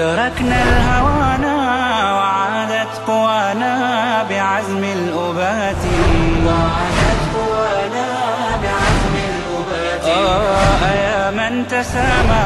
تركنا 0.00 0.62
الهوانا 0.62 1.56
وعادت 2.16 2.92
قوانا 3.06 3.74
بعزم 4.30 4.84
الأبات. 4.84 5.82
وعادت 6.46 7.20
قوانا 7.36 8.08
بعزم 8.62 9.14
الأبات. 9.30 10.04
آه 10.04 10.84
يا 11.06 11.30
من 11.30 11.68
تسامى 11.68 12.44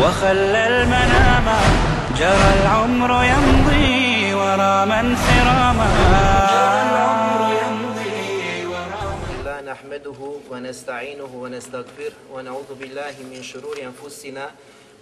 وخلى 0.00 0.62
المنام. 0.72 1.46
جرى 2.18 2.50
العمر 2.62 3.10
يمضي 3.24 4.34
ورا 4.34 4.84
من 4.84 5.16
سراما 5.26 5.90
جرى 6.52 6.80
العمر 6.88 7.40
يمضي 7.62 8.66
ورا 8.72 9.02
الله 9.40 9.58
نحمده 9.72 10.20
ونستعينه 10.50 11.32
ونستغفره 11.42 12.16
ونعوذ 12.32 12.70
بالله 12.80 13.14
من 13.32 13.42
شرور 13.42 13.76
أنفسنا 13.90 14.44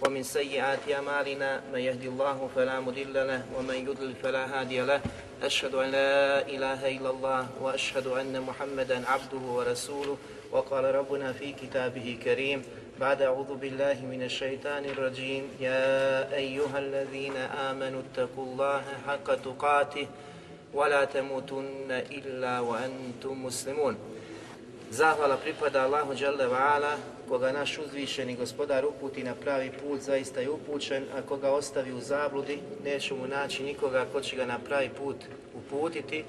ومن 0.03 0.23
سيئات 0.23 0.91
أعمالنا 0.91 1.61
من 1.73 1.79
يهدي 1.79 2.07
الله 2.07 2.49
فلا 2.55 2.79
مضل 2.79 3.13
له 3.13 3.41
ومن 3.55 3.75
يضلل 3.87 4.13
فلا 4.23 4.43
هادي 4.51 4.81
له. 4.81 5.01
أشهد 5.43 5.75
أن 5.75 5.89
لا 5.91 6.47
إله 6.47 6.81
إلا 6.97 7.09
الله 7.09 7.47
وأشهد 7.61 8.07
أن 8.07 8.41
محمدا 8.41 9.07
عبده 9.07 9.43
ورسوله. 9.57 10.17
وقال 10.51 10.95
ربنا 10.95 11.33
في 11.33 11.51
كتابه 11.51 12.19
كريم 12.23 12.63
بعد 12.99 13.21
أعوذ 13.21 13.55
بالله 13.55 14.03
من 14.03 14.23
الشيطان 14.23 14.85
الرجيم. 14.85 15.43
يا 15.59 16.27
أيها 16.35 16.77
الذين 16.79 17.37
آمنوا 17.71 18.01
اتقوا 18.01 18.45
الله 18.45 18.83
حق 19.07 19.27
تقاته 19.35 20.07
ولا 20.73 21.05
تموتن 21.05 21.91
إلا 21.91 22.59
وأنتم 22.59 23.45
مسلمون. 23.45 23.95
Zahvala 24.93 25.41
pripada 25.41 25.89
Allahu 25.89 26.13
Đalla 26.13 26.45
Vala, 26.45 26.93
koga 27.33 27.51
naš 27.51 27.77
uzvišeni 27.77 28.35
gospodar 28.35 28.85
uputi 28.85 29.23
na 29.23 29.35
pravi 29.35 29.71
put, 29.81 30.01
zaista 30.01 30.41
je 30.41 30.49
upućen, 30.49 31.03
a 31.17 31.21
koga 31.21 31.51
ostavi 31.51 31.93
u 31.93 31.99
zabludi, 31.99 32.59
neće 32.83 33.13
mu 33.13 33.27
naći 33.27 33.63
nikoga 33.63 34.05
ko 34.11 34.21
će 34.21 34.35
ga 34.35 34.45
na 34.45 34.59
pravi 34.59 34.89
put 34.89 35.15
uputiti. 35.55 36.23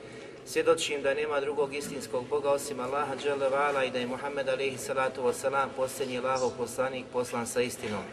Svjedočim 0.45 1.03
da 1.03 1.15
nema 1.15 1.41
drugog 1.41 1.75
istinskog 1.75 2.29
Boga 2.29 2.51
osim 2.51 2.81
Allaha 2.81 3.15
Đalla 3.15 3.49
Vala 3.49 3.85
i 3.85 3.91
da 3.91 3.99
je 3.99 4.07
Muhammed 4.07 4.49
alaihi 4.49 4.79
salatu 4.79 5.23
wasalam 5.23 5.69
posljednji 5.77 6.19
Allahov 6.19 6.51
poslanik 6.59 7.05
poslan 7.13 7.47
sa 7.47 7.61
istinom. 7.61 8.05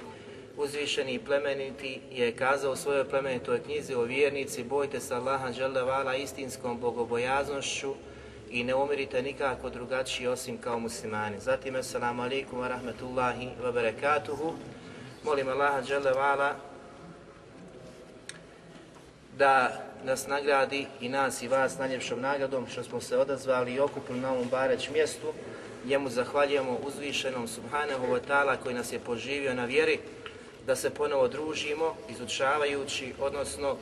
Uzvišeni 0.57 1.13
i 1.13 1.19
plemeniti 1.19 2.01
je 2.11 2.35
kazao 2.35 2.71
u 2.71 2.75
svojoj 2.75 3.09
plemenitoj 3.09 3.63
knjizi 3.63 3.93
o 3.93 4.03
vjernici, 4.03 4.63
bojte 4.63 4.99
se 4.99 5.15
Allaha 5.15 5.51
Đalla 5.51 5.83
Vala 5.83 6.15
istinskom 6.15 6.79
bogobojaznošću, 6.79 7.93
i 8.51 8.63
ne 8.63 8.75
umirite 8.75 9.21
nikako 9.21 9.69
drugačiji 9.69 10.27
osim 10.27 10.57
kao 10.57 10.79
muslimani. 10.79 11.39
Zatim, 11.39 11.75
assalamu 11.75 12.23
alaikum 12.23 12.59
wa 12.59 12.67
rahmatullahi 12.67 13.49
wa 13.63 13.71
barakatuhu. 13.71 14.53
Molim 15.23 15.47
Allaha 15.47 15.81
Đalla 15.81 16.11
Vala 16.11 16.55
da 19.37 19.71
nas 20.03 20.27
nagradi 20.27 20.87
i 21.01 21.09
nas 21.09 21.41
i 21.41 21.47
vas 21.47 21.77
najljepšom 21.77 22.21
nagradom 22.21 22.67
što 22.67 22.83
smo 22.83 23.01
se 23.01 23.17
odazvali 23.17 23.73
i 23.73 23.79
okupili 23.79 24.19
na 24.19 24.31
ovom 24.31 24.47
bareć 24.49 24.89
mjestu. 24.89 25.27
Njemu 25.85 26.09
zahvaljujemo 26.09 26.77
uzvišenom 26.87 27.47
Subhanahu 27.47 28.05
wa 28.07 28.19
ta'ala 28.27 28.57
koji 28.63 28.75
nas 28.75 28.93
je 28.93 28.99
poživio 28.99 29.53
na 29.53 29.65
vjeri 29.65 29.99
da 30.67 30.75
se 30.75 30.89
ponovo 30.89 31.27
družimo 31.27 31.95
izučavajući, 32.09 33.13
odnosno 33.19 33.77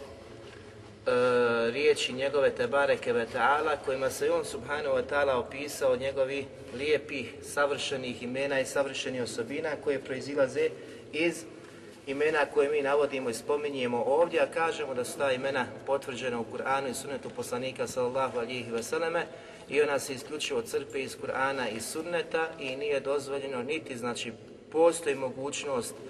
riječi 1.72 2.14
njegove 2.14 2.50
Tebareke 2.56 3.14
ve 3.14 3.26
kojima 3.86 4.10
se 4.10 4.32
on 4.32 4.46
Subhanahu 4.46 4.96
wa 4.96 5.04
Ta'ala 5.10 5.34
opisao 5.34 5.96
njegovi 5.96 6.46
lijepih, 6.78 7.34
savršenih 7.44 8.24
imena 8.24 8.60
i 8.60 8.66
savršenih 8.66 9.24
osobina 9.24 9.70
koje 9.84 10.00
proizilaze 10.00 10.70
iz 11.14 11.44
imena 12.08 12.46
koje 12.54 12.70
mi 12.70 12.82
navodimo 12.82 13.30
i 13.30 13.34
spominjemo 13.34 14.04
ovdje, 14.08 14.42
a 14.42 14.52
kažemo 14.54 14.94
da 14.94 15.06
su 15.06 15.18
ta 15.18 15.32
imena 15.32 15.66
potvrđena 15.86 16.40
u 16.40 16.46
Kur'anu 16.54 16.90
i 16.90 16.94
sunnetu 16.94 17.30
poslanika 17.30 17.88
sallallahu 17.88 18.40
alihi 18.40 18.72
vseleme 18.72 19.26
i 19.70 19.82
ona 19.82 20.00
se 20.00 20.14
isključivo 20.14 20.62
crpe 20.62 21.02
iz 21.02 21.18
Kur'ana 21.18 21.70
i 21.78 21.82
sunneta 21.82 22.48
i 22.60 22.76
nije 22.76 23.00
dozvoljeno 23.00 23.64
niti, 23.64 23.98
znači 23.98 24.34
postoji 24.72 25.16
mogućnost 25.16 25.94
e, 25.94 26.09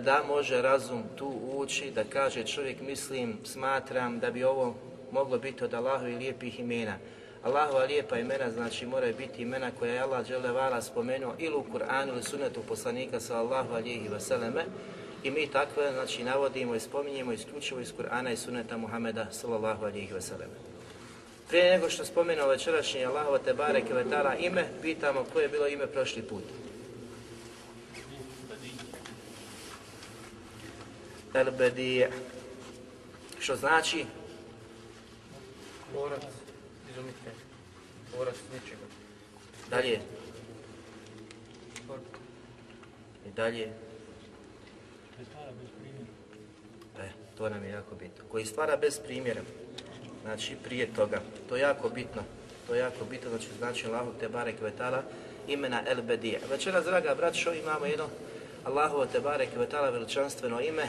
da 0.00 0.22
može 0.28 0.62
razum 0.62 1.02
tu 1.16 1.32
ući, 1.56 1.90
da 1.90 2.04
kaže 2.04 2.46
čovjek 2.46 2.80
mislim, 2.80 3.38
smatram 3.44 4.18
da 4.18 4.30
bi 4.30 4.44
ovo 4.44 4.74
moglo 5.10 5.38
biti 5.38 5.64
od 5.64 5.74
Allahovi 5.74 6.14
lijepih 6.14 6.60
imena. 6.60 6.98
Allahova 7.42 7.84
lijepa 7.84 8.18
imena 8.18 8.50
znači 8.50 8.86
moraju 8.86 9.14
biti 9.18 9.42
imena 9.42 9.70
koja 9.78 9.92
je 9.92 10.00
Allah 10.00 10.26
dželevala 10.26 10.82
spomenuo 10.82 11.34
ili 11.38 11.54
u 11.54 11.64
Kur'anu 11.74 12.08
ili 12.08 12.22
sunnetu 12.22 12.60
poslanika 12.68 13.20
sallallahu 13.20 13.74
alihi 13.74 14.08
vseleme 14.08 14.64
i 15.22 15.30
mi 15.30 15.46
takve 15.46 15.92
znači 15.92 16.24
navodimo 16.24 16.74
i 16.74 16.80
spominjemo 16.80 17.32
isključivo 17.32 17.80
iz 17.80 17.92
Kur'ana 17.98 18.32
i 18.32 18.36
sunneta 18.36 18.76
Muhameda 18.76 19.26
sallallahu 19.30 19.84
alihi 19.84 20.14
vseleme. 20.14 20.54
Prije 21.48 21.70
nego 21.70 21.90
što 21.90 22.04
spomenuo 22.04 22.48
večerašnje 22.48 23.04
Allahova 23.04 23.38
Tebare 23.38 23.80
Kevetala 23.80 24.34
ime, 24.34 24.64
pitamo 24.82 25.24
koje 25.32 25.42
je 25.42 25.48
bilo 25.48 25.66
ime 25.66 25.86
prošli 25.86 26.22
put. 26.22 26.44
El 31.36 31.50
Bedi' 31.58 32.06
što 33.38 33.56
znači 33.56 34.04
Tvorac, 35.90 36.22
izumitelj, 36.90 37.38
tvorac 38.10 38.34
ničega. 38.54 38.82
dalje 39.70 40.00
i 43.26 43.30
dalje 43.36 43.72
E, 46.98 47.08
to 47.38 47.48
nam 47.48 47.64
je 47.64 47.70
jako 47.70 47.94
bitno. 47.94 48.24
Koji 48.30 48.46
stvara 48.46 48.76
bez 48.76 49.00
primjera. 49.00 49.40
Znači 50.22 50.56
prije 50.64 50.94
toga. 50.94 51.20
To 51.48 51.56
je 51.56 51.62
jako 51.62 51.88
bitno. 51.88 52.22
To 52.66 52.74
je 52.74 52.80
jako 52.80 53.04
bitno, 53.04 53.30
znači 53.30 53.48
znači 53.58 53.86
Allahu 53.86 54.12
te 54.20 54.28
barek 54.28 54.60
vetala 54.62 55.02
imena 55.48 55.82
El 55.86 56.02
Bedija. 56.02 56.40
Večeras, 56.50 56.84
draga 56.84 57.14
braćo, 57.14 57.54
imamo 57.54 57.86
jedno 57.86 58.08
Allahovo 58.64 59.06
te 59.06 59.20
barek 59.20 59.48
vetala 59.56 59.90
veličanstveno 59.90 60.60
ime 60.60 60.88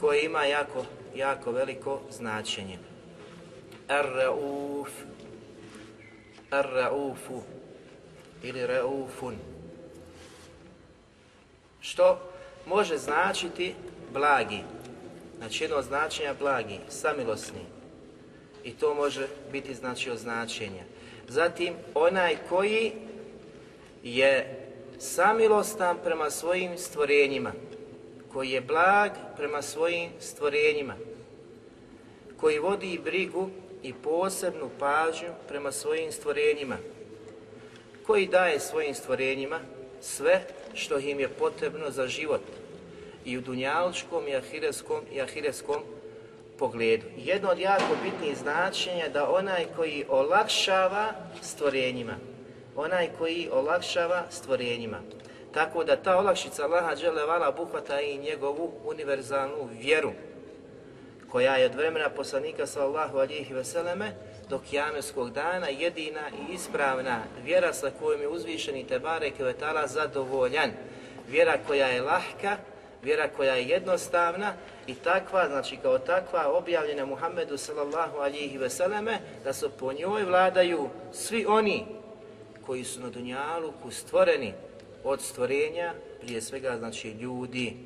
koje 0.00 0.24
ima 0.24 0.44
jako, 0.44 0.84
jako 1.14 1.52
veliko 1.52 2.00
značenje. 2.10 2.78
Ar-Rauf, 3.88 4.88
Ar-Raufu 6.50 7.42
ili 8.42 8.66
Raufun. 8.66 9.36
Što 11.80 12.18
može 12.66 12.96
značiti 12.98 13.74
blagi. 14.12 14.60
Znači 15.38 15.64
jedno 15.64 15.76
od 15.76 15.84
značenja 15.84 16.34
blagi, 16.38 16.78
samilosni. 16.88 17.60
I 18.64 18.72
to 18.72 18.94
može 18.94 19.26
biti 19.52 19.74
znači 19.74 20.10
značenja. 20.16 20.82
Zatim 21.28 21.74
onaj 21.94 22.36
koji 22.48 22.92
je 24.02 24.62
samilostan 24.98 25.96
prema 26.04 26.30
svojim 26.30 26.78
stvorenjima, 26.78 27.52
koji 28.36 28.50
je 28.50 28.60
blag 28.60 29.10
prema 29.36 29.62
svojim 29.62 30.10
stvorenjima, 30.20 30.94
koji 32.40 32.58
vodi 32.58 33.00
brigu 33.04 33.50
i 33.82 33.94
posebnu 33.94 34.70
pažnju 34.78 35.28
prema 35.48 35.72
svojim 35.72 36.12
stvorenjima, 36.12 36.76
koji 38.06 38.26
daje 38.26 38.60
svojim 38.60 38.94
stvorenjima 38.94 39.60
sve 40.00 40.42
što 40.74 40.98
im 40.98 41.20
je 41.20 41.28
potrebno 41.28 41.90
za 41.90 42.06
život 42.08 42.40
i 43.24 43.38
u 43.38 43.40
dunjalučkom 43.40 44.28
i 44.28 44.36
ahireskom 44.36 45.00
i 45.12 45.20
ahireskom 45.20 45.82
pogledu. 46.58 47.06
Jedno 47.16 47.50
od 47.50 47.58
jako 47.58 47.96
bitnih 48.04 48.38
značenja 48.38 49.08
da 49.08 49.30
onaj 49.30 49.66
koji 49.76 50.04
olakšava 50.08 51.12
stvorenjima, 51.42 52.16
onaj 52.76 53.08
koji 53.18 53.48
olakšava 53.52 54.24
stvorenjima. 54.30 55.00
Tako 55.56 55.84
da 55.84 55.96
ta 55.96 56.18
olakšica 56.18 56.64
Allaha 56.64 56.96
dželevala 56.96 57.48
obuhvata 57.48 58.00
i 58.00 58.18
njegovu 58.18 58.72
univerzalnu 58.84 59.68
vjeru 59.80 60.12
koja 61.30 61.56
je 61.56 61.66
od 61.66 61.74
vremena 61.74 62.10
poslanika 62.10 62.66
sallallahu 62.66 63.18
alihi 63.18 63.54
veseleme 63.54 64.12
do 64.48 64.58
kijameskog 64.58 65.30
dana 65.30 65.68
jedina 65.68 66.20
i 66.30 66.52
ispravna 66.52 67.22
vjera 67.44 67.72
sa 67.72 67.90
kojom 68.00 68.20
je 68.20 68.28
uzvišeni 68.28 68.86
Tebare 68.86 69.30
Kvetala 69.30 69.86
zadovoljan. 69.86 70.70
Vjera 71.28 71.58
koja 71.66 71.86
je 71.86 72.02
lahka, 72.02 72.56
vjera 73.02 73.28
koja 73.36 73.54
je 73.54 73.68
jednostavna 73.68 74.54
i 74.86 74.94
takva, 74.94 75.48
znači 75.48 75.76
kao 75.76 75.98
takva 75.98 76.52
objavljena 76.52 77.06
Muhammedu 77.06 77.56
sallallahu 77.56 78.18
alihi 78.18 78.58
veseleme, 78.58 79.18
da 79.44 79.52
su 79.52 79.70
po 79.70 79.92
njoj 79.92 80.24
vladaju 80.24 80.88
svi 81.12 81.46
oni 81.48 81.86
koji 82.66 82.84
su 82.84 83.00
na 83.00 83.10
Dunjaluku 83.10 83.90
stvoreni 83.90 84.52
od 85.06 85.20
stvorenja, 85.20 85.94
prije 86.20 86.42
svega 86.42 86.76
znači 86.78 87.10
ljudi. 87.10 87.76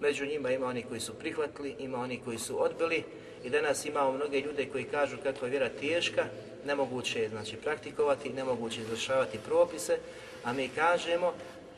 Među 0.00 0.26
njima 0.26 0.50
ima 0.50 0.66
oni 0.66 0.82
koji 0.82 1.00
su 1.00 1.14
prihvatili, 1.14 1.74
ima 1.78 1.98
oni 1.98 2.20
koji 2.24 2.38
su 2.38 2.62
odbili 2.62 3.04
i 3.44 3.50
danas 3.50 3.84
imamo 3.84 4.12
mnoge 4.12 4.40
ljude 4.40 4.66
koji 4.66 4.84
kažu 4.84 5.16
kako 5.22 5.44
je 5.44 5.50
vjera 5.50 5.68
teška, 5.68 6.24
nemoguće 6.66 7.20
je 7.20 7.28
znači 7.28 7.56
praktikovati, 7.56 8.32
nemoguće 8.32 8.80
izvršavati 8.80 9.38
propise, 9.46 9.98
a 10.44 10.52
mi 10.52 10.68
kažemo 10.68 11.32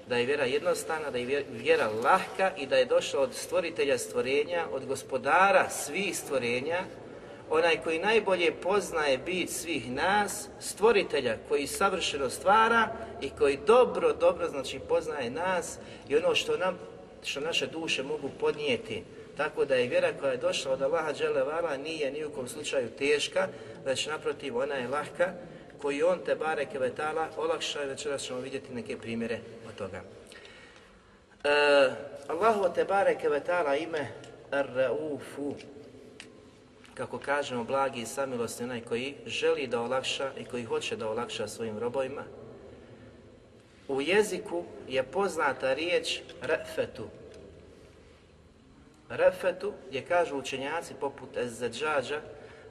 da 0.08 0.16
je 0.16 0.26
vjera 0.26 0.44
jednostavna, 0.44 1.10
da 1.10 1.18
je 1.18 1.44
vjera 1.50 1.90
lahka 2.04 2.50
i 2.56 2.66
da 2.66 2.76
je 2.76 2.84
došla 2.84 3.20
od 3.20 3.34
stvoritelja 3.34 3.98
stvorenja, 3.98 4.66
od 4.72 4.86
gospodara 4.86 5.68
svih 5.70 6.18
stvorenja, 6.18 6.84
onaj 7.50 7.76
koji 7.84 7.98
najbolje 7.98 8.54
poznaje 8.54 9.18
bit 9.18 9.50
svih 9.50 9.92
nas, 9.92 10.48
stvoritelja 10.60 11.36
koji 11.48 11.66
savršeno 11.66 12.30
stvara 12.30 12.88
i 13.20 13.30
koji 13.30 13.58
dobro, 13.66 14.12
dobro 14.12 14.48
znači 14.48 14.78
poznaje 14.78 15.30
nas 15.30 15.78
i 16.08 16.16
ono 16.16 16.34
što 16.34 16.56
nam 16.56 16.78
što 17.24 17.40
naše 17.40 17.66
duše 17.66 18.02
mogu 18.02 18.30
podnijeti. 18.40 19.02
Tako 19.36 19.64
da 19.64 19.74
je 19.74 19.88
vjera 19.88 20.12
koja 20.20 20.32
je 20.32 20.38
došla 20.38 20.72
od 20.72 20.82
Allaha 20.82 21.12
Đelevala 21.12 21.76
nije 21.76 22.10
ni 22.10 22.24
u 22.24 22.30
kom 22.30 22.48
slučaju 22.48 22.90
teška, 22.90 23.48
već 23.84 24.06
naprotiv 24.06 24.56
ona 24.56 24.74
je 24.74 24.88
lahka, 24.88 25.32
koji 25.82 26.02
on 26.02 26.18
te 26.26 26.34
bare 26.34 26.66
kevetala 26.66 27.28
olakša 27.36 27.84
i 27.84 27.86
večeras 27.86 28.22
ćemo 28.22 28.40
vidjeti 28.40 28.74
neke 28.74 28.98
primjere 28.98 29.38
od 29.68 29.74
toga. 29.74 30.02
E, 31.44 31.90
Allahu 32.28 32.74
te 32.74 32.84
bare 32.84 33.18
kevetala 33.18 33.76
ime 33.76 34.08
Ar-Raufu, 34.50 35.54
kako 36.98 37.18
kažemo, 37.18 37.64
blagi 37.64 38.00
i 38.00 38.06
samilosni 38.06 38.64
onaj 38.64 38.80
koji 38.80 39.14
želi 39.26 39.66
da 39.66 39.80
olakša 39.80 40.30
i 40.38 40.44
koji 40.44 40.64
hoće 40.64 40.96
da 40.96 41.08
olakša 41.08 41.48
svojim 41.48 41.78
robovima. 41.78 42.24
U 43.88 44.00
jeziku 44.00 44.64
je 44.88 45.02
poznata 45.02 45.74
riječ 45.74 46.20
refetu. 46.42 47.06
Refetu 49.08 49.72
je 49.90 50.04
kažu 50.04 50.38
učenjaci 50.38 50.94
poput 51.00 51.36
Ezzeđađa, 51.36 52.20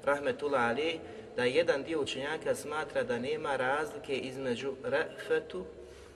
rahmetullah 0.04 0.70
ali, 0.70 1.00
da 1.36 1.44
jedan 1.44 1.84
dio 1.84 2.02
učenjaka 2.02 2.56
smatra 2.56 3.04
da 3.04 3.20
nema 3.20 3.56
razlike 3.56 4.18
između 4.18 4.74
refetu 4.84 5.66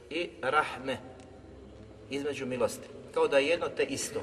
i 0.10 0.30
rahme, 0.42 0.98
između 2.10 2.46
milosti. 2.46 2.88
Kao 3.13 3.28
da 3.28 3.38
je 3.38 3.48
jedno 3.48 3.68
te 3.69 3.84
isto. 3.84 4.22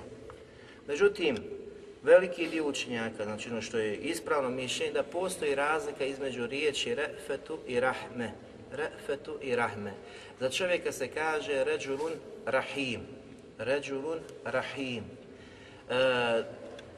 Međutim, 0.87 1.58
veliki 2.03 2.49
dio 2.49 2.69
učenjaka, 2.69 3.25
znači 3.25 3.51
ono 3.51 3.63
što 3.63 3.79
je 3.79 3.97
ispravno 3.97 4.51
mišljenje, 4.51 4.93
da 4.93 5.03
postoji 5.03 5.55
razlika 5.55 6.05
između 6.05 6.47
riječi 6.47 6.95
refetu 6.95 7.59
i 7.67 7.81
rahme. 7.81 8.33
Refetu 8.73 9.39
i 9.43 9.57
rahme. 9.57 9.93
Za 10.41 10.51
čovjeka 10.51 10.93
se 10.93 11.09
kaže 11.09 11.65
ređulun 11.65 12.13
rahim. 12.47 13.01
Ređulun 13.59 14.19
rahim. 14.45 15.05
E, 15.91 16.43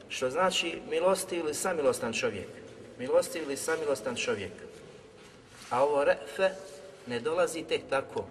što 0.09 0.29
znači 0.29 0.79
milosti 0.89 1.35
ili 1.35 1.53
samilostan 1.53 2.13
čovjek. 2.13 2.47
Milosti 2.99 3.39
ili 3.39 3.57
samilostan 3.57 4.15
čovjek. 4.15 4.51
A 5.69 5.83
ovo 5.83 6.03
refe 6.03 6.49
ne 7.07 7.19
dolazi 7.19 7.63
tek 7.63 7.81
tako. 7.89 8.25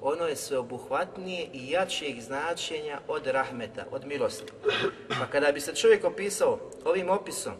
Ono 0.00 0.26
je 0.26 0.36
sveobuhvatnije 0.36 1.48
i 1.52 1.70
jačijeg 1.70 2.20
značenja 2.20 3.00
od 3.08 3.26
rahmeta, 3.26 3.84
od 3.90 4.06
milosti. 4.06 4.52
Pa 5.08 5.26
kada 5.26 5.52
bi 5.52 5.60
se 5.60 5.74
čovjek 5.74 6.04
opisao 6.04 6.58
ovim 6.84 7.10
opisom 7.10 7.52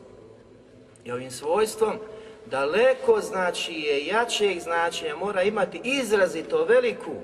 i 1.04 1.12
ovim 1.12 1.30
svojstvom, 1.30 1.98
daleko 2.46 3.20
znači 3.20 3.72
je 3.72 4.06
jačijeg 4.06 4.60
značenja, 4.60 5.16
mora 5.16 5.42
imati 5.42 5.80
izrazito 5.84 6.64
veliku 6.64 7.14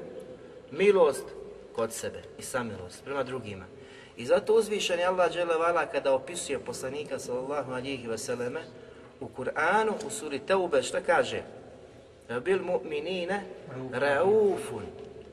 milost 0.70 1.25
kod 1.72 1.93
sebe 1.93 2.22
i 2.38 2.43
samilost 2.43 3.05
prema 3.05 3.22
drugima. 3.22 3.64
I 4.16 4.26
zato 4.26 4.55
uzvišen 4.55 4.99
je 4.99 5.06
Allah 5.06 5.32
dželevala 5.32 5.87
kada 5.87 6.14
opisuje 6.14 6.58
poslanika 6.58 7.19
sallallahu 7.19 7.72
alihi 7.72 8.08
vseleme 8.08 8.61
u 9.20 9.28
Kur'anu 9.37 9.93
u 10.06 10.11
suri 10.11 10.38
Teube 10.38 10.82
šta 10.82 11.00
kaže? 11.00 11.43
Bil 12.29 12.62
mu'minine 12.62 13.43
raufun 13.93 14.85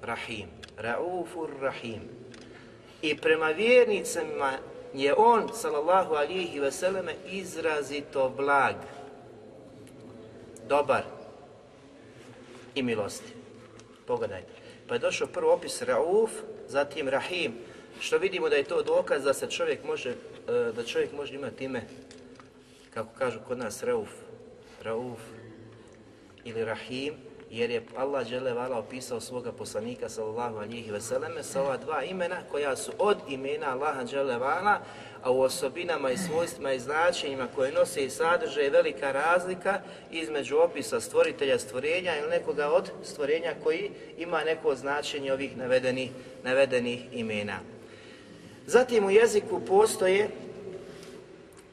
rahim. 0.04 0.50
Raufur 0.78 1.50
rahim. 1.62 2.02
I 3.02 3.18
prema 3.18 3.48
vjernicama 3.48 4.52
je 4.94 5.14
on 5.18 5.50
sallallahu 5.54 6.14
alihi 6.14 6.60
vseleme 6.60 7.16
izrazito 7.26 8.30
blag. 8.30 8.76
Dobar 10.68 11.04
i 12.76 12.84
milosti. 12.84 13.34
Pogledajte. 14.08 14.52
Pa 14.88 14.96
je 14.96 15.00
došao 15.00 15.28
prvo 15.28 15.54
opis 15.54 15.82
Rauf, 15.82 16.32
zatim 16.68 17.10
Rahim, 17.10 17.54
što 18.00 18.18
vidimo 18.18 18.50
da 18.50 18.56
je 18.56 18.64
to 18.64 18.82
dokaz 18.82 19.24
da 19.24 19.34
se 19.34 19.50
čovjek 19.50 19.84
može, 19.84 20.16
da 20.76 20.84
čovjek 20.84 21.12
može 21.14 21.36
imati 21.36 21.64
ime, 21.64 21.82
kako 22.94 23.10
kažu 23.18 23.40
kod 23.48 23.58
nas 23.58 23.84
Rauf, 23.84 24.10
Rauf 24.84 25.20
ili 26.46 26.66
Rahim, 26.66 27.14
jer 27.52 27.72
je 27.72 27.84
Allah 27.98 28.28
vala 28.56 28.78
opisao 28.78 29.20
svoga 29.20 29.52
poslanika 29.52 30.10
sallallahu 30.10 30.58
alihi 30.58 30.92
veseleme 30.92 31.44
sa 31.44 31.62
ova 31.62 31.78
dva 31.78 32.04
imena 32.04 32.38
koja 32.52 32.76
su 32.76 32.92
od 33.00 33.18
imena 33.30 33.72
Allaha 33.72 34.38
vala, 34.38 34.80
a 35.24 35.32
u 35.32 35.42
osobinama 35.42 36.12
i 36.12 36.18
svojstvima 36.18 36.74
i 36.74 36.80
značenjima 36.80 37.48
koje 37.56 37.72
nose 37.72 38.06
i 38.06 38.10
sadrže 38.10 38.62
je 38.62 38.70
velika 38.70 39.12
razlika 39.12 39.82
između 40.12 40.58
opisa 40.58 41.02
stvoritelja 41.02 41.60
stvorenja 41.60 42.18
ili 42.18 42.30
nekoga 42.30 42.68
od 42.70 42.92
stvorenja 43.04 43.54
koji 43.64 43.92
ima 44.18 44.44
neko 44.44 44.76
značenje 44.76 45.34
ovih 45.34 45.58
navedenih, 45.58 46.12
navedenih 46.44 47.02
imena. 47.12 47.60
Zatim 48.66 49.06
u 49.06 49.12
jeziku 49.12 49.62
postoje 49.68 50.30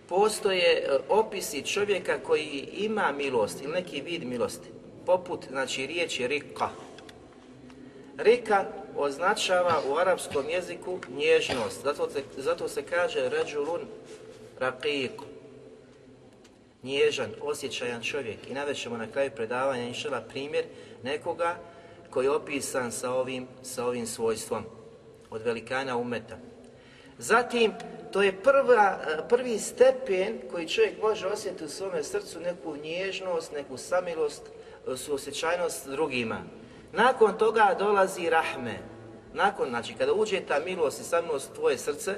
postoje 0.08 0.72
e, 0.72 0.98
opisi 1.08 1.62
čovjeka 1.62 2.18
koji 2.18 2.68
ima 2.72 3.12
milost 3.12 3.62
ili 3.62 3.72
neki 3.72 4.00
vid 4.00 4.24
milosti, 4.24 4.68
poput 5.06 5.46
znači 5.50 5.86
riječi 5.86 6.26
rika. 6.26 6.68
Rika 8.18 8.64
označava 8.96 9.82
u 9.88 9.96
arapskom 9.96 10.48
jeziku 10.48 10.98
nježnost, 11.16 11.82
zato 11.84 12.10
se, 12.10 12.22
zato 12.36 12.68
se 12.68 12.82
kaže 12.82 13.28
ređulun 13.28 13.80
raqiq, 14.60 15.10
nježan, 16.82 17.30
osjećajan 17.42 18.02
čovjek. 18.02 18.38
I 18.50 18.54
navećemo 18.54 18.96
na 18.96 19.06
kraju 19.06 19.30
predavanja 19.36 19.82
inšala 19.82 20.20
primjer 20.20 20.64
nekoga 21.02 21.56
koji 22.10 22.26
je 22.26 22.30
opisan 22.30 22.92
sa 22.92 23.12
ovim, 23.12 23.46
sa 23.62 23.86
ovim 23.86 24.06
svojstvom 24.06 24.64
od 25.30 25.42
velikana 25.42 25.96
umeta. 25.96 26.38
Zatim, 27.18 27.72
to 28.12 28.22
je 28.22 28.42
prva, 28.42 28.98
prvi 29.28 29.58
stepen 29.58 30.40
koji 30.50 30.68
čovjek 30.68 31.02
može 31.02 31.26
osjetiti 31.26 31.64
u 31.64 31.68
svome 31.68 32.02
srcu 32.02 32.40
neku 32.40 32.76
nježnost, 32.76 33.52
neku 33.52 33.76
samilost, 33.76 34.42
suosjećajnost 34.96 35.88
drugima. 35.88 36.42
Nakon 36.92 37.38
toga 37.38 37.76
dolazi 37.78 38.30
rahme. 38.30 38.78
Nakon, 39.34 39.68
znači, 39.68 39.94
kada 39.94 40.12
uđe 40.12 40.40
ta 40.40 40.60
milost 40.64 41.00
i 41.00 41.04
samilost 41.04 41.54
tvoje 41.54 41.78
srce, 41.78 42.14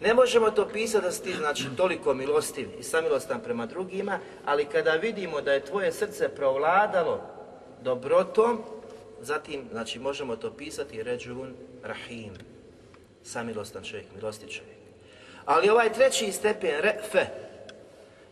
ne 0.00 0.14
možemo 0.14 0.50
to 0.50 0.68
pisati 0.68 1.04
da 1.04 1.12
si 1.12 1.22
ti, 1.22 1.34
znači, 1.34 1.64
toliko 1.76 2.14
milostiv 2.14 2.68
i 2.78 2.82
samilostan 2.82 3.40
prema 3.40 3.66
drugima, 3.66 4.18
ali 4.44 4.64
kada 4.64 4.92
vidimo 4.92 5.40
da 5.40 5.52
je 5.52 5.64
tvoje 5.64 5.92
srce 5.92 6.28
provladalo 6.28 7.20
dobrotom, 7.82 8.62
zatim, 9.20 9.68
znači, 9.70 9.98
možemo 9.98 10.36
to 10.36 10.50
pisati 10.50 11.02
ređun 11.02 11.54
rahim 11.82 12.59
samilostan 13.24 13.84
čovjek, 13.84 14.06
milosti 14.14 14.48
čovjek. 14.48 14.76
Ali 15.44 15.68
ovaj 15.68 15.92
treći 15.92 16.32
stepen, 16.32 16.80
refe, 16.80 17.26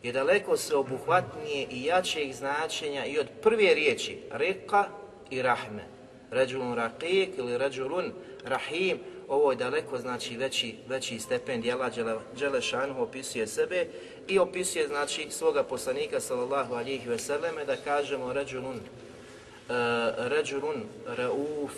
je 0.02 0.12
daleko 0.12 0.56
sveobuhvatnije 0.56 1.66
i 1.70 1.84
jačeg 1.84 2.32
značenja 2.32 3.06
i 3.06 3.18
od 3.18 3.26
prve 3.42 3.74
riječi, 3.74 4.18
reka 4.30 4.88
i 5.30 5.42
rahme. 5.42 5.84
Ređulun 6.30 6.76
raqiq 6.76 7.28
ili 7.38 7.58
ređulun 7.58 8.12
rahim, 8.44 8.98
ovo 9.28 9.50
je 9.50 9.56
daleko 9.56 9.98
znači 9.98 10.36
veći, 10.36 10.74
veći 10.88 11.18
stepen 11.18 11.60
dijela 11.60 11.90
Đelešanu 12.38 13.02
opisuje 13.02 13.46
sebe 13.46 13.86
i 14.28 14.38
opisuje 14.38 14.88
znači 14.88 15.26
svoga 15.30 15.62
poslanika 15.62 16.20
sallallahu 16.20 16.74
alihi 16.74 17.08
veseleme 17.08 17.64
da 17.64 17.76
kažemo 17.76 18.32
ređulun 18.32 18.76
uh, 18.76 19.74
ređulun 20.16 20.84
rauf 21.06 21.72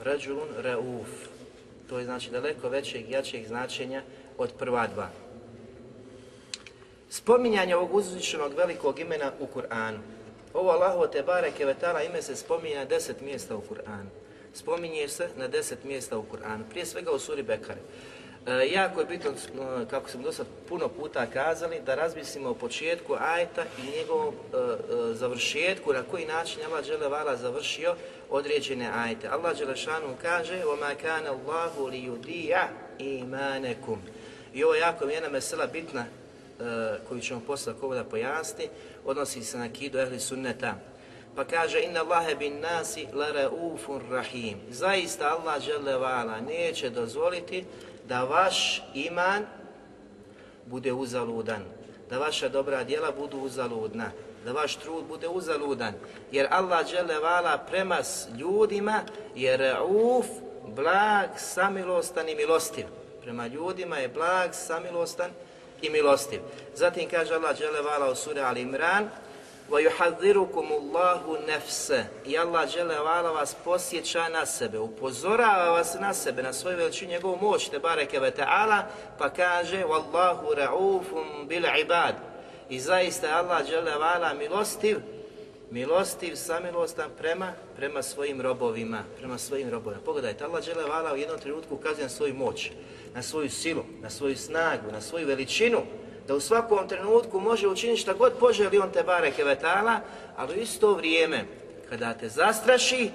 ređulun 0.00 0.48
rauf 0.58 1.08
to 1.92 1.98
je 1.98 2.04
znači 2.04 2.30
daleko 2.30 2.68
većeg, 2.68 3.10
jačeg 3.10 3.46
značenja 3.46 4.02
od 4.38 4.52
prva 4.58 4.86
dva. 4.86 5.08
Spominjanje 7.10 7.76
ovog 7.76 7.94
uzvišenog 7.94 8.54
velikog 8.54 9.00
imena 9.00 9.32
u 9.40 9.46
Kur'anu. 9.54 9.98
Ovo 10.54 10.70
Allahovo 10.70 11.06
te 11.06 11.22
bareke 11.22 11.74
ime 12.06 12.22
se 12.22 12.36
spominja 12.36 12.84
deset 12.84 13.20
mjesta 13.20 13.56
u 13.56 13.60
Kur'anu. 13.60 14.08
spominje 14.54 15.08
se 15.08 15.28
na 15.36 15.48
deset 15.48 15.84
mjesta 15.84 16.18
u 16.18 16.24
Kur'anu, 16.32 16.62
prije 16.70 16.86
svega 16.86 17.10
u 17.10 17.18
suri 17.18 17.42
Bekare. 17.42 17.80
E, 18.46 18.68
jako 18.72 19.00
je 19.00 19.06
bitno, 19.06 19.30
e, 19.30 19.88
kako 19.90 20.10
smo 20.10 20.22
do 20.22 20.32
sad 20.32 20.46
puno 20.68 20.88
puta 20.88 21.26
kazali, 21.26 21.80
da 21.86 21.94
razmislimo 21.94 22.48
o 22.48 22.54
početku 22.54 23.14
ajeta 23.20 23.64
i 23.78 23.98
njegovom 23.98 24.34
e, 24.34 24.56
završetku 25.22 25.92
na 25.92 26.02
koji 26.02 26.26
način 26.26 26.60
Allah 26.66 26.84
dželevala 26.84 27.36
završio 27.36 27.94
određene 28.30 28.90
ajete. 28.94 29.28
Allah 29.28 29.56
dželešanu 29.56 30.16
kaže: 30.22 30.62
"Wa 30.64 30.80
ma 30.80 30.94
kana 30.94 31.30
Allahu 31.30 31.86
li 31.86 32.10
imanakum." 32.98 33.98
I 34.54 34.64
ovo 34.64 34.74
je 34.74 34.80
jako 34.80 35.04
jedna 35.04 35.28
mesela 35.28 35.66
bitna 35.66 36.04
e, 36.04 36.04
koju 37.08 37.20
ćemo 37.20 37.40
posle 37.46 37.72
ako 37.72 37.94
da 37.94 38.04
pojasni, 38.04 38.68
odnosi 39.04 39.44
se 39.44 39.58
na 39.58 39.68
kidu 39.68 39.98
ehli 39.98 40.20
sunneta. 40.20 40.74
Pa 41.36 41.44
kaže, 41.44 41.80
inna 41.80 42.00
Allahe 42.00 42.34
bin 42.34 42.60
nasi 42.60 43.06
la 43.12 43.32
raufun 43.32 44.02
rahim. 44.10 44.58
Zaista 44.70 45.36
Allah 45.38 45.62
želevala 45.62 46.40
neće 46.40 46.90
dozvoliti 46.90 47.64
da 48.08 48.24
vaš 48.24 48.82
iman 48.94 49.46
bude 50.66 50.92
uzaludan, 50.92 51.62
da 52.10 52.18
vaša 52.18 52.48
dobra 52.48 52.84
djela 52.84 53.12
budu 53.12 53.38
uzaludna, 53.38 54.10
da 54.45 54.51
vaš 54.51 54.75
trud 54.75 55.05
bude 55.05 55.27
uzaludan. 55.27 55.93
Jer 56.31 56.47
Allah 56.49 56.91
Đelevala 56.91 57.57
prema 57.57 58.03
s 58.03 58.27
ljudima 58.37 59.01
je 59.35 59.57
rauf, 59.57 60.25
blag, 60.65 61.29
samilostan 61.37 62.29
i 62.29 62.35
milostiv. 62.35 62.85
Prema 63.21 63.47
ljudima 63.47 63.97
je 63.97 64.07
blag, 64.07 64.53
samilostan 64.53 65.31
i 65.81 65.89
milostiv. 65.89 66.39
Zatim 66.75 67.09
kaže 67.09 67.35
Allah 67.35 67.57
Đelevala 67.59 68.11
u 68.11 68.15
suri 68.15 68.39
Al 68.39 68.57
Imran, 68.57 69.09
وَيُحَذِّرُكُمُ 69.71 70.67
اللَّهُ 70.71 71.37
نَفْسَ 71.47 72.03
I 72.25 72.37
Allah 72.37 72.69
dželevala 72.69 73.31
vas 73.31 73.55
posjeća 73.63 74.29
na 74.29 74.45
sebe, 74.45 74.79
upozorava 74.79 75.71
vas 75.71 75.95
na 75.99 76.13
sebe, 76.13 76.43
na 76.43 76.53
svoju 76.53 76.77
veličinu, 76.77 77.11
njegovu 77.11 77.37
moć, 77.41 77.69
te 77.69 77.79
bareke 77.79 78.19
ve 78.19 78.31
ta'ala, 78.31 78.81
pa 79.17 79.29
kaže 79.29 79.83
وَاللَّهُ 79.85 80.55
رَعُوفٌ 80.55 81.05
بِالْعِبَادِ 81.47 82.30
i 82.72 82.80
zaista 82.80 83.26
je 83.26 83.32
Allah 83.32 83.66
dželevala 83.66 84.34
milostiv, 84.34 84.96
milostiv, 85.70 86.36
samilostan 86.36 87.10
prema, 87.18 87.52
prema 87.76 88.02
svojim 88.02 88.40
robovima, 88.40 89.04
prema 89.18 89.38
svojim 89.38 89.70
robovima. 89.70 90.02
Pogledajte, 90.04 90.44
Allah 90.44 90.64
dželevala 90.64 91.12
u 91.12 91.16
jednom 91.16 91.38
trenutku 91.38 91.74
ukazuje 91.74 92.02
na 92.02 92.08
svoju 92.08 92.34
moć, 92.34 92.70
na 93.14 93.22
svoju 93.22 93.50
silu, 93.50 93.84
na 94.00 94.10
svoju 94.10 94.36
snagu, 94.36 94.92
na 94.92 95.00
svoju 95.00 95.26
veličinu, 95.26 95.82
da 96.28 96.34
u 96.34 96.40
svakom 96.40 96.88
trenutku 96.88 97.40
može 97.40 97.68
učiniti 97.68 98.00
šta 98.00 98.12
god 98.12 98.32
poželi 98.40 98.78
on 98.78 98.90
te 98.90 99.02
bareke 99.02 99.44
vetala, 99.44 100.00
ali 100.36 100.58
u 100.58 100.62
isto 100.62 100.94
vrijeme, 100.94 101.44
kada 101.88 102.14
te 102.14 102.28
zastraši, 102.28 103.10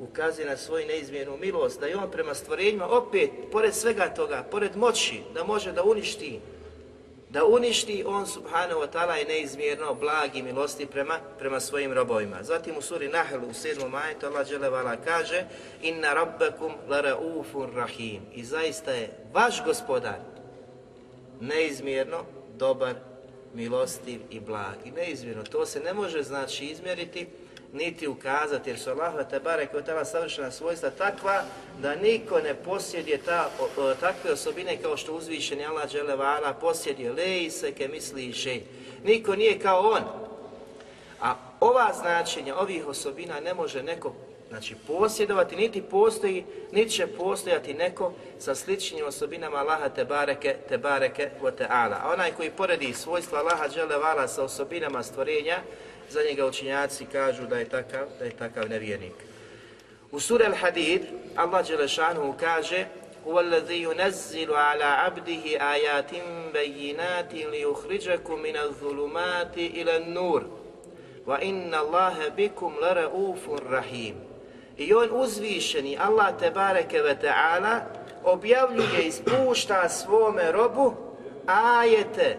ukazuje 0.00 0.46
na 0.46 0.56
svoju 0.56 0.86
neizmjernu 0.86 1.36
milost, 1.36 1.80
da 1.80 1.86
je 1.86 1.96
on 1.96 2.10
prema 2.10 2.34
stvorenjima 2.34 2.86
opet, 2.88 3.30
pored 3.52 3.74
svega 3.74 4.14
toga, 4.14 4.44
pored 4.50 4.76
moći, 4.76 5.20
da 5.34 5.44
može 5.44 5.72
da 5.72 5.82
uništi, 5.82 6.40
da 7.32 7.44
uništi 7.44 8.04
on 8.06 8.26
subhanahu 8.26 8.80
wa 8.80 8.86
ta'ala 8.92 9.14
je 9.14 9.24
neizmjerno 9.24 9.94
blag 9.94 10.36
i 10.36 10.42
milosti 10.42 10.86
prema, 10.86 11.18
prema 11.38 11.60
svojim 11.60 11.92
robovima. 11.92 12.42
Zatim 12.42 12.76
u 12.78 12.82
suri 12.82 13.08
Nahl 13.08 13.36
u 13.36 13.52
7. 13.52 13.88
majetu 13.88 14.26
Allah 14.26 14.48
dželevala 14.48 14.96
kaže 14.96 15.44
Inna 15.82 16.14
rabbakum 16.14 16.72
la 16.88 17.00
raufun 17.00 17.74
rahim 17.74 18.22
i 18.34 18.44
zaista 18.44 18.90
je 18.90 19.10
vaš 19.32 19.64
gospodar 19.64 20.18
neizmjerno 21.40 22.24
dobar, 22.56 22.94
milostiv 23.54 24.20
i 24.30 24.40
blag. 24.40 24.76
I 24.84 24.90
neizmjerno, 24.90 25.42
to 25.42 25.66
se 25.66 25.80
ne 25.80 25.94
može 25.94 26.22
znači 26.22 26.64
izmjeriti, 26.64 27.26
niti 27.72 28.08
ukazati, 28.08 28.70
jer 28.70 28.78
su 28.78 28.90
Allah 28.90 29.28
te 29.30 29.40
bare 29.40 29.66
koja 29.66 29.84
tala 29.84 30.04
savršena 30.04 30.50
svojstva 30.50 30.90
takva 30.90 31.42
da 31.82 31.94
niko 31.94 32.40
ne 32.40 32.54
posjeduje 32.54 33.18
ta, 33.18 33.50
o, 33.78 33.94
takve 33.94 34.32
osobine 34.32 34.76
kao 34.82 34.96
što 34.96 35.14
uzvišeni 35.14 35.66
Allah 35.66 35.90
dželevala 35.90 36.52
posjeduje 36.52 37.12
lej 37.12 37.50
se 37.50 37.72
ke 37.72 37.88
misli 37.88 38.24
i 38.24 38.32
žej. 38.32 38.62
Niko 39.04 39.36
nije 39.36 39.58
kao 39.58 39.80
on. 39.80 40.02
A 41.20 41.34
ova 41.60 41.92
značenja 42.00 42.56
ovih 42.56 42.86
osobina 42.86 43.40
ne 43.40 43.54
može 43.54 43.82
neko 43.82 44.14
Znači 44.52 44.74
posjedovati 44.86 45.56
niti 45.56 45.82
postoji, 45.82 46.44
niti 46.72 46.90
će 46.90 47.06
postojati 47.06 47.74
neko 47.74 48.12
sa 48.38 48.54
sličnim 48.54 49.06
osobinama 49.06 49.56
Allaha 49.56 49.88
te 49.88 50.04
bareke, 50.04 50.56
te 50.68 50.78
bareke 50.78 51.30
wa 51.42 51.50
ta'ala. 51.58 51.96
A 52.02 52.12
onaj 52.12 52.32
koji 52.32 52.50
poredi 52.50 52.92
svojstva 52.92 53.38
Allaha 53.38 53.68
dželevala 53.68 54.28
sa 54.28 54.44
osobinama 54.44 55.02
stvorenja, 55.02 55.58
za 56.09 56.19
njega 56.29 56.45
učinjaci 56.45 57.05
kažu 57.05 57.47
da 57.47 57.57
je 57.59 57.69
takav, 57.69 58.07
da 58.19 58.25
je 58.25 58.31
takav 58.31 58.69
nevjernik. 58.69 59.13
U 60.11 60.19
suri 60.19 60.45
Al-Hadid 60.45 61.01
Allah 61.35 61.67
Đelešanu 61.67 62.33
kaže 62.39 62.85
هو 63.27 63.39
الذي 63.39 63.83
ينزل 63.83 64.53
على 64.53 64.83
عبده 64.83 65.43
آيات 65.73 66.11
بينات 66.53 67.33
ليخرجكم 67.33 68.39
من 68.39 68.57
الظلمات 68.57 69.57
إلى 69.57 69.97
النور 69.97 70.47
وإن 71.25 71.75
الله 71.75 72.27
بكم 72.27 72.73
لرؤوف 72.81 73.49
رحيم 73.49 74.15
I 74.79 74.93
on 74.93 75.09
uzvišeni, 75.09 75.97
Allah 75.97 76.37
te 76.39 76.51
bareke 76.51 77.01
ve 77.01 77.15
ta'ala, 77.19 77.81
objavljuje 78.23 79.07
i 79.07 79.11
spušta 79.11 79.89
svome 79.89 80.51
robu 80.51 80.93
ajete 81.47 82.37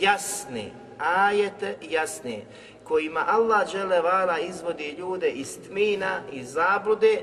jasne, 0.00 0.70
ajete 0.98 1.76
jasne, 1.90 2.42
kojima 2.87 3.25
Allah 3.27 3.71
dželevala 3.71 4.39
izvodi 4.39 4.95
ljude 4.97 5.29
iz 5.29 5.57
tmina 5.67 6.21
i 6.31 6.43
zablude 6.43 7.21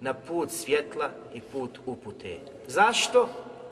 na 0.00 0.14
put 0.14 0.50
svjetla 0.50 1.10
i 1.34 1.40
put 1.40 1.78
upute. 1.86 2.38
Zašto? 2.66 3.28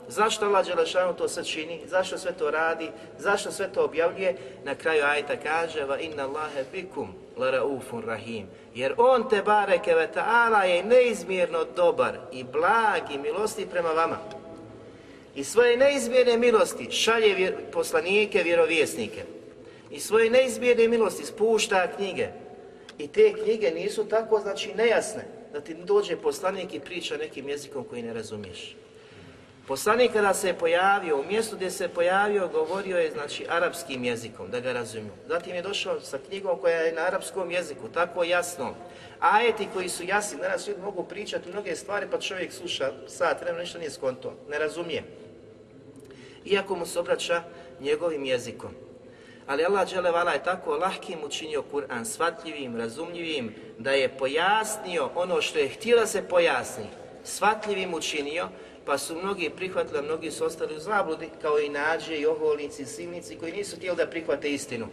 Zašto 0.07 0.45
Allah 0.45 0.65
Đelešanu 0.65 1.13
to 1.13 1.27
sve 1.27 1.43
čini? 1.43 1.81
Zašto 1.85 2.17
sve 2.17 2.31
to 2.33 2.51
radi? 2.51 2.89
Zašto 3.19 3.51
sve 3.51 3.73
to 3.73 3.83
objavljuje? 3.83 4.35
Na 4.63 4.75
kraju 4.75 5.03
ajta 5.03 5.35
kaže 5.43 5.83
va 5.83 5.99
inna 5.99 6.23
Allahe 6.23 6.63
bikum 6.71 7.07
la 7.37 7.51
raufun 7.51 8.03
rahim. 8.05 8.47
Jer 8.75 8.93
on 8.97 9.29
te 9.29 9.41
bareke 9.41 9.95
ve 9.95 10.07
ta'ala 10.15 10.63
je 10.63 10.83
neizmjerno 10.83 11.65
dobar 11.75 12.17
i 12.31 12.43
blag 12.43 13.11
i 13.11 13.17
milosti 13.17 13.67
prema 13.71 13.89
vama. 13.89 14.17
I 15.35 15.43
svoje 15.43 15.77
neizmjerne 15.77 16.37
milosti 16.37 16.91
šalje 16.91 17.33
vjer, 17.33 17.55
poslanike, 17.73 18.43
vjerovjesnike. 18.43 19.36
I 19.91 19.99
svoje 19.99 20.29
neizmjerne 20.29 20.87
milosti 20.87 21.25
spušta 21.25 21.87
knjige. 21.95 22.27
I 22.97 23.07
te 23.07 23.33
knjige 23.33 23.71
nisu 23.71 24.05
tako, 24.05 24.39
znači, 24.39 24.73
nejasne. 24.75 25.23
Da 25.53 25.61
ti 25.61 25.73
dođe 25.73 26.15
poslanik 26.15 26.73
i 26.73 26.79
priča 26.79 27.17
nekim 27.17 27.49
jezikom 27.49 27.83
koji 27.83 28.01
ne 28.01 28.13
razumiješ. 28.13 28.75
Poslanik 29.67 30.13
kada 30.13 30.33
se 30.33 30.47
je 30.47 30.57
pojavio, 30.57 31.19
u 31.19 31.23
mjestu 31.23 31.55
gdje 31.55 31.71
se 31.71 31.83
je 31.83 31.89
pojavio, 31.89 32.47
govorio 32.47 32.97
je 32.97 33.11
znači 33.11 33.45
arapskim 33.49 34.03
jezikom, 34.03 34.51
da 34.51 34.59
ga 34.59 34.73
razumiju. 34.73 35.11
Zatim 35.27 35.55
je 35.55 35.61
došao 35.61 36.01
sa 36.01 36.17
knjigom 36.27 36.59
koja 36.59 36.77
je 36.77 36.93
na 36.93 37.01
arapskom 37.01 37.51
jeziku, 37.51 37.87
tako 37.93 38.23
jasno. 38.23 38.75
Ajeti 39.19 39.67
koji 39.73 39.89
su 39.89 40.03
jasni, 40.03 40.39
danas 40.41 40.67
ljudi 40.67 40.81
mogu 40.81 41.03
pričati 41.03 41.49
mnoge 41.49 41.75
stvari, 41.75 42.07
pa 42.11 42.19
čovjek 42.19 42.53
sluša 42.53 42.91
sat, 43.07 43.41
vremena 43.41 43.61
ništa 43.61 43.79
nije 43.79 43.91
skonto, 43.91 44.33
ne 44.49 44.59
razumije. 44.59 45.03
Iako 46.45 46.75
mu 46.75 46.85
se 46.85 46.99
obraća 46.99 47.43
njegovim 47.79 48.25
jezikom. 48.25 48.71
Ali 49.47 49.65
Allah 49.65 49.87
dželevala 49.87 50.31
je 50.31 50.43
tako 50.43 50.75
lahkim 50.75 51.19
učinio 51.23 51.63
Kur'an, 51.71 52.05
shvatljivim, 52.05 52.75
razumljivim, 52.75 53.55
da 53.77 53.91
je 53.91 54.09
pojasnio 54.09 55.09
ono 55.15 55.41
što 55.41 55.59
je 55.59 55.69
htio 55.69 55.97
da 55.97 56.07
se 56.07 56.21
pojasni, 56.21 56.85
shvatljivim 57.23 57.93
učinio, 57.93 58.49
pa 58.85 58.97
su 58.97 59.15
mnogi 59.15 59.49
prihvatili, 59.49 59.99
a 59.99 60.01
mnogi 60.01 60.31
su 60.31 60.45
ostali 60.45 60.75
u 60.75 60.79
zabludi, 60.79 61.29
kao 61.41 61.59
i 61.59 61.69
nađe, 61.69 62.15
i 62.15 62.25
oholnici, 62.25 62.81
i 62.81 62.85
silnici, 62.85 63.37
koji 63.37 63.51
nisu 63.51 63.75
htjeli 63.75 63.97
da 63.97 64.07
prihvate 64.07 64.49
istinu 64.49 64.87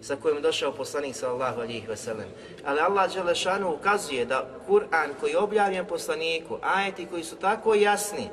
sa 0.00 0.16
kojom 0.16 0.38
je 0.38 0.42
došao 0.42 0.72
poslanik 0.72 1.14
sallallahu 1.16 1.60
alihi 1.60 1.86
wasallam. 1.88 2.26
Ali 2.64 2.80
Allah 2.80 3.14
Đelešanu 3.14 3.74
ukazuje 3.74 4.24
da 4.24 4.48
Kur'an 4.68 5.08
koji 5.20 5.30
je 5.30 5.38
objavljen 5.38 5.86
poslaniku, 5.86 6.58
ajeti 6.62 7.06
koji 7.06 7.24
su 7.24 7.36
tako 7.36 7.74
jasni, 7.74 8.28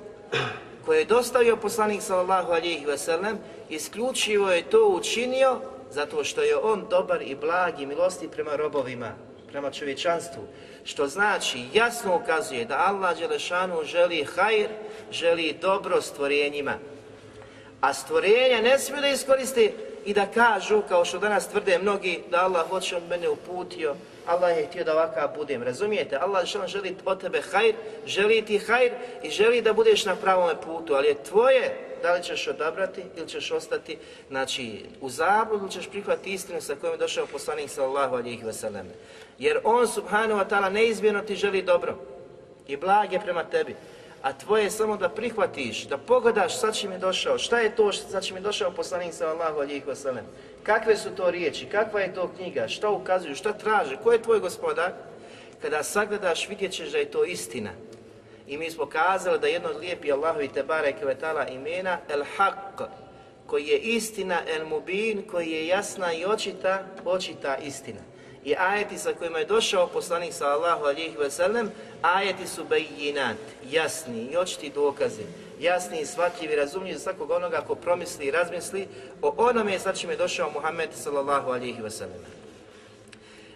koje 0.86 1.00
je 1.00 1.06
dostavio 1.06 1.56
poslanik 1.56 2.01
sallallahu 2.01 2.51
alihi 2.51 2.86
wasallam, 2.86 3.36
isključivo 3.70 4.51
je 4.51 4.70
to 4.70 4.88
učinio 4.88 5.60
zato 5.92 6.24
što 6.24 6.42
je 6.42 6.58
on 6.58 6.86
dobar 6.89 7.22
i 7.22 7.36
blag 7.36 7.82
i 7.82 7.86
milosti 7.86 8.27
prema 8.27 8.56
robovima, 8.56 9.12
prema 9.51 9.72
čovječanstvu. 9.72 10.44
Što 10.84 11.08
znači, 11.08 11.63
jasno 11.74 12.15
ukazuje 12.15 12.65
da 12.65 12.86
Allah 12.88 13.18
Đelešanu 13.18 13.84
želi 13.84 14.24
hajr, 14.24 14.70
želi 15.12 15.58
dobro 15.62 16.01
stvorenjima. 16.01 16.74
A 17.82 17.94
stvorenja 17.94 18.62
ne 18.62 18.80
smiju 18.80 19.01
da 19.01 19.08
iskoriste 19.08 19.72
i 20.06 20.13
da 20.13 20.25
kažu, 20.25 20.82
kao 20.89 21.06
što 21.06 21.20
danas 21.20 21.48
tvrde 21.48 21.80
mnogi, 21.82 22.24
da 22.32 22.44
Allah 22.44 22.70
hoće 22.70 22.96
on 22.96 23.04
mene 23.10 23.30
uputio, 23.30 23.96
Allah 24.27 24.58
je 24.58 24.65
htio 24.65 24.84
da 24.84 24.94
ovakav 24.94 25.29
budem. 25.36 25.63
Razumijete? 25.63 26.15
Allah 26.15 26.36
Đelešanu 26.36 26.67
želi 26.67 26.96
od 27.05 27.22
tebe 27.22 27.41
hajr, 27.41 27.75
želi 28.05 28.46
ti 28.46 28.58
hajr 28.58 28.91
i 29.24 29.29
želi 29.29 29.62
da 29.62 29.74
budeš 29.74 30.05
na 30.05 30.15
pravome 30.15 30.62
putu, 30.62 30.94
ali 30.94 31.08
je 31.08 31.24
tvoje 31.24 31.86
da 32.01 32.13
li 32.13 32.24
ćeš 32.24 32.48
odabrati 32.48 33.03
ili 33.17 33.27
ćeš 33.27 33.51
ostati 33.51 33.98
znači, 34.29 34.86
u 35.01 35.10
zabludu 35.10 35.63
ili 35.63 35.72
ćeš 35.72 35.88
prihvatiti 35.88 36.34
istinu 36.34 36.62
sa 36.62 36.75
kojom 36.75 36.94
je 36.94 36.98
došao 36.98 37.25
poslanik 37.25 37.70
sallallahu 37.70 38.15
alihi 38.15 38.44
wasallam. 38.44 38.86
Jer 39.39 39.60
on 39.63 39.88
subhanahu 39.88 40.39
wa 40.39 40.50
ta'ala 40.50 40.70
neizmjerno 40.70 41.22
ti 41.22 41.36
želi 41.36 41.62
dobro 41.62 41.96
i 42.67 42.77
blage 42.77 43.20
prema 43.20 43.44
tebi. 43.44 43.75
A 44.25 44.34
tvoje 44.34 44.63
je 44.63 44.72
samo 44.72 44.98
da 44.98 45.10
prihvatiš, 45.10 45.84
da 45.86 45.98
pogledaš 45.98 46.58
sa 46.60 46.72
čim 46.72 46.91
je 46.91 46.98
došao, 46.98 47.38
šta 47.38 47.60
je 47.60 47.75
to 47.75 47.94
sa 47.94 48.22
čim 48.22 48.36
je 48.36 48.41
došao 48.41 48.72
poslanik 48.72 49.13
sallallahu 49.13 49.60
alihi 49.60 49.84
wasallam. 49.86 50.24
Kakve 50.63 50.98
su 50.98 51.10
to 51.15 51.32
riječi, 51.32 51.65
kakva 51.65 52.00
je 52.00 52.13
to 52.13 52.32
knjiga, 52.38 52.67
šta 52.67 52.89
ukazuju, 52.89 53.36
šta 53.36 53.53
traže, 53.53 53.98
ko 54.03 54.12
je 54.12 54.22
tvoj 54.22 54.39
gospodar? 54.39 54.94
Kada 55.62 55.84
sagledaš 55.84 56.50
vidjet 56.50 56.72
ćeš 56.72 56.91
da 56.91 56.98
je 56.98 57.12
to 57.12 57.24
istina. 57.24 57.70
I 58.48 58.58
mi 58.58 58.72
smo 58.72 58.86
kazali 58.86 59.39
da 59.39 59.48
jedno 59.48 59.70
od 59.70 59.77
lijepi 59.79 60.12
Allahovi 60.12 60.48
Tebare 60.48 60.94
Kvetala 61.01 61.48
imena 61.48 61.98
El 62.10 62.24
Haq, 62.38 62.88
koji 63.48 63.67
je 63.67 63.77
istina 63.77 64.41
El 64.58 64.67
Mubin, 64.67 65.24
koji 65.32 65.51
je 65.51 65.67
jasna 65.67 66.13
i 66.13 66.25
očita, 66.25 66.84
očita 67.05 67.58
istina. 67.58 68.01
I 68.46 68.56
ajeti 68.60 68.98
sa 68.98 69.14
kojima 69.14 69.40
je 69.40 69.46
došao 69.46 69.88
poslanik 69.88 70.34
sallallahu 70.34 70.86
alihi 70.86 71.18
wasallam, 71.18 71.70
ajeti 72.02 72.48
su 72.48 72.64
bejinat, 72.64 73.38
jasni 73.70 74.30
i 74.32 74.38
očiti 74.38 74.70
dokazi, 74.70 75.24
jasni 75.60 76.00
i 76.00 76.06
shvatljivi, 76.06 76.56
razumljivi 76.56 76.98
za 76.98 77.00
svakog 77.00 77.32
onoga 77.32 77.62
ko 77.62 77.75
promisli 77.75 78.25
i 78.25 78.32
razmisli 78.32 78.88
o 79.22 79.34
onome 79.38 79.80
sa 79.80 79.94
čim 79.94 80.10
je 80.10 80.18
došao 80.18 80.52
Muhammed 80.52 80.90
sallallahu 80.94 81.52
alihi 81.52 81.82
wasallam. 81.82 82.22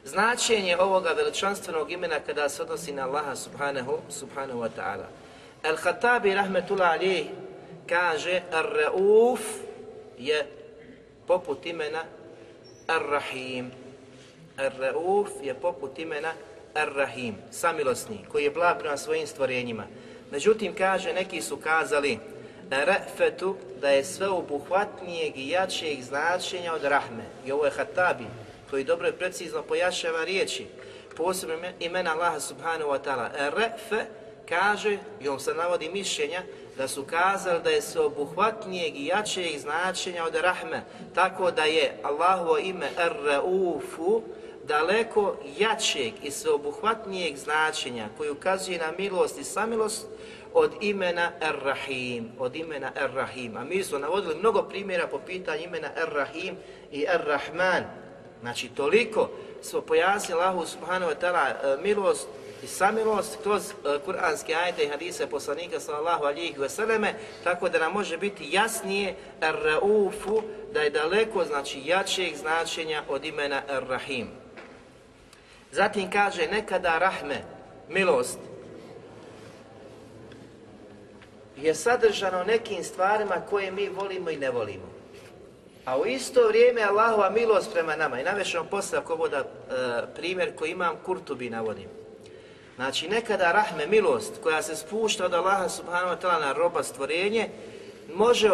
Značenje 0.06 0.78
ovoga 0.78 1.10
veličanstvenog 1.10 1.92
imena 1.92 2.20
kada 2.20 2.50
se 2.50 2.62
odnosi 2.62 2.92
na 2.92 3.06
Allaha 3.06 3.36
subhanahu, 3.36 4.00
subhanahu 4.10 4.60
wa 4.60 4.70
ta'ala. 4.78 5.06
Al-Khattabi 5.64 6.34
rahmetullah 6.34 6.92
alih 6.92 7.26
kaže 7.90 8.42
Ar-Rauf 8.52 9.40
je 10.18 10.46
poput 11.28 11.66
imena 11.66 12.04
Ar-Rahim. 12.88 13.72
Ar-Rauf 14.60 15.30
je 15.44 15.54
poput 15.54 16.00
imena 16.00 16.34
Ar-Rahim, 16.74 17.34
samilosni, 17.52 18.20
koji 18.32 18.44
je 18.44 18.52
blag 18.52 18.80
prema 18.80 18.98
svojim 18.98 19.28
stvorenjima. 19.28 19.84
Međutim, 20.32 20.76
kaže, 20.76 21.14
neki 21.14 21.42
su 21.42 21.58
kazali 21.58 22.20
Rafetu 22.70 23.56
da 23.82 23.90
je 23.90 24.04
sve 24.04 24.28
obuhvatnijeg 24.28 25.38
i 25.38 25.50
jačijeg 25.50 26.04
značenja 26.04 26.74
od 26.74 26.84
Rahme. 26.84 27.24
I 27.46 27.52
ovo 27.52 27.66
je 27.66 27.72
Hatabi, 27.72 28.24
koji 28.70 28.84
dobro 28.84 29.08
i 29.08 29.14
precizno 29.14 29.64
pojašava 29.64 30.24
riječi, 30.24 30.68
posebno 31.18 31.56
imena 31.80 32.14
Allaha 32.14 32.40
subhanahu 32.40 32.92
wa 32.92 33.00
ta'ala. 33.06 33.30
Refe 33.56 34.06
kaže, 34.50 34.98
i 35.22 35.30
on 35.30 35.40
se 35.40 35.54
navodi 35.54 35.90
mišljenja, 35.90 36.42
da 36.78 36.88
su 36.88 37.04
kazali 37.04 37.64
da 37.64 37.70
je 37.70 37.82
sveobuhvatnijeg 37.82 38.96
i 38.96 39.06
jačijeg 39.06 39.60
značenja 39.60 40.26
od 40.26 40.36
rahme, 40.36 40.82
tako 41.16 41.52
da 41.52 41.64
je 41.64 41.98
Allahovo 42.04 42.58
ime 42.58 42.90
Ar-Raufu 42.98 44.22
daleko 44.70 45.36
jačeg 45.58 46.14
i 46.24 46.32
sveobuhvatnijeg 46.32 47.38
značenja 47.38 48.08
koji 48.18 48.30
ukazuje 48.30 48.78
na 48.78 48.92
milost 48.98 49.40
i 49.40 49.44
samilost 49.44 50.08
od 50.54 50.72
imena 50.82 51.32
Ar-Rahim, 51.42 52.30
od 52.40 52.56
imena 52.56 52.92
Ar-Rahim. 52.96 53.58
A 53.58 53.64
mi 53.64 53.84
smo 53.84 54.00
navodili 54.00 54.36
mnogo 54.36 54.64
primjera 54.64 55.08
po 55.08 55.20
pitanju 55.20 55.64
imena 55.64 55.90
Ar-Rahim 55.98 56.56
i 56.92 57.06
Ar-Rahman, 57.08 57.84
Znači, 58.42 58.70
toliko 58.70 59.30
smo 59.62 59.82
pojasnili 59.82 60.42
Allahu 60.42 60.66
subhanahu 60.66 61.12
wa 61.12 61.16
ta'ala 61.22 61.82
milost 61.82 62.28
i 62.64 62.68
samilost 62.68 63.38
kroz 63.44 63.64
uh, 63.72 64.02
kuranske 64.06 64.56
ajete 64.56 64.84
i 64.84 64.88
hadise 64.88 65.28
poslanika 65.28 65.80
sallallahu 65.80 66.26
alihi 66.26 66.56
vseleme, 66.58 67.14
tako 67.44 67.70
da 67.70 67.80
nam 67.80 67.94
može 67.94 68.18
biti 68.18 68.48
jasnije 68.52 69.16
Ar-Raufu, 69.42 70.42
da 70.74 70.82
je 70.82 70.90
daleko, 70.90 71.46
znači, 71.46 71.82
jačeg 71.86 72.36
značenja 72.36 73.04
od 73.10 73.26
imena 73.26 73.62
Ar-Rahim. 73.70 74.28
Zatim 75.72 76.12
kaže, 76.12 76.48
nekada 76.48 76.98
rahme, 76.98 77.44
milost, 77.90 78.40
je 81.58 81.76
sadržano 81.76 82.44
nekim 82.44 82.84
stvarima 82.84 83.36
koje 83.50 83.72
mi 83.72 83.90
volimo 83.90 84.30
i 84.30 84.38
ne 84.38 84.50
volimo. 84.50 84.90
A 85.86 85.98
u 85.98 86.06
isto 86.06 86.48
vrijeme 86.48 86.82
Allahova 86.82 87.30
milost 87.30 87.74
prema 87.74 87.96
nama. 87.96 88.20
I 88.20 88.24
navešam 88.24 88.68
posle 88.68 88.98
ako 88.98 89.16
voda 89.16 89.38
e, 89.38 89.44
primjer 90.16 90.56
koji 90.56 90.72
imam, 90.72 90.96
Kurtubi 91.06 91.50
navodim. 91.50 91.88
Znači 92.76 93.10
nekada 93.10 93.52
rahme, 93.52 93.88
milost 93.88 94.34
koja 94.44 94.62
se 94.62 94.76
spušta 94.76 95.26
od 95.26 95.34
Allaha 95.34 95.70
subhanahu 95.70 96.16
wa 96.16 96.22
ta'ala 96.22 96.40
na 96.40 96.54
roba 96.54 96.84
stvorenje, 96.84 97.50
može 98.14 98.48
e, 98.48 98.54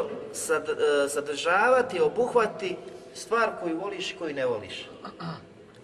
sadržavati, 1.10 2.02
obuhvati 2.02 2.76
stvar 3.14 3.50
koju 3.62 3.80
voliš 3.80 4.12
i 4.12 4.16
koju 4.16 4.34
ne 4.34 4.46
voliš. 4.46 4.90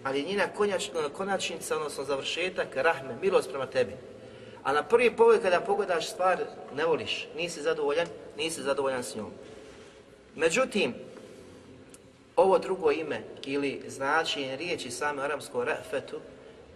Ali 0.04 0.22
njena 0.22 0.48
konačnica, 1.16 1.76
odnosno 1.76 2.04
završetak, 2.04 2.76
rahme, 2.76 3.16
milost 3.22 3.50
prema 3.50 3.66
tebi. 3.66 3.92
A 4.62 4.72
na 4.72 4.82
prvi 4.82 5.16
pogled 5.16 5.42
kada 5.42 5.60
pogledaš 5.60 6.10
stvar, 6.10 6.38
ne 6.74 6.84
voliš, 6.84 7.28
nisi 7.36 7.62
zadovoljan, 7.62 8.06
nisi 8.36 8.62
zadovoljan 8.62 9.02
s 9.02 9.14
njom. 9.16 9.30
Međutim, 10.36 10.94
ovo 12.36 12.58
drugo 12.58 12.90
ime 12.90 13.20
ili 13.46 13.82
značenje 13.88 14.56
riječi 14.56 14.90
same 14.90 15.22
aramsko 15.22 15.64
rafetu, 15.64 16.20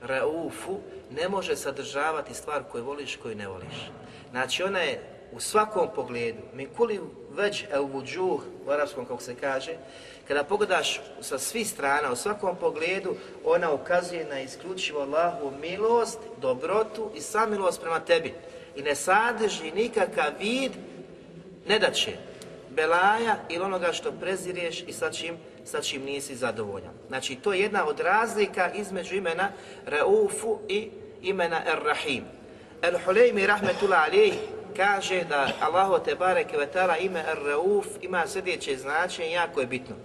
raufu, 0.02 0.80
ne 1.10 1.28
može 1.28 1.56
sadržavati 1.56 2.34
stvar 2.34 2.62
koju 2.72 2.84
voliš, 2.84 3.16
koju 3.16 3.34
ne 3.34 3.48
voliš. 3.48 3.90
Znači 4.30 4.62
ona 4.62 4.80
je 4.80 5.15
u 5.32 5.40
svakom 5.40 5.88
pogledu, 5.94 6.38
mi 6.54 6.66
kuli 6.66 7.00
već 7.30 7.64
el 7.70 7.84
vuđuh, 7.84 8.40
u 8.66 8.70
arapskom 8.70 9.06
kako 9.06 9.22
se 9.22 9.34
kaže, 9.34 9.72
kada 10.28 10.44
pogledaš 10.44 11.00
sa 11.20 11.38
svih 11.38 11.68
strana, 11.68 12.12
u 12.12 12.16
svakom 12.16 12.56
pogledu, 12.56 13.14
ona 13.44 13.72
ukazuje 13.72 14.24
na 14.24 14.40
isključivo 14.40 15.00
Allahu 15.00 15.52
milost, 15.60 16.18
dobrotu 16.40 17.10
i 17.14 17.20
samilost 17.20 17.80
prema 17.80 18.00
tebi. 18.00 18.34
I 18.76 18.82
ne 18.82 18.94
sadrži 18.94 19.70
nikakav 19.70 20.32
vid 20.40 20.72
nedaće, 21.68 22.12
belaja 22.70 23.36
ili 23.48 23.64
onoga 23.64 23.92
što 23.92 24.12
prezireš 24.12 24.82
i 24.82 24.92
sa 24.92 25.10
čim, 25.10 25.36
sa 25.64 25.80
čim 25.80 26.02
nisi 26.02 26.36
zadovoljan. 26.36 26.92
Znači, 27.08 27.34
to 27.34 27.52
je 27.52 27.60
jedna 27.60 27.86
od 27.86 28.00
razlika 28.00 28.72
između 28.72 29.16
imena 29.16 29.48
Raufu 29.86 30.58
i 30.68 30.90
imena 31.22 31.60
Ar-Rahim. 31.66 32.24
Al-Huleymi 32.82 33.46
rahmetullah 33.46 34.04
alijih 34.04 34.34
kaže 34.76 35.24
da 35.24 35.48
Allahu 35.60 36.04
te 36.04 36.14
bareke 36.14 36.56
ime 37.00 37.24
Ar-Rauf 37.32 37.86
ima 38.00 38.26
sljedeće 38.26 38.76
značenje, 38.76 39.30
jako 39.30 39.60
je 39.60 39.66
bitno. 39.66 39.96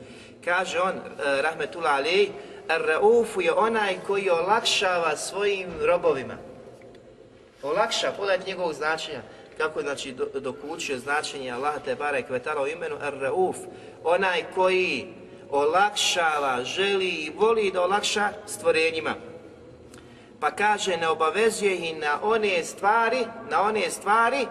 Kaže 0.46 0.80
on, 0.80 0.96
eh, 0.98 1.42
rahmetullah 1.42 1.96
alijih, 1.96 2.30
Ar-Raufu 2.68 3.42
je 3.42 3.54
onaj 3.54 3.98
koji 4.08 4.30
olakšava 4.30 5.18
svojim 5.18 5.70
robovima. 5.86 6.38
Olakša, 7.64 8.12
pogledajte 8.12 8.50
njegovog 8.50 8.74
značenja 8.74 9.22
kako 9.58 9.82
znači 9.82 10.16
dokučio 10.34 10.98
značenje 10.98 11.52
Allaha 11.52 11.80
te 11.80 11.96
barek 11.96 12.26
u 12.64 12.68
imenu 12.68 12.96
Ar-Rauf, 13.02 13.56
onaj 14.04 14.44
koji 14.56 15.08
olakšava, 15.50 16.64
želi 16.64 17.10
i 17.10 17.32
voli 17.36 17.72
da 17.72 17.82
olakša 17.82 18.30
stvorenjima. 18.46 19.16
Pa 20.42 20.52
kaže 20.52 20.98
ne 20.98 21.08
obavezuje 21.08 21.90
i 21.90 21.94
na 21.94 22.20
one 22.24 22.64
stvari, 22.64 23.26
na 23.50 23.62
one 23.62 23.90
stvari 23.90 24.48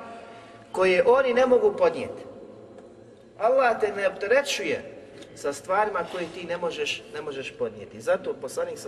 koje 0.72 1.04
oni 1.06 1.34
ne 1.34 1.46
mogu 1.46 1.74
podnijeti. 1.78 2.22
Allah 3.38 3.80
te 3.80 3.92
ne 3.92 4.08
opterećuje 4.08 4.96
sa 5.34 5.52
stvarima 5.52 6.00
koje 6.12 6.26
ti 6.34 6.44
ne 6.44 6.56
možeš, 6.56 7.02
ne 7.14 7.22
možeš 7.22 7.52
podnijeti. 7.58 8.00
Zato 8.00 8.34
poslanik 8.34 8.78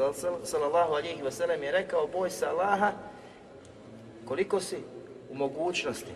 sallallahu 0.45 0.93
alejhi 0.93 1.23
ve 1.23 1.31
sellem 1.31 1.63
je 1.63 1.73
rekao 1.73 2.07
boj 2.07 2.31
se 2.31 2.47
Allaha 2.47 2.93
koliko 4.25 4.61
si 4.61 4.77
u 5.31 5.35
mogućnosti. 5.35 6.13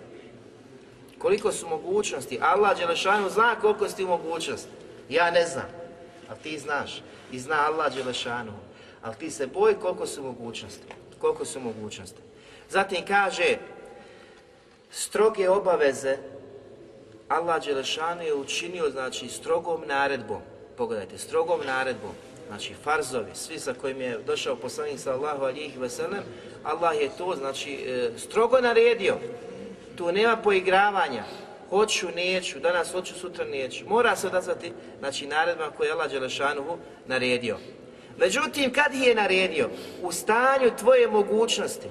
Koliko 1.19 1.53
su 1.53 1.69
mogućnosti? 1.69 2.39
Allah 2.43 2.79
Đelešanu 2.79 3.31
zna 3.31 3.57
koliko 3.61 3.89
si 3.89 4.05
u 4.05 4.09
mogućnosti. 4.09 4.71
Ja 5.09 5.31
ne 5.31 5.47
znam, 5.47 5.67
ali 6.29 6.39
ti 6.39 6.59
znaš. 6.59 7.03
I 7.33 7.39
zna 7.39 7.67
Allah 7.67 7.95
Đelešanu. 7.95 8.66
Ali 9.07 9.15
ti 9.15 9.31
se 9.31 9.47
boj 9.47 9.81
koliko 9.81 10.07
su 10.07 10.23
mogućnosti. 10.23 10.87
Koliko 11.21 11.45
su 11.45 11.61
mogućnosti. 11.61 12.21
Zatim 12.71 13.07
kaže, 13.09 13.57
stroge 14.91 15.49
obaveze 15.49 16.17
Allah 17.29 17.65
Đelešanu 17.65 18.23
je 18.23 18.35
učinio, 18.35 18.91
znači, 18.91 19.29
strogom 19.29 19.83
naredbom. 19.87 20.41
Pogledajte, 20.77 21.19
strogom 21.19 21.61
naredbom. 21.67 22.11
Znači, 22.49 22.75
farzovi, 22.75 23.31
svi 23.35 23.59
sa 23.59 23.75
kojim 23.75 24.01
je 24.01 24.19
došao 24.27 24.57
poslanik 24.57 25.01
sallahu 25.01 25.45
alijih 25.45 25.79
veselem, 25.79 26.23
Allah 26.65 27.01
je 27.01 27.11
to, 27.19 27.35
znači, 27.37 27.75
e, 27.75 28.11
strogo 28.19 28.61
naredio. 28.61 29.17
Tu 29.97 30.13
nema 30.13 30.37
poigravanja. 30.37 31.25
Hoću, 31.71 32.07
neću, 32.17 32.61
danas 32.61 32.93
hoću, 32.93 33.15
sutra 33.15 33.45
neću. 33.45 33.85
Mora 33.89 34.17
se 34.17 34.27
odazvati, 34.27 34.73
znači, 34.99 35.27
naredbama 35.27 35.71
koje 35.71 35.89
je 35.89 35.93
Allah 35.93 36.11
Đelešanuhu 36.11 36.79
naredio. 37.07 37.59
Međutim, 38.19 38.73
kad 38.73 38.95
je 38.95 39.15
naredio? 39.15 39.69
U 40.03 40.13
stanju 40.13 40.71
tvoje 40.79 41.09
mogućnosti. 41.09 41.89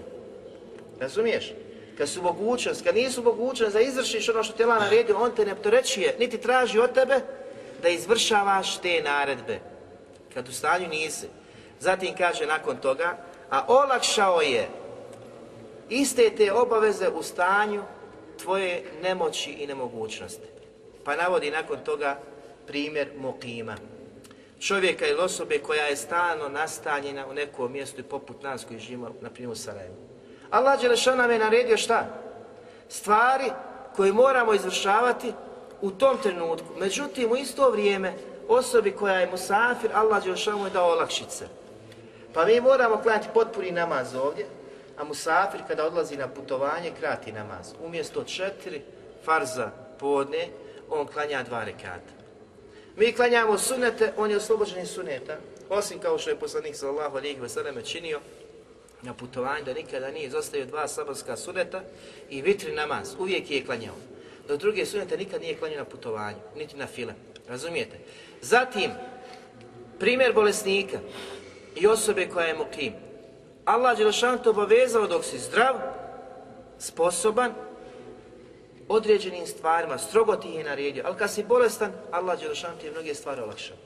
Razumiješ? 0.99 1.53
kad 1.97 2.09
su 2.09 2.21
mogućnost, 2.21 2.83
kad 2.83 2.95
nisu 2.95 3.23
mogućnost 3.23 3.73
da 3.73 3.79
izvršiš 3.79 4.29
ono 4.29 4.43
što 4.43 4.53
te 4.53 4.63
Allah 4.63 4.79
naredio, 4.79 5.17
on 5.17 5.31
te 5.35 5.45
ne 5.45 5.51
opterećuje, 5.51 6.15
niti 6.19 6.37
traži 6.37 6.79
od 6.79 6.93
tebe 6.93 7.19
da 7.81 7.89
izvršavaš 7.89 8.77
te 8.77 9.01
naredbe. 9.03 9.59
Kad 10.33 10.49
u 10.49 10.51
stanju 10.51 10.87
nisi. 10.87 11.27
Zatim 11.79 12.15
kaže 12.17 12.45
nakon 12.45 12.77
toga, 12.77 13.17
a 13.49 13.65
olakšao 13.67 14.41
je 14.41 14.67
iste 15.89 16.29
te 16.29 16.53
obaveze 16.53 17.09
u 17.09 17.23
stanju 17.23 17.83
tvoje 18.43 18.83
nemoći 19.03 19.51
i 19.51 19.67
nemogućnosti. 19.67 20.47
Pa 21.03 21.15
navodi 21.15 21.51
nakon 21.51 21.77
toga 21.85 22.19
primjer 22.67 23.07
Mokima. 23.17 23.75
Čovjeka 24.65 25.07
ili 25.07 25.19
osobe 25.19 25.59
koja 25.59 25.83
je 25.83 25.95
stalno 25.95 26.49
nastanjena 26.49 27.27
u 27.27 27.33
nekom 27.33 27.71
mjestu 27.71 28.01
i 28.01 28.03
poput 28.03 28.43
nas 28.43 28.65
koji 28.67 28.79
živimo, 28.79 29.11
na 29.21 29.29
primjer 29.29 29.51
u 29.51 29.55
Sarajevu. 29.55 29.95
Allah 30.49 30.81
Đelešan 30.81 31.17
nam 31.17 31.31
je 31.31 31.39
naredio 31.39 31.77
šta? 31.77 32.05
Stvari 32.89 33.51
koje 33.95 34.13
moramo 34.13 34.53
izvršavati 34.53 35.33
u 35.81 35.91
tom 35.91 36.17
trenutku. 36.23 36.67
Međutim, 36.77 37.31
u 37.31 37.35
isto 37.35 37.69
vrijeme, 37.69 38.13
osobi 38.47 38.91
koja 38.91 39.19
je 39.19 39.31
musafir, 39.31 39.91
Allah 39.93 40.23
Đelešan 40.23 40.59
mu 40.59 40.65
je 40.65 40.71
dao 40.71 40.91
olakšice. 40.91 41.47
Pa 42.33 42.45
mi 42.45 42.61
moramo 42.61 42.97
klanjati 42.97 43.27
potpuni 43.33 43.71
namaz 43.71 44.15
ovdje, 44.15 44.45
a 44.97 45.03
musafir 45.03 45.61
kada 45.67 45.85
odlazi 45.85 46.17
na 46.17 46.27
putovanje 46.27 46.91
krati 46.99 47.31
namaz. 47.31 47.73
Umjesto 47.85 48.23
četiri 48.23 48.81
farza 49.25 49.71
podne, 49.99 50.47
on 50.89 51.07
klanja 51.07 51.43
dva 51.43 51.63
rekata. 51.63 52.14
Mi 52.97 53.13
klanjamo 53.13 53.57
sunete, 53.57 54.13
on 54.17 54.31
je 54.31 54.37
oslobođen 54.37 54.87
suneta, 54.87 55.37
osim 55.69 55.99
kao 55.99 56.17
što 56.17 56.29
je 56.29 56.39
poslanik 56.39 56.75
sallallahu 56.75 57.17
alejhi 57.17 57.41
ve 57.41 57.49
selleme 57.49 57.81
činio 57.81 58.19
na 59.01 59.13
putovanju 59.13 59.65
da 59.65 59.73
nikada 59.73 60.11
nije 60.11 60.27
izostavio 60.27 60.65
dva 60.65 60.87
saborska 60.87 61.37
suneta 61.37 61.81
i 62.29 62.41
vitri 62.41 62.71
namaz, 62.71 63.15
uvijek 63.19 63.51
je 63.51 63.65
klanjao. 63.65 63.95
Do 64.47 64.57
druge 64.57 64.85
sunete 64.85 65.17
nikad 65.17 65.41
nije 65.41 65.57
klanjao 65.57 65.79
na 65.79 65.85
putovanju, 65.85 66.37
niti 66.55 66.77
na 66.77 66.87
file. 66.87 67.13
Razumijete? 67.47 67.97
Zatim, 68.41 68.91
primjer 69.99 70.33
bolesnika 70.33 70.99
i 71.75 71.87
osobe 71.87 72.27
koja 72.27 72.47
je 72.47 72.53
mukim. 72.53 72.93
Allah 73.65 73.97
Đelešan 73.97 74.43
te 74.43 74.49
obavezao 74.49 75.07
dok 75.07 75.25
si 75.25 75.39
zdrav, 75.39 75.75
sposoban, 76.79 77.53
određenim 78.87 79.47
stvarima, 79.47 79.97
strogo 79.97 80.35
ti 80.35 80.47
je 80.47 80.63
naredio, 80.63 81.03
ali 81.05 81.17
kad 81.17 81.31
si 81.31 81.43
bolestan, 81.43 81.91
Allah 82.11 82.39
Đelešan 82.39 82.77
ti 82.79 82.85
je 82.85 82.91
mnoge 82.91 83.15
stvari 83.15 83.41
olakšao. 83.41 83.77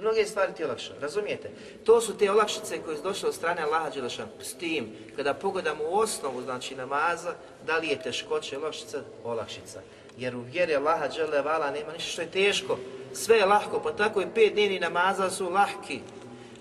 Mnoge 0.00 0.24
stvari 0.24 0.52
ti 0.52 0.64
olakša, 0.64 0.92
razumijete? 1.00 1.50
To 1.84 2.00
su 2.00 2.18
te 2.18 2.30
olakšice 2.30 2.82
koje 2.82 2.96
su 2.96 3.02
došle 3.02 3.28
od 3.28 3.34
strane 3.34 3.62
Allaha 3.62 3.90
Đelešan. 3.90 4.26
S 4.40 4.54
tim, 4.54 4.88
kada 5.16 5.34
pogledamo 5.34 5.84
u 5.84 5.98
osnovu, 5.98 6.42
znači 6.42 6.74
namaza, 6.74 7.34
da 7.66 7.76
li 7.76 7.88
je 7.88 8.02
teškoće 8.02 8.58
olakšica? 8.58 9.00
Olakšica. 9.24 9.80
Jer 10.18 10.36
u 10.36 10.40
vjeri 10.40 10.76
Allaha 10.76 11.08
Đelevala 11.08 11.70
nema 11.70 11.92
ništa 11.92 12.10
što 12.10 12.22
je 12.22 12.30
teško. 12.30 12.78
Sve 13.12 13.36
je 13.36 13.46
lahko, 13.46 13.80
pa 13.80 13.92
tako 13.92 14.20
i 14.20 14.26
pet 14.34 14.52
dnevni 14.52 14.80
namaza 14.80 15.30
su 15.30 15.50
lahki. 15.50 16.00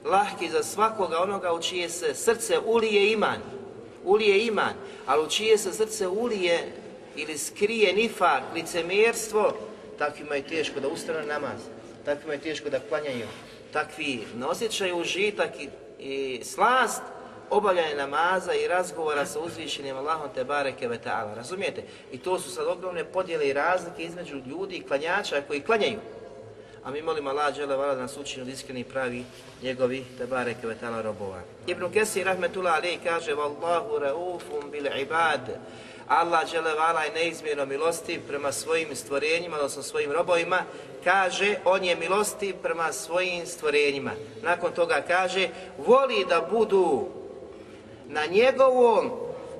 Lahki 0.05 0.49
za 0.49 0.63
svakoga 0.63 1.19
onoga 1.19 1.53
u 1.53 1.61
čije 1.61 1.89
se 1.89 2.13
srce 2.13 2.59
ulije 2.65 3.11
iman. 3.11 3.39
Ulije 4.03 4.45
iman, 4.45 4.73
ali 5.05 5.25
u 5.25 5.29
čije 5.29 5.57
se 5.57 5.73
srce 5.73 6.07
ulije 6.07 6.73
ili 7.15 7.37
skrije 7.37 7.93
nifak, 7.93 8.43
licemjerstvo, 8.53 9.53
takvima 9.97 10.35
je 10.35 10.47
teško 10.47 10.79
da 10.79 10.87
ustane 10.87 11.19
na 11.19 11.25
namaz, 11.25 11.59
takvima 12.05 12.33
je 12.33 12.39
teško 12.39 12.69
da 12.69 12.79
klanjaju, 12.79 13.27
takvi 13.73 14.23
ne 14.37 14.45
osjećaju 14.45 14.97
užitak 14.97 15.49
i, 15.59 15.69
i 15.99 16.43
slast 16.43 17.01
obavljanja 17.49 17.95
namaza 17.95 18.53
i 18.53 18.67
razgovora 18.67 19.25
sa 19.25 19.39
uzvišenim 19.39 19.97
Allahom 19.97 20.29
te 20.35 20.43
bareke 20.43 20.87
ve 20.87 20.99
ta'ala, 21.05 21.35
razumijete? 21.35 21.83
I 22.11 22.17
to 22.17 22.39
su 22.39 22.51
sad 22.51 22.67
ogromne 22.67 23.03
podjele 23.03 23.47
i 23.47 23.53
razlike 23.53 24.03
između 24.03 24.35
ljudi 24.35 24.75
i 24.75 24.83
klanjača 24.83 25.41
koji 25.47 25.61
klanjaju. 25.61 25.99
A 26.83 26.91
mi 26.91 27.01
molimo 27.01 27.29
Allah 27.29 27.55
dželle 27.55 27.75
vala 27.75 27.95
da 27.95 28.01
nas 28.01 28.17
od 28.17 28.47
iskreni 28.47 28.83
pravi 28.83 29.23
njegovi 29.63 30.05
te 30.17 30.25
bareke 30.25 30.67
ve 30.67 30.75
ta'ala 30.81 31.01
robova. 31.01 31.41
Ibn 31.67 31.91
Kesir 31.93 32.25
rahmetullah 32.25 32.75
alejhi 32.75 32.99
kaže: 33.03 33.31
"Wallahu 33.31 33.99
raufun 33.99 34.71
bil 34.71 34.85
ibad." 35.01 35.41
Allah 36.07 36.51
dželevala 36.51 37.03
je 37.03 37.11
neizmjerno 37.11 37.65
milostiv 37.65 38.21
prema 38.27 38.51
svojim 38.51 38.95
stvorenjima, 38.95 39.55
odnosno 39.55 39.83
svojim 39.83 40.11
robovima, 40.11 40.61
kaže, 41.03 41.55
on 41.65 41.83
je 41.83 41.95
milostiv 41.95 42.55
prema 42.63 42.91
svojim 42.91 43.45
stvorenjima. 43.45 44.11
Nakon 44.41 44.71
toga 44.71 45.03
kaže, 45.07 45.49
voli 45.77 46.25
da 46.29 46.47
budu 46.51 47.07
na 48.07 48.25
njegovom 48.25 49.11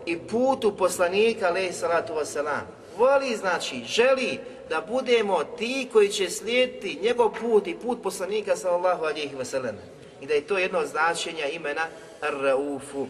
i 0.05 0.17
putu 0.17 0.77
poslanika, 0.77 1.47
alaih 1.47 1.75
salatu 1.75 2.13
wasalam. 2.13 2.62
Voli, 2.97 3.36
znači, 3.36 3.84
želi 3.86 4.39
da 4.69 4.81
budemo 4.81 5.43
ti 5.43 5.89
koji 5.93 6.10
će 6.10 6.29
slijediti 6.29 6.99
njegov 7.01 7.31
put 7.41 7.67
i 7.67 7.75
put 7.75 8.03
poslanika, 8.03 8.55
sallallahu 8.55 9.03
alaihi 9.03 9.36
wasalam. 9.36 9.75
I 10.21 10.25
da 10.25 10.34
je 10.34 10.47
to 10.47 10.58
jedno 10.58 10.86
značenja 10.86 11.47
imena 11.47 11.86
Ar-Raufu. 12.21 13.08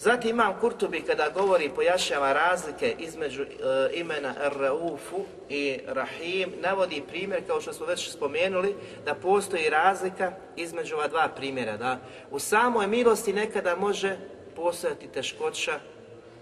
Zatim 0.00 0.30
imam 0.30 0.60
Kurtubi 0.60 1.02
kada 1.02 1.28
govori 1.28 1.64
i 1.64 1.70
pojašnjava 1.70 2.32
razlike 2.32 2.94
između 2.98 3.42
e, 3.42 3.46
imena 3.94 4.34
Ar-Raufu 4.44 5.24
i 5.48 5.78
Rahim, 5.86 6.52
navodi 6.60 7.02
primjer, 7.08 7.46
kao 7.46 7.60
što 7.60 7.72
smo 7.72 7.86
već 7.86 8.10
spomenuli, 8.10 8.74
da 9.04 9.14
postoji 9.14 9.70
razlika 9.70 10.32
između 10.56 10.94
ova 10.94 11.08
dva 11.08 11.28
primjera. 11.36 11.76
Da 11.76 11.98
u 12.30 12.38
samoj 12.38 12.86
milosti 12.86 13.32
nekada 13.32 13.76
može 13.76 14.16
postojati 14.56 15.08
teškoća, 15.08 15.80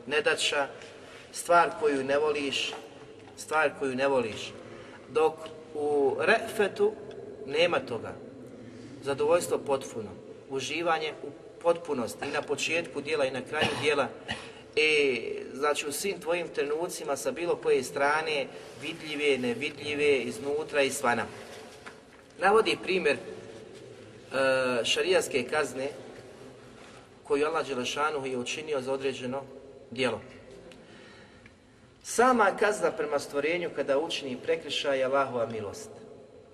nedaća, 0.06 0.66
stvar 1.32 1.70
koju 1.80 2.04
ne 2.04 2.18
voliš, 2.18 2.72
stvar 3.36 3.70
koju 3.78 3.94
ne 3.94 4.08
voliš. 4.08 4.52
Dok 5.08 5.34
u 5.74 6.16
Refetu 6.18 6.92
nema 7.46 7.78
toga. 7.80 8.12
Zadovoljstvo 9.02 9.58
potpuno. 9.58 10.10
Uživanje 10.50 11.12
u 11.22 11.47
potpunosti 11.62 12.26
i 12.28 12.32
na 12.32 12.42
početku 12.42 13.00
dijela 13.00 13.24
i 13.24 13.30
na 13.30 13.40
kraju 13.42 13.68
dijela. 13.82 14.08
E, 14.76 15.18
znači 15.54 15.86
u 15.86 15.92
svim 15.92 16.20
tvojim 16.20 16.48
trenucima 16.48 17.16
sa 17.16 17.30
bilo 17.30 17.56
koje 17.56 17.82
strane, 17.82 18.46
vidljive, 18.82 19.38
nevidljive, 19.38 20.18
iznutra 20.18 20.82
i 20.82 20.90
svana. 20.90 21.26
Navodi 22.38 22.76
primjer 22.82 23.16
e, 23.16 23.18
šarijaske 24.84 25.42
kazne 25.50 25.88
koju 27.24 27.46
Allah 27.46 27.66
Đelešanu 27.66 28.26
je 28.26 28.38
učinio 28.38 28.80
za 28.80 28.92
određeno 28.92 29.42
dijelo. 29.90 30.20
Sama 32.02 32.56
kazna 32.60 32.90
prema 32.90 33.18
stvorenju 33.18 33.70
kada 33.76 33.98
učini 33.98 34.38
prekršaj 34.42 34.98
je 34.98 35.04
Allahova 35.04 35.46
milost. 35.46 35.90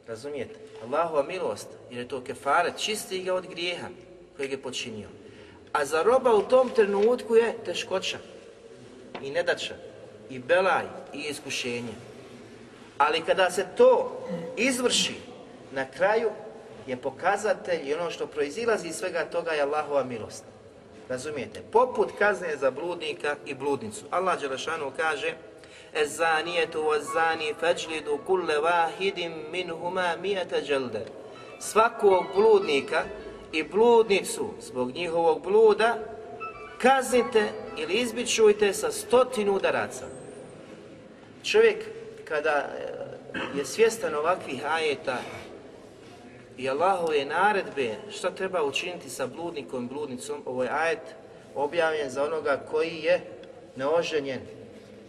Razumijete? 0.07 0.55
Allahova 0.83 1.23
milost, 1.23 1.69
jer 1.91 2.01
je 2.01 2.09
to 2.09 2.25
kefaret, 2.25 2.79
čisti 2.79 3.23
ga 3.23 3.35
od 3.35 3.47
grijeha 3.47 3.89
kojeg 4.37 4.51
je 4.51 4.63
počinio. 4.63 5.09
A 5.73 5.85
za 5.85 6.03
roba 6.03 6.35
u 6.35 6.43
tom 6.43 6.71
trenutku 6.71 7.37
je 7.37 7.55
teškoća 7.65 8.19
i 9.23 9.31
nedača 9.31 9.75
i 10.31 10.39
belaj 10.39 10.85
i 11.13 11.19
iskušenje. 11.19 11.95
Ali 12.99 13.21
kada 13.21 13.51
se 13.51 13.67
to 13.77 14.27
izvrši 14.57 15.15
na 15.73 15.91
kraju 15.91 16.31
je 16.87 16.97
pokazatelj 16.97 17.89
i 17.89 17.95
ono 17.95 18.11
što 18.11 18.27
proizilazi 18.27 18.89
iz 18.89 18.97
svega 18.97 19.25
toga 19.25 19.51
je 19.51 19.63
Allahova 19.63 20.05
milost. 20.05 20.45
Razumijete? 21.09 21.63
Poput 21.73 22.09
kazne 22.19 22.57
za 22.57 22.71
bludnika 22.71 23.37
i 23.47 23.55
bludnicu. 23.55 24.05
Allah 24.11 24.41
Đelešanu 24.41 24.93
kaže 24.97 25.35
Ezanijetu 25.95 26.83
vazani 26.83 27.55
feđlidu 27.61 28.19
kulle 28.27 28.59
vahidim 28.59 29.33
minhuma 29.51 30.17
mijete 30.23 30.63
dželde. 30.63 31.07
Svakog 31.61 32.25
bludnika 32.35 33.05
i 33.55 33.63
bludnicu 33.63 34.49
zbog 34.61 34.91
njihovog 34.91 35.43
bluda 35.43 35.99
kaznite 36.79 37.49
ili 37.79 37.95
izbičujte 37.95 38.73
sa 38.73 38.93
stotinu 38.93 39.53
udaraca. 39.53 40.05
Čovjek 41.45 41.85
kada 42.25 42.69
je 43.57 43.65
svjestan 43.65 44.15
ovakvih 44.15 44.63
ajeta 44.67 45.19
i 46.59 46.69
Allahove 46.69 47.25
naredbe 47.25 47.95
šta 48.11 48.31
treba 48.31 48.65
učiniti 48.65 49.11
sa 49.11 49.27
bludnikom 49.27 49.85
i 49.85 49.89
bludnicom, 49.89 50.43
ovo 50.47 50.63
je 50.63 50.71
ajet 50.71 51.15
objavljen 51.55 52.11
za 52.11 52.25
onoga 52.25 52.61
koji 52.71 52.97
je 53.03 53.21
neoženjen 53.77 54.41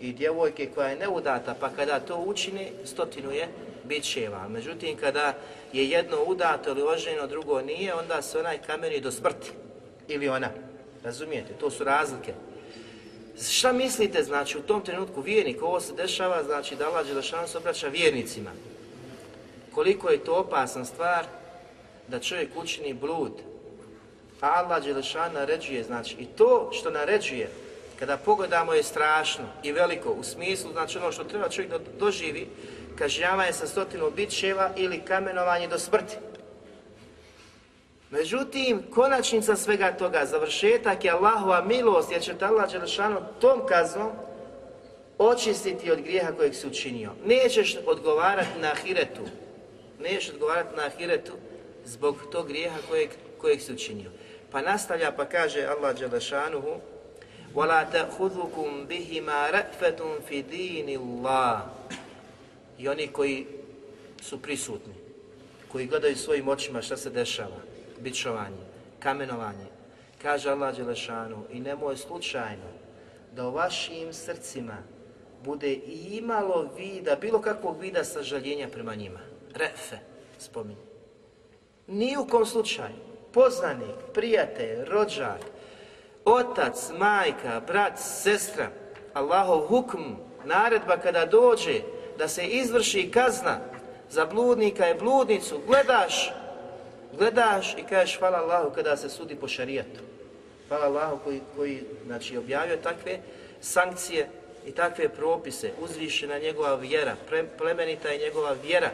i 0.01 0.13
djevojke 0.13 0.69
koja 0.75 0.87
je 0.87 0.95
neudata, 0.95 1.55
pa 1.59 1.69
kada 1.69 1.99
to 1.99 2.17
učini, 2.17 2.71
stotinu 2.85 3.31
je 3.31 3.47
bićeva. 3.87 4.47
Međutim, 4.47 4.97
kada 4.97 5.37
je 5.73 5.89
jedno 5.89 6.17
udato 6.27 6.69
ili 6.69 6.83
oženjeno, 6.83 7.27
drugo 7.27 7.61
nije, 7.61 7.93
onda 7.93 8.21
se 8.21 8.39
onaj 8.39 8.57
kameni 8.57 8.99
do 9.01 9.11
smrti. 9.11 9.51
Ili 10.07 10.29
ona. 10.29 10.49
Razumijete? 11.03 11.53
To 11.53 11.71
su 11.71 11.83
razlike. 11.83 12.33
Šta 13.41 13.71
mislite, 13.71 14.23
znači, 14.23 14.57
u 14.57 14.61
tom 14.61 14.81
trenutku 14.81 15.21
vjernik, 15.21 15.61
ovo 15.61 15.79
se 15.79 15.93
dešava, 15.93 16.43
znači, 16.43 16.75
da 16.75 16.87
Allah 16.87 17.07
Đelešan 17.07 17.47
se 17.47 17.57
obraća 17.57 17.87
vjernicima. 17.87 18.51
Koliko 19.73 20.09
je 20.09 20.23
to 20.23 20.33
opasna 20.33 20.85
stvar 20.85 21.25
da 22.07 22.19
čovjek 22.19 22.49
učini 22.55 22.93
blud. 22.93 23.31
A 24.41 24.47
Allah 24.47 24.83
Đelešan 24.83 25.33
naređuje, 25.33 25.83
znači, 25.83 26.15
i 26.19 26.25
to 26.25 26.69
što 26.73 26.89
naređuje, 26.89 27.49
kada 27.99 28.17
pogledamo 28.17 28.73
je 28.73 28.83
strašno 28.83 29.45
i 29.63 29.71
veliko 29.71 30.11
u 30.11 30.23
smislu, 30.23 30.71
znači 30.71 30.97
ono 30.97 31.11
što 31.11 31.23
treba 31.23 31.49
čovjek 31.49 31.71
da 31.71 31.79
doživi, 31.99 32.47
kažnjavanje 32.98 33.52
sa 33.52 33.66
stotinu 33.66 34.10
bićeva 34.10 34.70
ili 34.76 35.00
kamenovanje 35.00 35.68
do 35.68 35.78
smrti. 35.78 36.16
Međutim, 38.10 38.82
konačnica 38.94 39.56
svega 39.56 39.92
toga, 39.92 40.26
završetak 40.26 41.04
je 41.04 41.10
Allahova 41.10 41.64
milost, 41.64 42.12
jer 42.12 42.22
će 42.22 42.34
te 42.34 42.44
Allah 42.44 42.72
Đelešanu 42.72 43.20
tom 43.40 43.66
kaznom 43.66 44.10
očistiti 45.18 45.90
od 45.90 46.00
grijeha 46.00 46.32
kojeg 46.32 46.54
si 46.54 46.66
učinio. 46.66 47.10
Nećeš 47.24 47.76
odgovarati 47.86 48.58
na 48.60 48.72
ahiretu, 48.72 49.22
nećeš 50.00 50.30
odgovarati 50.30 50.76
na 50.76 50.82
ahiretu 50.82 51.32
zbog 51.84 52.16
tog 52.32 52.48
grijeha 52.48 52.76
kojeg, 52.88 53.10
kojeg 53.38 53.60
si 53.60 53.72
učinio. 53.72 54.10
Pa 54.50 54.60
nastavlja 54.60 55.12
pa 55.12 55.24
kaže 55.24 55.66
Allah 55.66 55.98
Đelešanuhu 55.98 56.80
وَلَا 57.54 57.82
تَأْخُذُكُمْ 57.82 58.86
بِهِمَا 58.86 59.50
رَأْفَةٌ 59.50 60.00
فِي 60.28 60.42
دِينِ 60.42 60.88
اللَّهِ 60.88 61.66
i 62.79 62.87
oni 62.87 63.07
koji 63.07 63.47
su 64.21 64.41
prisutni, 64.41 64.93
koji 65.71 65.87
gledaju 65.87 66.15
svojim 66.15 66.47
očima 66.47 66.81
šta 66.81 66.97
se 66.97 67.09
dešava, 67.09 67.57
bičovanje, 67.99 68.65
kamenovanje, 68.99 69.65
kaže 70.21 70.49
Allah 70.49 70.75
Đelešanu 70.75 71.43
i 71.51 71.59
nemoj 71.59 71.97
slučajno 71.97 72.69
da 73.35 73.47
u 73.47 73.51
vašim 73.51 74.13
srcima 74.13 74.77
bude 75.43 75.73
i 75.73 76.17
imalo 76.17 76.69
vida, 76.77 77.15
bilo 77.15 77.41
kakvog 77.41 77.81
vida 77.81 78.03
sažaljenja 78.03 78.67
prema 78.67 78.95
njima. 78.95 79.19
Refe, 79.53 79.97
spominje. 80.37 80.81
Ni 81.87 82.17
u 82.17 82.27
kom 82.27 82.45
slučaju, 82.45 82.95
poznanik, 83.33 83.95
prijatelj, 84.13 84.85
rođak, 84.85 85.39
otac, 86.25 86.91
majka, 86.97 87.61
brat, 87.67 87.99
sestra, 87.99 88.69
Allahov 89.13 89.67
hukm, 89.67 90.01
naredba 90.45 90.97
kada 90.97 91.25
dođe 91.25 91.81
da 92.17 92.27
se 92.27 92.45
izvrši 92.45 93.11
kazna 93.11 93.59
za 94.09 94.25
bludnika 94.25 94.89
i 94.89 94.99
bludnicu, 94.99 95.61
gledaš, 95.67 96.33
gledaš 97.17 97.75
i 97.77 97.83
kažeš 97.89 98.19
hvala 98.19 98.37
Allahu 98.37 98.75
kada 98.75 98.97
se 98.97 99.09
sudi 99.09 99.35
po 99.35 99.47
šarijatu. 99.47 99.99
Hvala 100.67 100.85
Allahu 100.85 101.19
koji, 101.23 101.41
koji 101.55 101.83
znači, 102.05 102.37
objavio 102.37 102.77
takve 102.77 103.19
sankcije 103.61 104.29
i 104.65 104.71
takve 104.71 105.09
propise, 105.09 105.71
uzvišena 105.81 106.39
njegova 106.39 106.75
vjera, 106.75 107.15
plemenita 107.57 108.09
je 108.09 108.19
njegova 108.19 108.55
vjera, 108.63 108.91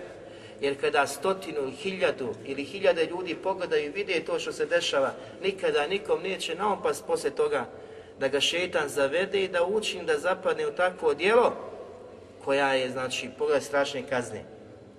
jer 0.62 0.82
kada 0.82 1.08
stotinu 1.08 1.62
ili 1.62 1.72
hiljadu 1.72 2.34
ili 2.46 2.64
hiljade 2.64 3.06
ljudi 3.06 3.36
pogledaju 3.36 3.86
i 3.86 3.90
vide 3.90 4.20
to 4.26 4.40
što 4.40 4.52
se 4.52 4.66
dešava, 4.66 5.14
nikada 5.44 5.88
nikom 5.88 6.22
neće 6.24 6.56
naopast 6.56 7.06
poslije 7.08 7.36
toga 7.36 7.66
da 8.20 8.28
ga 8.28 8.40
šetan 8.40 8.90
zavede 8.90 9.44
i 9.44 9.48
da 9.48 9.66
učini 9.66 10.06
da 10.06 10.20
zapadne 10.20 10.68
u 10.68 10.72
takvo 10.72 11.14
djelo 11.14 11.71
koja 12.46 12.74
je, 12.74 12.90
znači, 12.90 13.30
pogled 13.38 13.64
strašne 13.64 14.04
kazne 14.10 14.44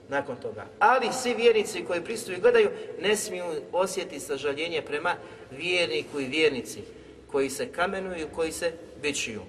nakon 0.09 0.37
toga. 0.37 0.67
Ali 0.79 1.13
svi 1.13 1.35
vjernici 1.35 1.85
koji 1.85 2.05
pristuju 2.05 2.37
i 2.37 2.41
gledaju 2.41 2.71
ne 3.01 3.17
smiju 3.17 3.45
osjetiti 3.73 4.21
sažaljenje 4.21 4.83
prema 4.83 5.15
vjerniku 5.51 6.21
i 6.21 6.27
vjernici 6.27 6.83
koji 7.31 7.51
se 7.51 7.73
kamenuju 7.73 8.29
koji 8.35 8.53
se 8.53 8.73
bičuju. 9.03 9.41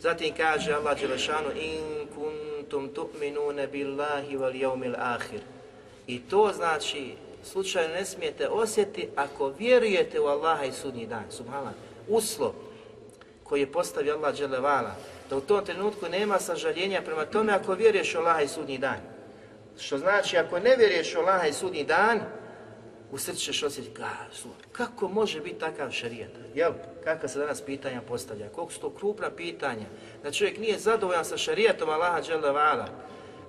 Zatim 0.00 0.34
kaže 0.36 0.72
Allah 0.72 1.00
Đelešanu 1.00 1.50
in 1.60 2.06
kuntum 2.14 2.88
tu'minune 2.94 3.66
billahi 3.66 4.36
wal 4.36 4.54
jevmil 4.54 4.94
ahir. 4.98 5.40
I 6.06 6.20
to 6.20 6.52
znači 6.56 7.14
slučajno 7.44 7.94
ne 7.94 8.04
smijete 8.04 8.48
osjetiti 8.48 9.08
ako 9.16 9.52
vjerujete 9.58 10.20
u 10.20 10.26
Allaha 10.26 10.64
i 10.64 10.72
sudnji 10.72 11.06
dan. 11.06 11.24
Subhala. 11.30 11.72
Uslov 12.08 12.52
koji 13.44 13.60
je 13.60 13.72
postavio 13.72 14.14
Allah 14.14 14.38
Đelevala, 14.38 14.94
da 15.30 15.36
u 15.36 15.40
tom 15.40 15.64
trenutku 15.64 16.08
nema 16.08 16.38
sažaljenja 16.38 17.02
prema 17.02 17.24
tome 17.24 17.52
ako 17.52 17.74
vjeruješ 17.74 18.14
u 18.14 18.18
Allaha 18.18 18.40
i 18.40 18.48
sudnji 18.48 18.78
dan. 18.78 18.98
Što 19.78 19.98
znači, 19.98 20.36
ako 20.38 20.58
ne 20.58 20.76
vjeruješ 20.76 21.14
u 21.14 21.18
Allaha 21.18 21.46
i 21.46 21.52
sudnji 21.52 21.84
dan, 21.84 22.20
u 23.10 23.18
srcu 23.18 23.40
ćeš 23.40 23.62
osjetiti, 23.62 24.00
kako 24.72 25.08
može 25.08 25.40
biti 25.40 25.58
takav 25.58 25.90
šarijet? 25.90 26.30
Jel, 26.54 26.72
kakva 27.04 27.28
se 27.28 27.38
danas 27.38 27.60
pitanja 27.60 28.00
postavlja? 28.08 28.48
Koliko 28.48 28.72
su 28.72 28.80
to 28.80 28.90
krupna 28.90 29.30
pitanja? 29.30 29.86
Da 30.22 30.30
čovjek 30.32 30.58
nije 30.58 30.78
zadovoljan 30.78 31.24
sa 31.24 31.36
šarijetom 31.36 31.88
Allaha 31.88 32.22
dželevala. 32.22 32.88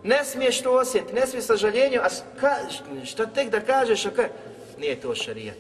Ne 0.03 0.25
smiješ 0.25 0.61
to 0.61 0.71
osjetiti, 0.71 1.13
ne 1.13 1.27
smiješ 1.27 1.45
sažaljenju, 1.45 1.99
a 2.01 2.07
ka, 2.39 2.55
šta 3.05 3.25
tek 3.25 3.49
da 3.49 3.61
kažeš, 3.61 4.05
a 4.05 4.11
ka... 4.11 4.23
Nije 4.79 5.01
to 5.01 5.15
šarijet. 5.15 5.57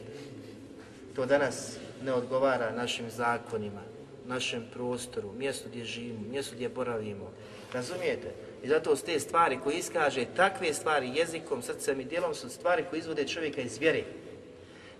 To 1.15 1.25
danas 1.25 1.77
ne 2.03 2.13
odgovara 2.13 2.71
našim 2.71 3.09
zakonima, 3.09 3.81
našem 4.27 4.65
prostoru, 4.73 5.33
mjestu 5.37 5.69
gdje 5.69 5.85
živimo, 5.85 6.27
mjestu 6.31 6.55
gdje 6.55 6.69
boravimo. 6.69 7.31
Razumijete? 7.73 8.33
I 8.63 8.67
zato 8.67 8.95
s 8.95 9.03
te 9.03 9.19
stvari 9.19 9.59
koje 9.63 9.77
iskaže 9.77 10.25
takve 10.35 10.73
stvari 10.73 11.11
jezikom, 11.15 11.61
srcem 11.61 11.99
i 11.99 12.05
djelom 12.05 12.35
su 12.35 12.49
stvari 12.49 12.83
koje 12.89 12.99
izvode 12.99 13.27
čovjeka 13.27 13.61
iz 13.61 13.77
vjere. 13.77 14.03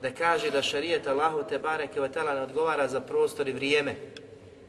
Da 0.01 0.11
kaže 0.11 0.51
da 0.51 0.61
šarijet 0.61 1.07
Allahu 1.07 1.43
te 1.49 1.59
bareke 1.59 1.99
ne 1.99 2.41
odgovara 2.41 2.87
za 2.87 3.01
prostor 3.01 3.47
i 3.47 3.53
vrijeme. 3.53 3.95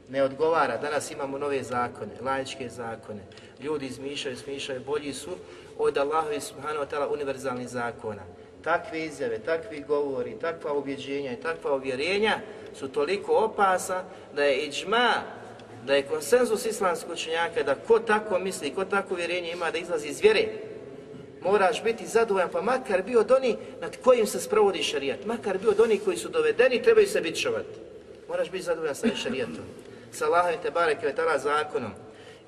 Ne 0.08 0.22
odgovara. 0.22 0.76
Danas 0.76 1.10
imamo 1.10 1.38
nove 1.38 1.62
zakone, 1.62 2.12
laičke 2.20 2.68
zakone. 2.68 3.20
Ljudi 3.60 3.86
izmišljaju, 3.86 4.36
smišljaju, 4.36 4.84
bolji 4.86 5.12
su 5.12 5.30
od 5.78 5.98
Allahu 5.98 6.40
subhanahu 6.40 6.84
wa 6.84 6.90
ta'ala 6.90 7.12
univerzalnih 7.12 7.68
zakona. 7.68 8.22
Takve 8.62 9.04
izjave, 9.04 9.38
takvi 9.38 9.84
govori, 9.88 10.38
takva 10.40 10.72
ubjeđenja 10.72 11.32
i 11.32 11.40
takva 11.40 11.74
uvjerenja 11.74 12.40
su 12.74 12.88
toliko 12.88 13.32
opasa 13.32 14.04
da 14.34 14.44
je 14.44 14.58
iđma 14.58 15.12
da 15.86 15.94
je 15.94 16.02
konsenzus 16.02 16.66
islamskog 16.66 17.12
učenjaka 17.12 17.62
da 17.62 17.74
ko 17.74 17.98
tako 17.98 18.38
misli, 18.38 18.74
ko 18.74 18.84
tako 18.84 19.14
uvjerenje 19.14 19.50
ima 19.50 19.70
da 19.70 19.78
izlazi 19.78 20.08
iz 20.08 20.20
vjere, 20.20 20.48
moraš 21.42 21.82
biti 21.82 22.06
zadovoljan, 22.06 22.48
pa 22.52 22.62
makar 22.62 23.02
bio 23.02 23.20
od 23.20 23.30
onih 23.30 23.56
nad 23.80 23.96
kojim 24.04 24.26
se 24.26 24.40
sprovodi 24.40 24.82
šarijat, 24.82 25.24
makar 25.24 25.58
bio 25.58 25.70
od 25.70 25.80
onih 25.80 26.02
koji 26.04 26.16
su 26.16 26.28
dovedeni, 26.28 26.82
trebaju 26.82 27.06
se 27.06 27.20
bićovati. 27.20 27.78
Moraš 28.28 28.50
biti 28.50 28.64
zadovoljan 28.64 28.94
sa 28.94 29.16
šarijatom, 29.22 29.64
sa 30.12 30.26
Allahom 30.26 30.54
barek 30.74 30.98
zakonom. 31.36 31.92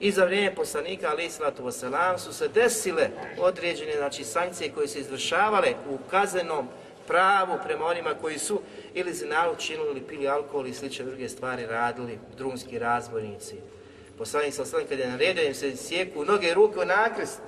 I 0.01 0.11
za 0.11 0.25
vrijeme 0.25 0.55
poslanika, 0.55 1.09
ali 1.11 1.27
islatu 1.27 1.63
wasalam, 1.63 2.19
su 2.19 2.33
se 2.33 2.49
desile 2.49 3.09
određene 3.39 3.93
znači, 3.97 4.25
sankcije 4.25 4.73
koje 4.73 4.89
su 4.89 4.99
izvršavale 4.99 5.75
u 5.91 5.99
kaznenom 6.11 6.69
pravu 7.11 7.59
prema 7.65 7.87
onima 7.87 8.15
koji 8.21 8.39
su 8.39 8.61
ili 8.95 9.13
zinalu 9.13 9.57
činili 9.59 9.91
ili 9.91 10.01
pili 10.01 10.29
alkohol 10.29 10.67
i 10.67 10.75
slične 10.75 11.05
druge 11.05 11.29
stvari 11.29 11.67
radili, 11.67 12.19
drumski 12.37 12.79
razbojnici. 12.79 13.57
Poslanik 14.19 14.55
sa 14.55 14.65
kad 14.89 14.99
je 14.99 15.09
naredio 15.09 15.45
im 15.45 15.55
se 15.55 15.77
sjeku 15.77 16.25
noge 16.25 16.49
i 16.49 16.55
ruke 16.55 16.79
u 16.79 16.85
nakrst, 16.85 17.41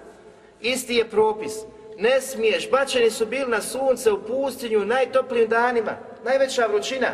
isti 0.60 0.94
je 0.94 1.10
propis. 1.10 1.52
Ne 1.98 2.20
smiješ, 2.20 2.70
bačeni 2.70 3.10
su 3.10 3.26
bili 3.26 3.50
na 3.50 3.60
sunce 3.60 4.12
u 4.12 4.22
pustinju 4.22 4.80
u 4.80 4.84
najtoplijim 4.84 5.48
danima, 5.48 5.96
najveća 6.24 6.66
vrućina. 6.66 7.08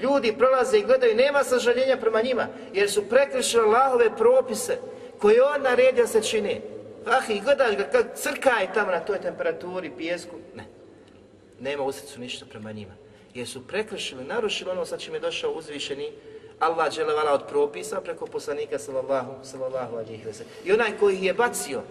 Ljudi 0.00 0.34
prolaze 0.38 0.78
i 0.78 0.84
gledaju, 0.84 1.16
nema 1.16 1.44
sažaljenja 1.44 1.96
prema 1.96 2.22
njima, 2.22 2.46
jer 2.72 2.90
su 2.90 3.08
prekršili 3.08 3.64
Allahove 3.64 4.16
propise 4.16 4.78
koje 5.18 5.42
on 5.42 5.62
naredio 5.62 6.06
se 6.06 6.22
čini. 6.22 6.60
Ah, 7.06 7.32
i 7.32 7.40
gledaš 7.40 7.76
ga 7.76 7.84
kad 7.84 8.06
crka 8.14 8.50
je 8.50 8.72
tamo 8.74 8.90
na 8.90 9.00
toj 9.00 9.18
temperaturi, 9.18 9.90
pijesku. 9.98 10.36
Ne, 10.54 10.64
nema 11.60 11.82
u 11.82 11.92
srcu 11.92 12.20
ništa 12.20 12.46
prema 12.50 12.72
njima. 12.72 12.92
Jer 13.34 13.48
su 13.48 13.66
prekršili, 13.66 14.24
narušili 14.24 14.70
ono 14.70 14.86
sa 14.86 14.98
čim 14.98 15.14
je 15.14 15.20
došao 15.20 15.52
uzvišeni 15.52 16.12
Allah 16.58 16.92
dželevala 16.92 17.32
od 17.32 17.46
propisa 17.48 18.00
preko 18.00 18.26
poslanika 18.26 18.78
sallallahu, 18.78 19.32
sallallahu 19.42 19.96
alihi 19.96 20.22
I 20.64 20.72
onaj 20.72 20.98
koji 21.00 21.14
ih 21.14 21.22
je 21.22 21.34
bacio 21.34 21.82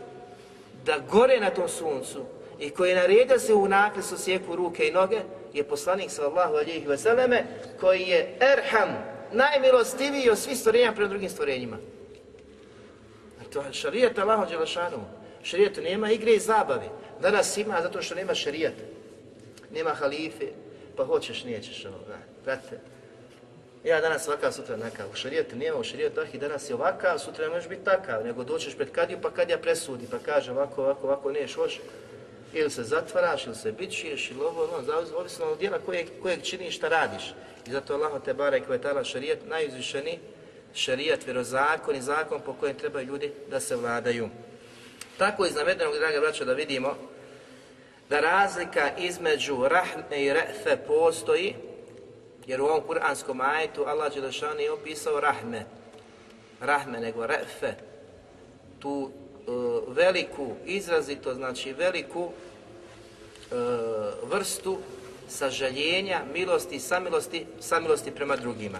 da 0.85 0.99
gore 1.11 1.39
na 1.39 1.49
tom 1.49 1.69
suncu 1.69 2.25
i 2.59 2.69
koji 2.69 2.89
je 2.89 2.95
naredio 2.95 3.39
se 3.39 3.53
u 3.53 3.67
nakresu 3.67 4.17
sjeku 4.17 4.55
ruke 4.55 4.87
i 4.87 4.91
noge 4.91 5.21
je 5.53 5.63
poslanik 5.63 6.11
sallallahu 6.11 6.55
alihi 6.55 6.87
veseleme 6.87 7.45
koji 7.79 8.01
je 8.01 8.37
erham, 8.41 8.89
najmilostiviji 9.31 10.29
od 10.29 10.37
svih 10.37 10.57
stvorenja 10.57 10.91
prema 10.91 11.09
drugim 11.09 11.29
stvorenjima. 11.29 11.77
To 13.53 13.61
je 13.61 13.73
šarijet 13.73 14.19
Allahu 14.19 14.49
Đelešanu. 14.49 14.97
Šarijetu 15.43 15.81
nema 15.81 16.11
igre 16.11 16.33
i 16.33 16.39
zabave. 16.39 16.89
Danas 17.21 17.57
ima 17.57 17.81
zato 17.81 18.01
što 18.01 18.15
nema 18.15 18.35
šarijeta 18.35 18.94
nema 19.71 19.89
halife, 19.89 20.45
pa 20.95 21.05
hoćeš, 21.05 21.43
nećeš, 21.43 21.85
ono, 21.85 21.97
da, 22.07 22.17
brate. 22.43 22.79
Ja 23.83 24.01
danas 24.01 24.27
ovakav, 24.27 24.51
sutra 24.51 24.77
nakav. 24.77 25.05
U 25.13 25.15
šarijetu 25.15 25.55
nema, 25.55 25.77
u 25.77 25.83
šarijetu 25.83 26.21
i 26.33 26.37
danas 26.37 26.69
je 26.69 26.75
ovakav, 26.75 27.19
sutra 27.19 27.45
ne 27.45 27.49
možeš 27.49 27.69
biti 27.69 27.83
takav, 27.83 28.25
nego 28.25 28.43
doćeš 28.43 28.75
pred 28.75 28.91
kadiju 28.91 29.17
pa 29.21 29.31
kadija 29.31 29.57
presudi, 29.57 30.07
pa 30.11 30.19
kaže 30.19 30.51
ovako, 30.51 30.83
ovako, 30.83 31.07
ovako, 31.07 31.31
neš, 31.31 31.55
hoće. 31.55 31.79
Ili 32.53 32.69
se 32.69 32.83
zatvaraš, 32.83 33.45
ili 33.45 33.55
se 33.55 33.71
bićuješ, 33.71 34.31
ili 34.31 34.41
ovo, 34.41 34.63
ono, 34.63 35.05
zavisno 35.05 35.45
od 35.45 35.59
djela 35.59 35.79
kojeg, 35.79 36.07
kojeg 36.21 36.41
činiš, 36.43 36.75
šta 36.75 36.89
radiš. 36.89 37.33
I 37.67 37.71
zato 37.71 37.93
Allah 37.93 38.23
te 38.25 38.33
bare 38.33 38.61
koje 38.61 38.75
je 38.75 38.81
tada 38.81 39.03
šarijet 39.03 39.39
najizvišeni, 39.47 40.19
šarijat, 40.73 41.25
vjerozakon 41.25 41.95
i 41.95 42.01
zakon 42.01 42.41
po 42.45 42.53
kojem 42.53 42.77
trebaju 42.77 43.07
ljudi 43.07 43.31
da 43.49 43.59
se 43.59 43.75
vladaju. 43.75 44.29
Tako 45.17 45.45
iz 45.45 45.55
navedenog, 45.55 45.95
draga 45.95 46.19
braća, 46.19 46.45
da 46.45 46.53
vidimo 46.53 46.95
da 48.09 48.19
razlika 48.19 48.89
između 48.97 49.67
rahme 49.67 50.23
i 50.23 50.33
refe 50.33 50.77
postoji, 50.87 51.55
Jer 52.47 52.61
u 52.61 52.65
ovom 52.65 52.81
kuranskom 52.81 53.41
ajetu 53.41 53.83
Allah 53.87 54.13
Đelešanu 54.13 54.59
je 54.59 54.71
opisao 54.71 55.19
rahme. 55.19 55.65
Rahme, 56.61 56.99
nego 56.99 57.27
refe. 57.27 57.73
Tu 58.79 59.09
e, 59.09 59.51
veliku, 59.87 60.51
izrazito, 60.65 61.33
znači 61.33 61.73
veliku 61.73 62.29
e, 62.29 63.55
vrstu 64.23 64.77
sažaljenja, 65.27 66.21
milosti 66.33 66.75
i 66.75 66.79
samilosti, 66.79 67.45
samilosti 67.59 68.11
prema 68.11 68.35
drugima. 68.35 68.79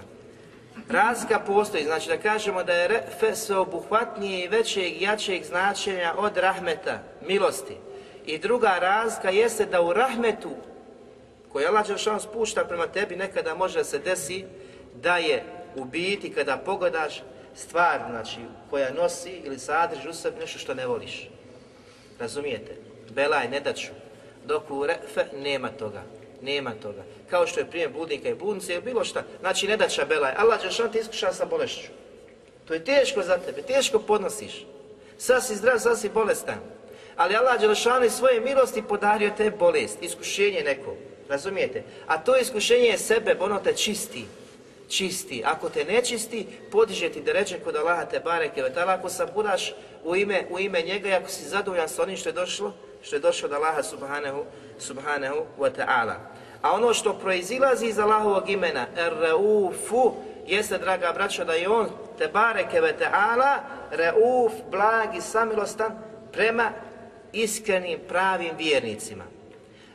Razlika 0.90 1.40
postoji, 1.40 1.84
znači 1.84 2.10
da 2.10 2.18
kažemo 2.18 2.64
da 2.64 2.74
je 2.74 2.88
refe 2.88 3.36
sveobuhvatnije 3.36 4.46
i 4.46 4.48
većeg 4.48 5.02
i 5.02 5.04
jačeg 5.04 5.44
značenja 5.44 6.14
od 6.18 6.38
rahmeta, 6.38 7.00
milosti. 7.28 7.78
I 8.26 8.38
druga 8.38 8.78
razlika 8.80 9.30
jeste 9.30 9.66
da 9.66 9.82
u 9.82 9.94
rahmetu 9.94 10.50
koji 11.52 11.66
Allah 11.66 11.88
Đelšan 11.88 12.20
spušta 12.20 12.66
prema 12.66 12.88
tebi 12.88 13.16
nekada 13.16 13.56
može 13.56 13.84
se 13.84 14.00
desi 14.00 14.46
da 14.94 15.18
je 15.18 15.44
u 15.76 15.86
biti 15.86 16.34
kada 16.34 16.58
pogledaš 16.58 17.24
stvar 17.56 18.02
znači, 18.10 18.40
koja 18.70 18.94
nosi 18.94 19.32
ili 19.32 19.60
sadrži 19.60 20.10
u 20.10 20.14
sebi 20.14 20.40
nešto 20.40 20.60
što 20.60 20.74
ne 20.74 20.88
voliš. 20.88 21.30
Razumijete? 22.20 22.76
Belaj, 23.10 23.48
ne 23.48 23.60
daću. 23.60 23.92
Dok 24.46 24.72
u 24.72 24.86
refe 24.88 25.26
nema 25.38 25.70
toga. 25.70 26.04
Nema 26.42 26.72
toga. 26.72 27.04
Kao 27.30 27.48
što 27.48 27.60
je 27.60 27.70
prijem 27.70 27.94
budnika 27.94 28.30
i 28.30 28.36
budnice 28.36 28.74
ili 28.74 28.82
bilo 28.82 29.04
šta. 29.04 29.24
Znači 29.40 29.68
ne 29.68 29.78
daća 29.78 30.06
belaj. 30.06 30.34
Allah 30.38 30.62
Đelšan 30.62 30.92
ti 30.92 31.00
iskuša 31.00 31.34
sa 31.34 31.46
bolešću. 31.46 31.88
To 32.66 32.74
je 32.74 32.84
teško 32.84 33.22
za 33.22 33.38
tebe, 33.38 33.62
teško 33.62 34.00
podnosiš. 34.00 34.66
Sad 35.18 35.46
si 35.46 35.56
zdrav, 35.56 35.80
sad 35.80 36.00
si 36.00 36.10
bolestan. 36.10 36.75
Ali 37.18 37.36
Allah 37.36 37.60
Đelšanu 37.60 38.10
svoje 38.10 38.40
milosti 38.40 38.82
podario 38.82 39.32
te 39.38 39.52
bolest, 39.52 39.98
iskušenje 40.02 40.62
neko. 40.66 40.96
Razumijete? 41.30 41.84
A 42.08 42.18
to 42.18 42.38
iskušenje 42.38 42.86
je 42.86 42.98
sebe, 42.98 43.36
ono 43.40 43.60
te 43.60 43.74
čisti. 43.74 44.26
Čisti. 44.90 45.44
Ako 45.46 45.70
te 45.70 45.86
ne 45.86 46.02
čisti, 46.02 46.48
podiže 46.72 47.10
ti 47.10 47.22
da 47.22 47.32
reče 47.32 47.60
kod 47.60 47.76
Allaha 47.76 48.06
te 48.06 48.20
bareke 48.20 48.62
vetala. 48.62 48.94
Ako 48.94 49.10
saburaš 49.10 49.74
u 50.04 50.16
ime, 50.16 50.46
u 50.50 50.60
ime 50.60 50.82
njega 50.82 51.10
i 51.10 51.14
ako 51.14 51.30
si 51.30 51.50
zadovoljan 51.50 51.90
sa 51.90 52.04
onim 52.04 52.18
što 52.18 52.30
je 52.30 52.34
došlo, 52.34 52.74
što 53.02 53.16
je 53.16 53.20
došlo 53.20 53.46
od 53.46 53.54
Allaha 53.54 53.84
subhanahu, 53.84 54.46
subhanahu 54.80 55.46
wa 55.60 55.70
ta'ala. 55.78 56.16
A 56.62 56.72
ono 56.72 56.94
što 56.94 57.14
proizilazi 57.14 57.86
iz 57.86 58.00
Allahovog 58.00 58.50
imena, 58.50 58.86
Ar-Raufu, 58.98 60.14
jeste, 60.48 60.78
draga 60.78 61.12
braćo, 61.14 61.46
da 61.46 61.54
je 61.54 61.70
on, 61.70 61.90
te 62.18 62.28
bareke 62.28 62.82
ve 62.82 62.94
ta'ala, 63.00 63.58
Rauf, 63.92 64.54
blag 64.72 65.16
i 65.16 65.22
samilostan, 65.22 65.92
prema 66.32 66.72
iskrenim, 67.36 68.00
pravim 68.08 68.52
vjernicima. 68.58 69.24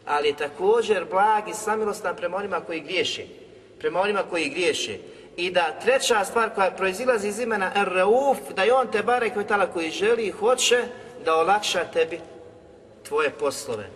Ali 0.06 0.36
također 0.36 1.04
blag 1.10 1.48
i 1.48 1.54
samilostan 1.54 2.16
prema 2.16 2.36
onima 2.36 2.60
koji 2.60 2.80
griješe. 2.80 3.22
Prema 3.78 4.00
onima 4.00 4.22
koji 4.30 4.48
griješe. 4.48 4.98
I 5.36 5.50
da 5.50 5.78
treća 5.82 6.24
stvar 6.24 6.54
koja 6.54 6.70
proizilazi 6.70 7.28
iz 7.28 7.38
imena 7.38 7.70
Ar-Rauf, 7.74 8.38
da 8.56 8.62
je 8.62 8.74
on 8.74 8.86
te 8.86 9.02
barek 9.02 9.36
ve 9.36 9.44
ta'ala 9.44 9.72
koji 9.72 9.90
želi 9.90 10.26
i 10.26 10.30
hoće 10.30 10.82
da 11.24 11.36
olakša 11.36 11.84
tebi 11.84 12.20
tvoje 13.08 13.30
poslove, 13.30 13.86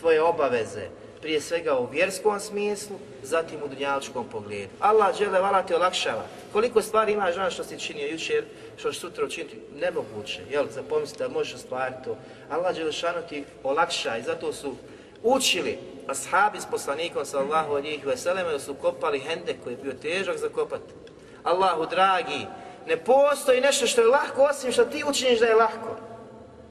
tvoje 0.00 0.22
obaveze, 0.22 0.88
prije 1.20 1.40
svega 1.40 1.78
u 1.78 1.86
vjerskom 1.86 2.40
smislu, 2.40 2.96
zatim 3.22 3.62
u 3.64 3.68
dunjaličkom 3.68 4.26
pogledu. 4.28 4.70
Allah 4.80 5.16
žele 5.18 5.40
vala 5.40 5.62
te 5.62 5.76
olakšava. 5.76 6.26
Koliko 6.52 6.82
stvari 6.82 7.12
imaš 7.12 7.34
žena 7.34 7.50
što 7.50 7.64
si 7.64 7.78
činio 7.78 8.06
jučer, 8.06 8.44
što 8.76 8.92
će 8.92 9.00
sutra 9.00 9.24
učiniti, 9.24 9.58
nemoguće, 9.74 10.40
jel, 10.50 10.66
za 10.70 10.82
pomisliti 10.82 11.22
da 11.22 11.28
možeš 11.28 11.54
ostvariti 11.54 12.04
to. 12.04 12.16
Allah 12.50 12.76
Đelešanu 12.76 13.18
ti 13.28 13.44
olakša 13.62 14.16
i 14.16 14.22
zato 14.22 14.52
su 14.52 14.74
učili 15.22 15.78
ashabi 16.08 16.60
s 16.60 16.66
poslanikom 16.70 17.24
sallahu 17.24 17.74
alijih 17.74 18.06
veselema 18.06 18.50
da 18.50 18.58
su 18.58 18.74
kopali 18.74 19.20
hendek 19.20 19.56
koji 19.64 19.72
je 19.72 19.78
bio 19.82 19.92
težak 19.92 20.38
za 20.38 20.48
kopati. 20.48 20.92
Allahu 21.42 21.86
dragi, 21.86 22.46
ne 22.86 22.96
postoji 22.96 23.60
nešto 23.60 23.86
što 23.86 24.00
je 24.00 24.06
lahko 24.06 24.42
osim 24.42 24.72
što 24.72 24.84
ti 24.84 25.04
učiniš 25.08 25.40
da 25.40 25.46
je 25.46 25.54
lahko. 25.54 25.96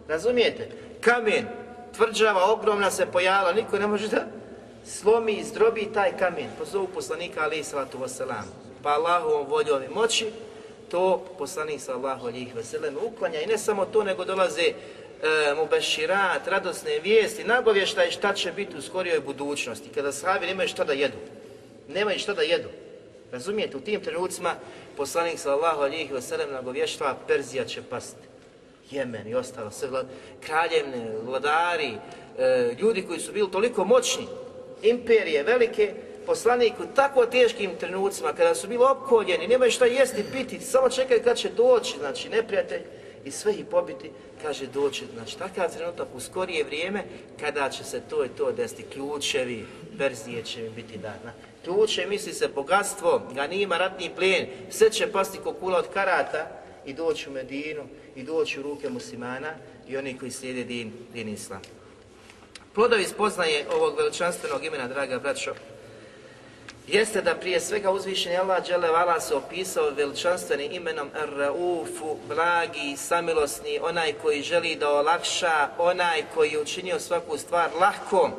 Razumijete? 0.08 0.70
Kamen, 1.02 1.48
tvrđava, 1.96 2.52
ogromna 2.52 2.92
se 2.92 3.06
pojavila, 3.06 3.54
niko 3.54 3.80
ne 3.80 3.88
može 3.88 4.08
da 4.08 4.26
slomi 4.86 5.34
i 5.34 5.44
zdrobi 5.44 5.90
taj 5.94 6.18
kamen. 6.18 6.50
Pozovu 6.58 6.88
poslanika 6.88 7.42
alaih 7.42 7.66
salatu 7.66 7.98
wasalam. 7.98 8.46
Pa 8.84 8.90
Allahovom 8.90 9.48
voljom 9.48 9.84
i 9.84 9.94
moći, 9.94 10.32
to 10.92 11.26
poslanik 11.38 11.82
sallahu 11.82 12.28
alijih 12.28 12.56
veselem 12.56 12.96
uklanja. 13.04 13.42
I 13.42 13.48
ne 13.48 13.58
samo 13.58 13.86
to, 13.86 14.04
nego 14.04 14.26
dolaze 14.26 14.62
e, 14.62 14.74
mu 15.56 15.68
beširat, 15.72 16.48
radosne 16.48 17.00
vijesti, 17.00 17.44
nagovještaj 17.44 18.12
šta 18.12 18.34
će 18.34 18.52
biti 18.52 18.78
u 18.78 18.82
skorijoj 18.82 19.20
budućnosti. 19.20 19.90
Kada 19.96 20.12
sahabi 20.12 20.46
nemaju 20.46 20.70
šta 20.70 20.84
da 20.84 20.94
jedu. 20.94 21.18
Nemaju 21.88 22.20
šta 22.20 22.34
da 22.34 22.42
jedu. 22.42 22.70
Razumijete, 23.32 23.78
u 23.78 23.82
tim 23.82 24.02
trenucima 24.04 24.56
poslanik 24.98 25.40
sallahu 25.40 25.82
alijih 25.82 26.12
veselem 26.12 26.52
nagovještava 26.52 27.18
Perzija 27.28 27.66
će 27.66 27.82
pasti. 27.90 28.28
Jemen 28.92 29.28
i 29.28 29.36
ostalo, 29.36 29.72
sve 29.72 29.90
vlad, 29.90 30.06
kraljevne, 30.46 31.12
vladari, 31.24 31.94
e, 32.38 32.76
ljudi 32.80 33.02
koji 33.08 33.20
su 33.20 33.32
bili 33.32 33.52
toliko 33.52 33.86
moćni, 33.86 34.28
imperije 34.84 35.44
velike, 35.44 35.94
poslanik 36.32 36.74
u 36.80 36.96
tako 36.96 37.26
teškim 37.26 37.72
trenucima, 37.80 38.34
kada 38.34 38.56
su 38.56 38.68
bili 38.68 38.84
opkoljeni, 38.84 39.48
nemaju 39.48 39.72
šta 39.72 39.86
jesti, 39.86 40.24
piti, 40.32 40.60
samo 40.60 40.90
čekaju 40.90 41.22
kad 41.24 41.38
će 41.38 41.50
doći, 41.50 41.98
znači 42.00 42.30
neprijatelj, 42.30 42.82
i 43.26 43.32
sve 43.32 43.54
ih 43.54 43.66
pobiti, 43.72 44.12
kaže 44.42 44.68
doći, 44.68 45.06
znači 45.14 45.38
takav 45.38 45.74
trenutak 45.74 46.08
u 46.16 46.20
skorije 46.20 46.64
vrijeme, 46.64 47.04
kada 47.40 47.70
će 47.70 47.84
se 47.84 48.02
to 48.10 48.26
i 48.26 48.30
to 48.38 48.52
desiti, 48.52 48.84
ključevi, 48.94 49.66
verzije 49.94 50.44
će 50.44 50.62
mi 50.62 50.70
biti 50.70 50.98
dana. 50.98 51.34
Ključe 51.64 52.06
misli 52.08 52.34
se 52.34 52.48
bogatstvo, 52.48 53.22
ganima, 53.36 53.78
ratni 53.78 54.12
plijen, 54.16 54.48
sve 54.70 54.92
će 54.92 55.12
pasti 55.12 55.40
kula 55.60 55.78
od 55.78 55.88
karata 55.94 56.48
i 56.86 56.94
doći 56.94 57.30
u 57.30 57.34
Medinu, 57.34 57.84
i 58.16 58.24
doći 58.24 58.60
u 58.60 58.64
ruke 58.64 58.90
muslimana 58.90 59.54
i 59.88 59.98
oni 59.98 60.18
koji 60.18 60.32
slijede 60.32 60.64
din, 60.64 60.92
din 61.14 61.30
islam. 61.30 61.62
Plodovi 62.74 63.04
spoznaje 63.04 63.66
ovog 63.76 63.98
veličanstvenog 63.98 64.66
imena, 64.66 64.88
draga 64.88 65.20
braćo, 65.20 65.54
jeste 66.88 67.22
da 67.22 67.36
prije 67.36 67.60
svega 67.60 67.92
uzvišeni 67.92 68.38
Allah 68.38 68.68
Đelevala 68.68 69.20
se 69.20 69.36
opisao 69.36 69.90
veličanstvenim 69.90 70.72
imenom 70.72 71.10
Ar-Raufu, 71.24 72.18
blagi, 72.28 72.98
samilosni, 72.98 73.80
onaj 73.82 74.14
koji 74.14 74.42
želi 74.42 74.76
da 74.76 74.90
olakša, 74.90 75.70
onaj 75.78 76.24
koji 76.34 76.52
je 76.52 76.62
učinio 76.62 77.00
svaku 77.00 77.38
stvar 77.38 77.70
lahkom, 77.80 78.32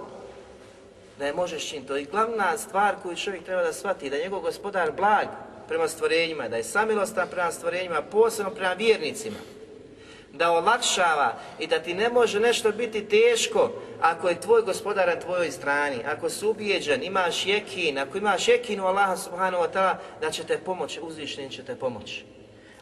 da 1.19 1.27
je 1.27 1.33
možeš 1.33 1.69
činiti. 1.69 1.89
To 1.89 1.97
je 1.97 2.05
glavna 2.05 2.59
stvar 2.59 2.95
koju 3.03 3.17
čovjek 3.17 3.45
treba 3.45 3.63
da 3.63 3.73
shvati, 3.73 4.11
da 4.11 4.17
je 4.17 4.23
njegov 4.23 4.41
gospodar 4.41 4.93
blag 4.93 5.27
prema 5.69 5.89
stvorenjima, 5.89 6.49
da 6.49 6.57
je 6.57 6.65
samilostan 6.65 7.29
prema 7.31 7.53
stvorenjima, 7.53 8.03
posebno 8.03 8.51
prema 8.51 8.73
vjernicima 8.73 9.37
da 10.33 10.51
olakšava 10.51 11.35
i 11.59 11.66
da 11.66 11.79
ti 11.79 11.95
ne 11.95 12.09
može 12.09 12.40
nešto 12.40 12.73
biti 12.73 13.09
teško 13.09 13.71
ako 14.01 14.29
je 14.29 14.40
tvoj 14.40 14.62
gospodar 14.62 15.09
na 15.09 15.21
tvojoj 15.21 15.51
strani, 15.51 15.97
ako 16.07 16.31
si 16.31 16.47
ubijeđen, 16.47 17.03
imaš 17.03 17.47
jekin, 17.47 17.99
ako 17.99 18.18
imaš 18.18 18.49
jekin 18.49 18.81
u 18.81 18.87
Allaha 18.87 19.16
subhanahu 19.16 19.64
wa 19.64 19.73
ta'ala, 19.73 19.95
da 20.21 20.31
će 20.31 20.45
te 20.45 20.59
pomoći, 20.59 21.01
uzvišen 21.03 21.51
će 21.51 21.62
te 21.64 21.75
pomoći. 21.75 22.25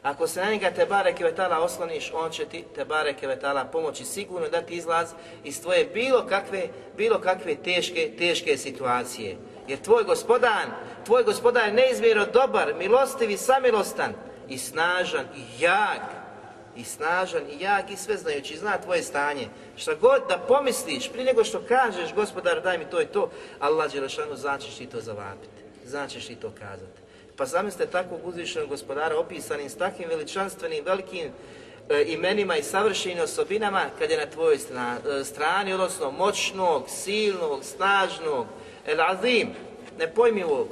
Ako 0.03 0.27
se 0.27 0.41
na 0.41 0.51
njega 0.51 0.71
te 0.71 0.87
bare 0.87 1.15
osloniš, 1.61 2.13
on 2.15 2.31
će 2.31 2.45
ti 2.45 2.65
te 2.75 2.85
bare 2.85 3.15
pomoći 3.73 4.05
sigurno 4.05 4.49
da 4.49 4.63
ti 4.63 4.75
izlaz 4.75 5.11
iz 5.45 5.63
tvoje 5.63 5.85
bilo 5.85 6.27
kakve, 6.27 6.69
bilo 6.97 7.21
kakve 7.21 7.55
teške, 7.55 8.13
teške 8.19 8.57
situacije. 8.57 9.37
Jer 9.69 9.79
tvoj 9.79 10.05
gospodar, 10.05 10.67
tvoj 11.05 11.25
gospodar 11.25 11.67
je 11.67 11.75
neizmjerno 11.75 12.27
dobar, 12.27 12.75
milostiv 12.79 13.31
i 13.31 13.37
samilostan 13.37 14.13
i 14.49 14.59
snažan 14.59 15.27
i 15.37 15.63
jak 15.63 16.20
i 16.77 16.85
snažan 16.85 17.43
i 17.51 17.63
jak 17.63 17.91
i 17.91 17.97
sveznajući, 17.97 18.59
zna 18.59 18.79
tvoje 18.79 19.03
stanje. 19.03 19.49
Šta 19.77 19.95
god 19.95 20.23
da 20.29 20.39
pomisliš, 20.39 21.09
prije 21.09 21.25
nego 21.25 21.45
što 21.45 21.63
kažeš, 21.69 22.15
gospodar 22.15 22.63
daj 22.63 22.79
mi 22.79 22.85
to 22.91 23.01
i 23.01 23.07
to, 23.07 23.31
Allah 23.59 23.93
Đelešanu 23.93 24.37
značiš 24.37 24.75
ti 24.75 24.87
to 24.87 25.01
zavapiti, 25.01 25.63
značiš 25.85 26.27
ti 26.27 26.35
to 26.35 26.51
kazati. 26.59 27.01
Pa 27.37 27.47
zamislite 27.47 27.87
takvog 27.87 28.21
uzvišenog 28.25 28.69
gospodara 28.69 29.19
opisanim 29.19 29.71
s 29.71 29.77
takvim 29.77 30.09
veličanstvenim, 30.09 30.85
velikim 30.85 31.29
e, 31.89 32.05
imenima 32.07 32.57
i 32.57 32.63
savršenim 32.63 33.25
osobinama 33.25 33.85
kad 33.99 34.11
je 34.11 34.19
na 34.19 34.27
tvojoj 34.27 34.59
strani, 34.59 35.01
e, 35.21 35.25
strani, 35.25 35.73
odnosno 35.73 36.11
moćnog, 36.11 36.85
silnog, 36.89 37.65
snažnog, 37.65 38.47
el 38.87 39.01
azim, 39.01 39.49
nepojmivog, 39.99 40.69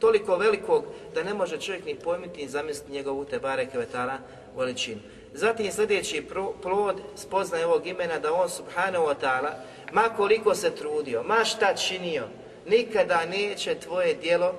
toliko 0.00 0.36
velikog 0.36 0.84
da 1.14 1.22
ne 1.22 1.34
može 1.34 1.60
čovjek 1.60 1.84
ni 1.84 1.94
pojmiti 1.94 2.42
ni 2.42 2.48
zamisliti 2.48 2.92
njegovu 2.92 3.24
te 3.24 3.38
bare 3.38 3.66
kvetara 3.66 4.18
veličinu. 4.56 5.00
Zatim 5.34 5.72
sljedeći 5.72 6.26
plod 6.62 6.96
spoznaje 7.16 7.66
ovog 7.66 7.86
imena 7.86 8.18
da 8.18 8.32
on 8.32 8.48
subhanahu 8.48 9.04
wa 9.06 9.14
ta'ala, 9.22 9.50
ma 9.92 10.02
koliko 10.16 10.54
se 10.54 10.74
trudio, 10.74 11.22
ma 11.22 11.44
šta 11.44 11.74
činio, 11.74 12.24
nikada 12.66 13.24
neće 13.24 13.74
tvoje 13.74 14.14
dijelo 14.14 14.54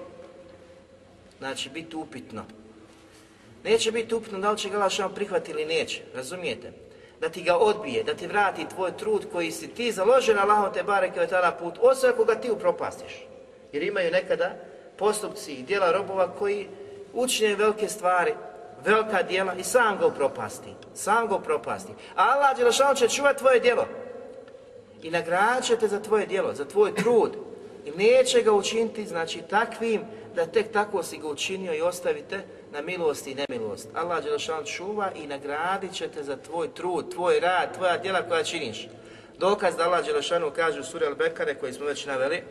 znači 1.39 1.69
biti 1.69 1.95
upitno. 1.95 2.45
Neće 3.63 3.91
biti 3.91 4.15
upitno 4.15 4.39
da 4.39 4.51
li 4.51 4.57
će 4.57 4.69
ga 4.69 4.89
prihvati 5.15 5.51
ili 5.51 5.65
neće, 5.65 6.01
razumijete? 6.15 6.71
Da 7.21 7.29
ti 7.29 7.43
ga 7.43 7.57
odbije, 7.57 8.03
da 8.03 8.13
ti 8.13 8.27
vrati 8.27 8.69
tvoj 8.75 8.97
trud 8.97 9.25
koji 9.31 9.51
si 9.51 9.67
ti 9.67 9.91
založen 9.91 10.39
Allahom 10.39 10.73
te 10.73 10.83
bareke 10.83 11.19
ve 11.19 11.27
ta'ala 11.27 11.51
put, 11.59 11.73
osim 11.81 12.09
ako 12.09 12.25
ga 12.25 12.35
ti 12.35 12.51
upropastiš. 12.51 13.25
Jer 13.71 13.83
imaju 13.83 14.11
nekada 14.11 14.55
postupci 14.97 15.53
i 15.53 15.63
djela 15.63 15.91
robova 15.91 16.31
koji 16.31 16.67
učine 17.13 17.55
velike 17.55 17.87
stvari, 17.89 18.33
velika 18.84 19.22
djela 19.22 19.54
i 19.54 19.62
sam 19.62 19.98
ga 19.98 20.06
upropasti. 20.06 20.70
Sam 20.94 21.28
ga 21.28 21.34
upropasti. 21.34 21.92
A 22.16 22.22
Allah 22.22 22.56
Đelešanu 22.56 22.94
će 22.94 23.08
čuvati 23.08 23.38
tvoje 23.38 23.60
djelo. 23.60 23.86
I 25.02 25.10
nagradit 25.10 25.64
će 25.64 25.76
te 25.76 25.88
za 25.88 26.02
tvoje 26.02 26.26
djelo, 26.26 26.54
za 26.54 26.64
tvoj 26.64 26.94
trud. 26.94 27.36
I 27.84 27.90
neće 27.90 28.42
ga 28.42 28.52
učiniti, 28.52 29.06
znači, 29.06 29.42
takvim 29.50 30.00
da 30.34 30.46
tek 30.46 30.72
tako 30.72 31.02
si 31.02 31.18
ga 31.18 31.28
učinio 31.28 31.74
i 31.74 31.80
ostavite 31.80 32.40
na 32.72 32.82
milost 32.82 33.26
i 33.26 33.34
nemilost. 33.34 33.88
Allah 33.94 34.24
Đelešanu 34.24 34.64
čuva 34.64 35.10
i 35.14 35.26
nagradit 35.26 35.92
će 35.92 36.08
te 36.08 36.22
za 36.22 36.36
tvoj 36.36 36.74
trud, 36.74 37.12
tvoj 37.14 37.40
rad, 37.40 37.74
tvoja 37.76 37.98
djela 37.98 38.22
koja 38.22 38.44
činiš. 38.44 38.88
Dokaz 39.38 39.76
da 39.76 39.84
Allah 39.84 40.06
Đelešanu 40.06 40.50
kaže 40.56 40.80
u 40.80 40.84
suri 40.84 41.06
Al-Bekare 41.06 41.54
koji 41.60 41.72
smo 41.72 41.86
već 41.86 42.06
naveli 42.06 42.42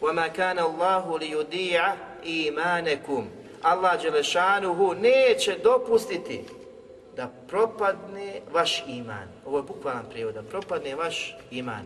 وَمَا 0.00 0.26
كَانَ 0.28 0.58
اللَّهُ 0.58 1.18
لِيُدِيعَ 1.18 1.94
إِيمَانَكُمْ 2.24 3.37
Allah 3.61 4.01
Đelešanuhu 4.01 4.93
neće 4.93 5.57
dopustiti 5.63 6.45
da 7.15 7.29
propadne 7.47 8.41
vaš 8.51 8.83
iman. 8.87 9.27
Ovo 9.45 9.57
je 9.57 9.63
bukvalan 9.63 10.05
prijevod, 10.09 10.35
da 10.35 10.43
propadne 10.43 10.95
vaš 10.95 11.37
iman. 11.51 11.85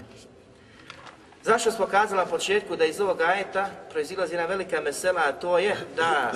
Zašto 1.43 1.71
smo 1.71 1.85
kazali 1.85 2.19
na 2.19 2.25
početku 2.25 2.75
da 2.75 2.85
iz 2.85 3.01
ovog 3.01 3.21
ajeta 3.21 3.69
proizilazi 3.91 4.33
jedna 4.33 4.45
velika 4.45 4.81
mesela, 4.81 5.21
a 5.25 5.31
to 5.31 5.57
je 5.57 5.75
da 5.95 6.31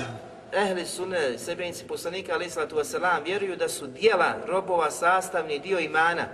ehli 0.53 0.85
sunne, 0.85 1.37
sebenici 1.37 1.87
poslanika, 1.87 2.33
ali 2.33 2.45
islatu 2.45 2.75
wasalam, 2.75 3.23
vjeruju 3.25 3.55
da 3.55 3.69
su 3.69 3.87
dijela 3.87 4.33
robova 4.47 4.91
sastavni 4.91 5.59
dio 5.59 5.79
imana. 5.79 6.25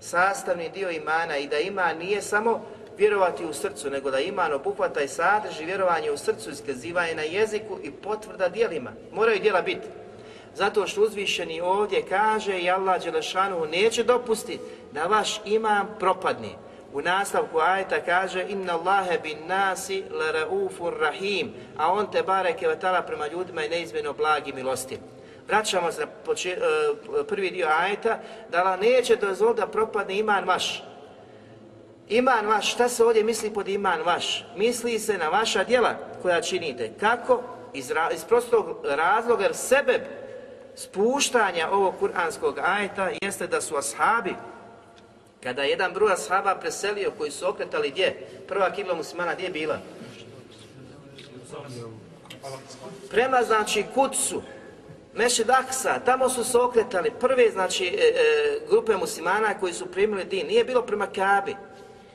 Sastavni 0.00 0.68
dio 0.68 0.90
imana 0.90 1.36
i 1.36 1.46
da 1.46 1.58
iman 1.58 1.98
nije 1.98 2.22
samo 2.22 2.66
vjerovati 2.98 3.44
u 3.44 3.52
srcu, 3.52 3.90
nego 3.90 4.10
da 4.10 4.20
iman 4.20 4.52
obuhvata 4.52 5.00
i 5.00 5.08
sadrži 5.08 5.64
vjerovanje 5.64 6.10
u 6.10 6.18
srcu, 6.18 6.50
iskazivanje 6.50 7.14
na 7.14 7.22
jeziku 7.22 7.78
i 7.82 7.90
potvrda 7.90 8.48
dijelima. 8.48 8.90
Moraju 9.12 9.40
dijela 9.40 9.62
biti. 9.62 9.86
Zato 10.54 10.86
što 10.86 11.02
uzvišeni 11.02 11.60
ovdje 11.60 12.02
kaže 12.08 12.58
i 12.58 12.70
Allah 12.70 13.02
Đelešanu 13.04 13.66
neće 13.66 14.04
dopustiti 14.04 14.60
da 14.92 15.06
vaš 15.06 15.40
iman 15.44 15.86
propadne. 15.98 16.48
U 16.92 17.00
nastavku 17.00 17.58
ajeta 17.58 18.00
kaže 18.04 18.46
Inna 18.48 18.72
Allahe 18.72 19.18
bin 19.18 19.38
nasi 19.46 20.04
rahim, 21.00 21.52
a 21.76 21.92
on 21.92 22.10
te 22.10 22.22
bareke 22.22 22.68
vatala 22.68 23.02
prema 23.02 23.26
ljudima 23.26 23.64
i 23.64 23.68
neizmjeno 23.68 24.12
blagi 24.12 24.52
milosti. 24.52 24.98
Vraćamo 25.48 25.92
se 25.92 26.00
na 26.00 26.06
e, 26.50 27.24
prvi 27.28 27.50
dio 27.50 27.68
ajeta, 27.70 28.18
da 28.50 28.58
Allah 28.58 28.80
neće 28.80 29.16
dozvoliti 29.16 29.60
da 29.60 29.66
propadne 29.66 30.18
iman 30.18 30.44
vaš. 30.44 30.82
Iman 32.08 32.46
vaš, 32.46 32.72
šta 32.72 32.88
se 32.88 33.04
ovdje 33.04 33.24
misli 33.24 33.50
pod 33.50 33.68
iman 33.68 34.02
vaš? 34.02 34.46
Misli 34.56 34.98
se 34.98 35.18
na 35.18 35.28
vaša 35.28 35.64
djela 35.64 35.94
koja 36.22 36.40
činite. 36.40 36.92
Kako? 37.00 37.42
Iz, 37.74 37.92
iz 38.14 38.24
prostog 38.24 38.66
razloga, 38.84 39.42
jer 39.42 39.54
sebe 39.54 40.06
spuštanja 40.76 41.68
ovog 41.70 41.94
kuranskog 41.98 42.58
ajeta 42.58 43.10
jeste 43.22 43.46
da 43.46 43.60
su 43.60 43.76
ashabi, 43.76 44.34
kada 45.42 45.62
je 45.62 45.70
jedan 45.70 45.92
broj 45.92 46.12
ashaba 46.12 46.54
preselio 46.54 47.12
koji 47.18 47.30
su 47.30 47.48
okretali 47.48 47.90
gdje? 47.90 48.26
Prva 48.48 48.70
kibla 48.70 48.94
muslimana 48.94 49.34
gdje 49.34 49.44
je 49.44 49.50
bila? 49.50 49.78
Prema 53.10 53.42
znači 53.42 53.84
Kutsu, 53.94 54.42
Mešid 55.14 55.50
Aksa, 55.50 56.00
tamo 56.04 56.28
su 56.28 56.44
se 56.44 56.58
okretali 56.58 57.10
prve 57.20 57.50
znači 57.50 57.86
e, 57.86 57.88
e, 57.88 58.60
grupe 58.70 58.96
muslimana 58.96 59.58
koji 59.60 59.72
su 59.72 59.86
primili 59.86 60.24
din. 60.24 60.46
Nije 60.46 60.64
bilo 60.64 60.82
prema 60.82 61.06
Kabi, 61.06 61.56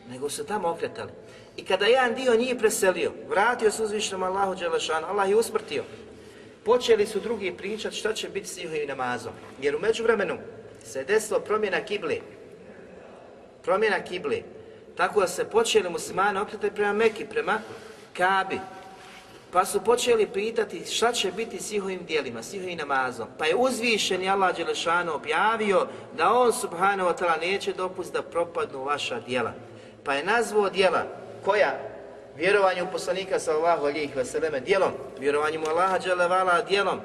nego 0.10 0.30
su 0.30 0.46
tamo 0.46 0.70
okretali. 0.70 1.12
I 1.58 1.66
kada 1.66 1.86
jedan 1.86 2.16
dio 2.16 2.36
njih 2.36 2.56
preselio, 2.60 3.12
vratio 3.30 3.72
se 3.72 3.84
uzvišenom 3.84 4.24
Allahu 4.24 4.56
Đelešanu, 4.56 5.08
Allah 5.08 5.30
je 5.30 5.36
usmrtio. 5.36 5.84
Počeli 6.66 7.06
su 7.06 7.20
drugi 7.20 7.58
pričati 7.58 7.96
šta 7.96 8.14
će 8.14 8.30
biti 8.30 8.48
s 8.48 8.58
njihovim 8.58 8.88
namazom. 8.88 9.34
Jer 9.62 9.76
u 9.76 9.80
međuvremenu 9.80 10.38
se 10.86 11.04
desilo 11.04 11.40
promjena 11.40 11.82
kibli. 11.82 12.22
Promjena 13.64 14.04
kibli. 14.04 14.44
Tako 14.96 15.20
da 15.20 15.28
se 15.28 15.50
počeli 15.50 15.90
muslimani 15.90 16.40
okretati 16.40 16.76
prema 16.76 16.94
Meki, 16.94 17.26
prema 17.26 17.60
Kabi. 18.18 18.60
Pa 19.52 19.66
su 19.66 19.84
počeli 19.84 20.28
pitati 20.28 20.86
šta 20.86 21.12
će 21.12 21.32
biti 21.32 21.60
s 21.60 21.72
njihovim 21.72 22.06
dijelima, 22.06 22.44
s 22.44 22.54
njihovim 22.54 22.78
namazom. 22.78 23.28
Pa 23.38 23.46
je 23.46 23.56
uzvišeni 23.56 24.30
Allah 24.30 24.58
Đelešanu 24.58 25.14
objavio 25.14 25.88
da 26.18 26.34
on 26.34 26.54
subhanahu 26.54 27.10
wa 27.10 27.18
ta'ala 27.20 27.40
neće 27.42 27.74
dopustiti 27.74 28.18
da 28.18 28.30
propadnu 28.30 28.84
vaša 28.84 29.20
dijela. 29.20 29.54
Pa 30.08 30.14
je 30.14 30.24
nazvao 30.24 30.70
dijela 30.70 31.04
koja? 31.46 31.80
Vjerovanje 32.36 32.84
u 32.84 32.92
poslanika 32.92 33.40
sallallahu 33.40 33.86
alihi 33.86 34.12
vseleme 34.16 34.60
dijelom, 34.60 34.92
vjerovanje 35.20 35.60
u 35.60 35.70
Allaha 35.70 36.00
dželevala 36.00 36.62
dijelom, 36.62 37.00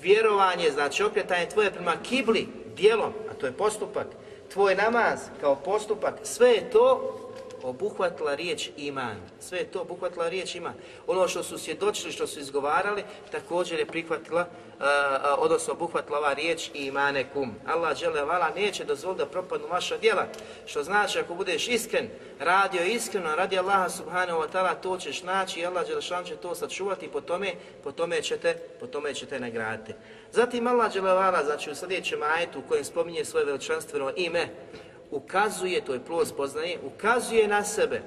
vjerovanje, 0.00 0.70
znači 0.70 1.02
okretanje 1.02 1.48
tvoje 1.48 1.70
prema 1.70 1.92
kibli 2.02 2.48
dijelom, 2.76 3.12
a 3.30 3.34
to 3.34 3.46
je 3.46 3.52
postupak, 3.52 4.06
tvoj 4.52 4.74
namaz 4.74 5.20
kao 5.40 5.56
postupak, 5.56 6.14
sve 6.22 6.50
je 6.50 6.70
to 6.70 7.19
obuhvatila 7.62 8.34
riječ 8.34 8.70
iman. 8.76 9.16
Sve 9.40 9.58
je 9.58 9.64
to 9.64 9.80
obuhvatila 9.80 10.28
riječ 10.28 10.54
iman. 10.54 10.74
Ono 11.06 11.28
što 11.28 11.42
su 11.42 11.58
svjedočili, 11.58 12.12
što 12.12 12.26
su 12.26 12.40
izgovarali, 12.40 13.04
također 13.32 13.78
je 13.78 13.86
prihvatila, 13.86 14.40
uh, 14.40 14.84
odnosno 15.38 15.72
obuhvatila 15.72 16.18
ova 16.18 16.32
riječ 16.32 16.70
imane 16.74 17.30
kum. 17.32 17.54
Allah 17.66 17.96
žele 17.96 18.24
vala 18.24 18.50
neće 18.56 18.84
dozvoliti 18.84 19.24
da 19.24 19.30
propadnu 19.30 19.66
vaša 19.68 19.98
djela. 19.98 20.26
Što 20.66 20.82
znači 20.82 21.18
ako 21.18 21.34
budeš 21.34 21.68
iskren, 21.68 22.08
radio 22.38 22.82
iskreno, 22.82 23.36
radi 23.36 23.58
Allaha 23.58 23.88
subhanahu 23.88 24.40
wa 24.40 24.46
ta'ala, 24.52 24.74
to 24.82 24.98
ćeš 24.98 25.22
naći 25.22 25.60
i 25.60 25.66
Allah 25.66 25.86
Đelešan 25.86 26.24
će 26.24 26.36
to 26.36 26.54
sačuvati 26.54 27.06
i 27.06 27.08
po 27.08 27.20
tome, 27.20 27.54
po 27.84 27.92
tome 27.92 28.22
ćete, 28.22 28.54
po 28.80 28.86
tome 28.86 29.14
ćete 29.14 29.40
nagraditi. 29.40 29.94
Zatim 30.32 30.66
Allah 30.66 30.92
Đelevala, 30.92 31.44
znači 31.44 31.70
u 31.70 31.74
sljedećem 31.74 32.22
ajetu 32.22 32.58
u 32.58 32.68
kojem 32.68 32.84
spominje 32.84 33.24
svoje 33.24 33.46
veličanstveno 33.46 34.12
ime, 34.16 34.48
ukazuje, 35.10 35.80
to 35.84 35.94
je 35.94 36.04
plus 36.04 36.32
poznaje, 36.32 36.78
ukazuje 36.86 37.48
na 37.48 37.64
sebe, 37.64 38.02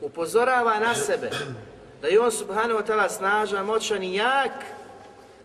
upozorava 0.00 0.80
na 0.80 0.94
sebe, 0.94 1.30
da 2.02 2.08
je 2.08 2.20
on 2.20 2.32
subhanahu 2.32 2.80
wa 2.80 2.86
ta'ala 2.86 3.08
snažan, 3.08 3.66
moćan 3.66 4.02
i 4.02 4.14
jak, 4.14 4.52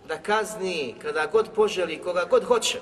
da 0.07 0.17
kazni 0.17 0.95
kada 1.01 1.25
god 1.25 1.49
poželi, 1.55 2.01
koga 2.01 2.25
god 2.29 2.43
hoće. 2.43 2.79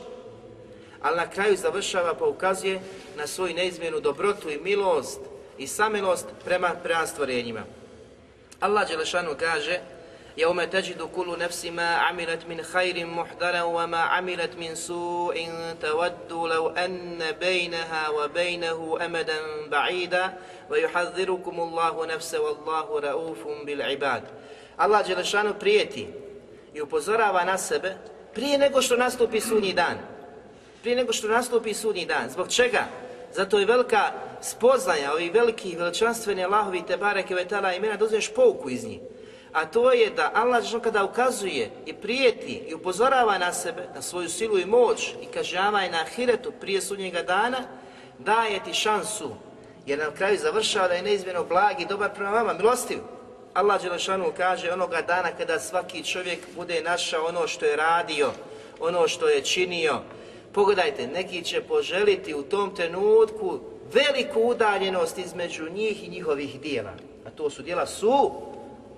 Ali 1.02 1.18
na 1.18 1.30
kraju 1.30 1.58
završava 1.58 2.14
pa 2.14 2.26
ukazuje 2.26 2.82
na 3.18 3.28
svoju 3.28 3.54
neizmjenu 3.54 4.00
dobrotu 4.00 4.50
i 4.50 4.58
milost 4.58 5.20
i 5.58 5.68
samilost 5.68 6.26
prema, 6.46 6.72
prema 6.84 7.08
stvorenjima. 7.08 7.64
Allah 8.60 8.88
Đelešanu 8.88 9.36
kaže 9.40 9.80
يوم 10.37 10.65
تجد 10.65 11.03
كل 11.03 11.39
نفس 11.39 11.67
ما 11.67 11.95
عملت 11.95 12.47
من 12.49 12.63
خير 12.63 13.07
محضرا 13.07 13.63
وما 13.63 13.99
عملت 13.99 14.57
من 14.57 14.75
سوء 14.75 15.49
تود 15.83 16.33
لو 16.33 16.69
أن 16.69 17.23
بينها 17.41 18.09
وبينه 18.09 18.99
أمدا 19.05 19.39
بعيدا 19.69 20.39
ويحذركم 20.71 21.61
الله 21.61 22.07
نفسه 22.07 22.41
والله 22.41 23.01
رؤوف 23.01 23.39
بالعباد 23.67 24.23
Allah 24.79 25.07
Đelešanu 25.07 25.55
prijeti 25.61 26.07
i 26.75 26.81
upozorava 26.81 27.45
na 27.45 27.59
sebe 27.59 27.97
prije 28.35 28.59
nego 28.59 28.83
što 28.83 28.97
nastupi 28.97 29.41
sudnji 29.41 29.73
dan. 29.73 29.99
Prije 30.83 30.97
nego 30.97 31.13
što 31.13 31.29
nastupi 31.29 31.75
sudnji 31.75 32.07
dan. 32.07 32.31
Zbog 32.31 32.49
čega? 32.49 32.85
Zato 33.33 33.59
je 33.59 33.67
velika 33.67 34.13
spoznaja 34.43 35.13
ovih 35.13 35.35
velikih 35.35 35.79
veličanstveni 35.79 36.45
Allahovi 36.45 36.83
te 36.87 36.97
bareke 36.97 37.35
vetala 37.35 37.75
imena 37.75 37.97
da 37.97 38.05
uzmeš 38.05 38.35
pouku 38.35 38.71
iz 38.71 38.85
njih 38.85 39.01
a 39.56 39.66
to 39.66 39.92
je 39.92 40.10
da 40.10 40.32
Allah 40.34 40.64
kada 40.84 41.04
ukazuje 41.04 41.70
i 41.86 41.94
prijeti 41.94 42.64
i 42.68 42.74
upozorava 42.74 43.38
na 43.38 43.54
sebe, 43.54 43.88
na 43.96 44.02
svoju 44.02 44.30
silu 44.30 44.60
i 44.60 44.66
moć 44.66 45.14
i 45.22 45.26
kažnjava 45.26 45.86
i 45.86 45.90
na 45.90 46.02
ahiretu 46.02 46.52
prije 46.62 46.82
sudnjega 46.82 47.24
dana, 47.24 47.58
daje 48.20 48.64
ti 48.64 48.74
šansu, 48.74 49.30
jer 49.86 50.00
na 50.00 50.12
kraju 50.12 50.38
završava 50.38 50.88
da 50.88 50.94
je 50.94 51.02
neizmjerno 51.02 51.44
blag 51.44 51.82
i 51.82 51.86
dobar 51.86 52.14
prema 52.14 52.32
vama, 52.32 52.54
milostiv. 52.54 52.98
Allah 53.54 53.82
Đelešanu 53.82 54.34
kaže 54.38 54.72
onoga 54.72 55.02
dana 55.02 55.30
kada 55.38 55.60
svaki 55.60 56.04
čovjek 56.04 56.40
bude 56.56 56.82
našao 56.82 57.26
ono 57.26 57.48
što 57.48 57.66
je 57.66 57.76
radio, 57.76 58.32
ono 58.80 59.08
što 59.08 59.30
je 59.30 59.42
činio. 59.42 60.02
Pogledajte, 60.54 61.08
neki 61.08 61.44
će 61.44 61.62
poželiti 61.62 62.34
u 62.34 62.44
tom 62.44 62.76
trenutku 62.76 63.60
veliku 63.94 64.42
udaljenost 64.42 65.18
između 65.18 65.70
njih 65.70 66.04
i 66.04 66.10
njihovih 66.10 66.62
dijela. 66.62 66.94
A 67.28 67.30
to 67.30 67.50
su 67.50 67.62
dijela 67.62 67.88
su 67.88 68.32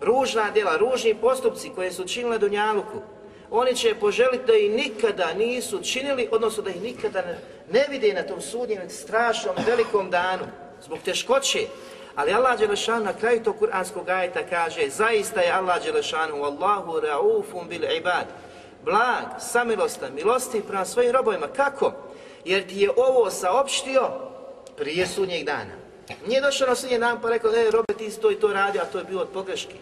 ružna 0.02 0.52
djela, 0.52 0.78
ružni 0.78 1.16
postupci 1.16 1.72
koje 1.76 1.92
su 1.92 2.08
činile 2.08 2.38
Dunjaluku, 2.38 3.02
oni 3.52 3.76
će 3.76 3.96
poželiti 3.96 4.46
da 4.48 4.54
ih 4.54 4.72
nikada 4.72 5.34
nisu 5.34 5.84
činili, 5.84 6.30
odnosno 6.32 6.64
da 6.64 6.70
ih 6.70 6.82
nikada 6.82 7.24
ne, 7.72 7.86
vide 7.90 8.14
na 8.14 8.24
tom 8.24 8.42
sudnjem 8.42 8.90
strašnom 8.90 9.56
velikom 9.68 10.10
danu, 10.10 10.44
zbog 10.84 11.00
teškoće. 11.06 11.60
Ali 12.16 12.34
Allah 12.34 12.60
Đelešanu 12.60 13.06
na 13.06 13.14
kraju 13.14 13.44
tog 13.44 13.58
kuranskog 13.60 14.10
ajeta 14.10 14.40
kaže 14.50 14.90
zaista 14.90 15.42
je 15.42 15.52
Allah 15.52 15.84
Đelešanu 15.84 16.44
Allahu 16.44 17.00
raufum 17.00 17.68
bil 17.70 17.84
ibad 17.98 18.26
blag, 18.86 19.40
samilostan, 19.40 20.14
milosti 20.14 20.62
prema 20.68 20.86
svojim 20.86 21.12
robovima. 21.12 21.48
Kako? 21.48 21.94
Jer 22.46 22.68
ti 22.68 22.76
je 22.76 22.90
ovo 22.98 23.32
saopštio 23.32 24.10
prije 24.78 25.08
sudnjeg 25.08 25.46
dana. 25.46 25.87
Nije 26.28 26.42
došao 26.42 26.68
na 26.68 26.76
sudnji 26.76 27.00
dan 27.00 27.22
pa 27.22 27.30
rekao, 27.30 27.52
e, 27.52 27.72
robe, 27.72 27.94
ti 27.98 28.22
to 28.22 28.32
i 28.32 28.40
to 28.40 28.54
radio, 28.54 28.82
a 28.82 28.86
to 28.86 28.98
je 28.98 29.04
bilo 29.04 29.22
od 29.22 29.30
pogreške. 29.34 29.76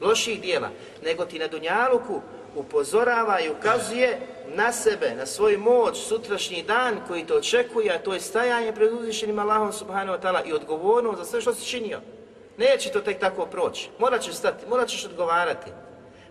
loših 0.00 0.40
dijela, 0.40 0.68
nego 1.04 1.24
ti 1.24 1.38
na 1.38 1.46
Dunjaluku 1.46 2.20
upozorava 2.54 3.40
i 3.40 3.50
ukazuje 3.50 4.20
na 4.54 4.72
sebe, 4.72 5.14
na 5.14 5.26
svoju 5.26 5.58
moć, 5.58 5.98
sutrašnji 5.98 6.62
dan 6.62 7.00
koji 7.08 7.26
te 7.26 7.34
očekuje, 7.34 7.94
a 7.94 7.98
to 7.98 8.14
je 8.14 8.20
stajanje 8.20 8.72
pred 8.72 8.92
uzvišenim 8.92 9.38
Allahom 9.38 9.72
subhanahu 9.72 10.18
wa 10.18 10.22
ta'ala 10.22 10.48
i 10.48 10.52
odgovornost 10.52 11.18
za 11.18 11.24
sve 11.24 11.40
što 11.40 11.54
si 11.54 11.66
činio. 11.66 12.00
Neće 12.56 12.90
to 12.90 13.00
tek 13.00 13.18
tako 13.20 13.46
proći. 13.46 13.88
Morat 13.98 14.22
ćeš 14.22 14.34
stati, 14.34 14.66
morat 14.68 14.88
ćeš 14.88 15.04
odgovarati. 15.04 15.70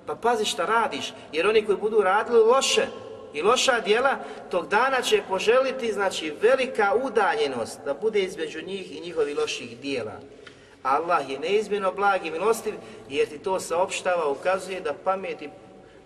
Pa 0.05 0.15
pazi 0.15 0.45
šta 0.45 0.65
radiš, 0.65 1.13
jer 1.31 1.47
oni 1.47 1.65
koji 1.65 1.77
budu 1.77 2.01
radili 2.01 2.39
loše 2.39 2.87
i 3.35 3.41
loša 3.41 3.79
djela, 3.79 4.15
tog 4.51 4.67
dana 4.67 5.01
će 5.01 5.21
poželiti, 5.29 5.93
znači, 5.93 6.33
velika 6.41 6.93
udaljenost 7.03 7.79
da 7.85 7.93
bude 7.93 8.19
između 8.19 8.61
njih 8.61 8.97
i 8.97 9.01
njihovih 9.01 9.37
loših 9.37 9.77
dijela. 9.79 10.19
Allah 10.83 11.29
je 11.29 11.39
neizmjerno 11.39 11.91
blag 11.91 12.25
i 12.25 12.31
milostiv 12.31 12.73
jer 13.09 13.27
ti 13.27 13.39
to 13.39 13.59
saopštava, 13.59 14.27
ukazuje 14.27 14.81
da 14.81 14.93
pameti 14.93 15.49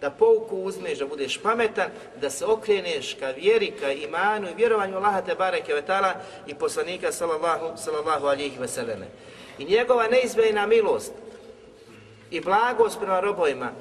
da 0.02 0.10
pouku 0.10 0.58
uzmeš, 0.58 1.00
da 1.00 1.06
budeš 1.06 1.38
pametan, 1.38 1.90
da 2.22 2.30
se 2.30 2.46
okreneš 2.46 3.14
ka 3.14 3.32
vjeri, 3.32 3.72
ka 3.80 3.92
imanu 3.92 4.50
i 4.50 4.56
vjerovanju 4.56 4.98
Allaha 4.98 5.22
te 5.22 5.36
bareke 5.36 5.74
ve 5.74 5.82
ta'ala 5.82 6.14
i 6.48 6.56
poslanika 6.56 7.12
sallallahu, 7.12 7.78
sallallahu 7.78 8.26
alihi 8.26 8.60
veseleme. 8.60 9.06
I 9.58 9.66
njegova 9.66 10.08
neizmjerna 10.08 10.68
milost 10.68 11.12
i 12.32 12.40
blagost 12.40 13.00
prema 13.00 13.20
robovima, 13.20 13.72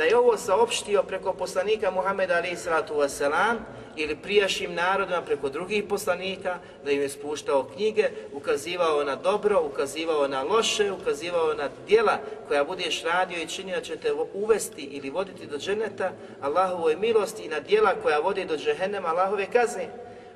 da 0.00 0.04
je 0.04 0.16
ovo 0.16 0.36
saopštio 0.36 1.02
preko 1.02 1.32
poslanika 1.32 1.90
Muhammeda 1.90 2.34
alaihi 2.34 2.56
salatu 2.56 2.94
wasalam, 2.94 3.56
ili 3.96 4.16
prijašnjim 4.16 4.74
narodima 4.74 5.22
preko 5.22 5.48
drugih 5.48 5.84
poslanika, 5.88 6.58
da 6.84 6.90
im 6.90 7.00
je 7.00 7.08
spuštao 7.08 7.64
knjige, 7.64 8.08
ukazivao 8.32 9.04
na 9.04 9.16
dobro, 9.16 9.62
ukazivao 9.62 10.28
na 10.28 10.42
loše, 10.42 10.92
ukazivao 10.92 11.54
na 11.54 11.68
djela 11.86 12.18
koja 12.48 12.64
budeš 12.64 13.02
radio 13.04 13.42
i 13.42 13.46
činio 13.46 13.80
će 13.80 13.96
te 13.96 14.12
uvesti 14.34 14.82
ili 14.82 15.10
voditi 15.10 15.46
do 15.46 15.58
dženeta, 15.58 16.12
Allahove 16.40 16.96
milosti 16.96 17.42
i 17.42 17.48
na 17.48 17.60
djela 17.60 17.94
koja 18.02 18.18
vodi 18.18 18.44
do 18.44 18.56
džehennema, 18.56 19.08
Allahove 19.08 19.46
kazne, 19.52 19.88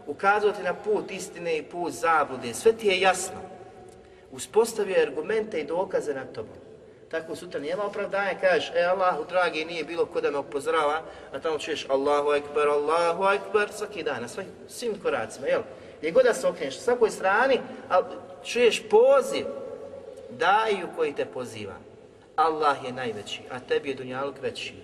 ukazati 0.06 0.62
na 0.62 0.74
put 0.74 1.10
istine 1.10 1.56
i 1.56 1.62
put 1.62 1.92
zablude, 1.92 2.54
sve 2.54 2.72
ti 2.72 2.86
je 2.86 3.00
jasno. 3.00 3.40
Uspostavio 4.32 4.96
je 4.96 5.02
argumente 5.02 5.60
i 5.60 5.66
dokaze 5.66 6.14
na 6.14 6.24
tobom 6.24 6.63
tako 7.14 7.36
sutra 7.36 7.60
nema 7.60 7.84
opravdanja, 7.84 8.40
kažeš, 8.40 8.70
e 8.74 8.82
Allahu 8.82 9.24
dragi, 9.28 9.64
nije 9.64 9.84
bilo 9.84 10.06
ko 10.06 10.20
da 10.20 10.30
me 10.30 10.38
upozorava, 10.38 11.02
a 11.32 11.38
tamo 11.38 11.58
čuješ 11.58 11.86
Allahu 11.88 12.32
ekber, 12.32 12.68
Allahu 12.68 13.24
ekber, 13.24 13.68
svaki 13.72 14.02
dan, 14.02 14.22
na 14.22 14.28
svim, 14.28 14.46
svim 14.68 15.00
koracima, 15.02 15.46
jel? 15.46 15.62
Gdje 15.98 16.10
god 16.10 16.24
da 16.24 16.34
se 16.34 16.46
okreneš, 16.46 16.78
svakoj 16.78 17.10
strani, 17.10 17.60
ali 17.88 18.04
čuješ 18.44 18.82
poziv, 18.90 19.46
daju 20.30 20.88
koji 20.96 21.12
te 21.12 21.24
poziva. 21.24 21.74
Allah 22.36 22.76
je 22.84 22.92
najveći, 22.92 23.40
a 23.50 23.60
tebi 23.60 23.88
je 23.88 23.94
dunjaluk 23.94 24.42
veći, 24.42 24.74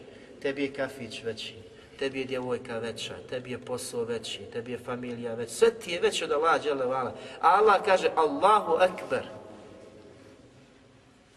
tebi 0.43 0.62
je 0.62 0.72
kafić 0.72 1.22
veći, 1.24 1.55
tebi 1.99 2.20
je 2.20 2.24
djevojka 2.24 2.78
veća, 2.78 3.14
tebi 3.31 3.51
je 3.51 3.59
posao 3.59 4.05
veći, 4.05 4.39
tebi 4.53 4.72
je 4.72 4.78
familija 4.78 5.35
veća, 5.35 5.53
sve 5.53 5.70
ti 5.70 5.93
je 5.93 6.01
veće 6.01 6.24
od 6.24 6.33
Allah, 6.33 7.12
Allah 7.41 7.85
kaže 7.85 8.09
Allahu 8.16 8.78
ekber, 8.83 9.39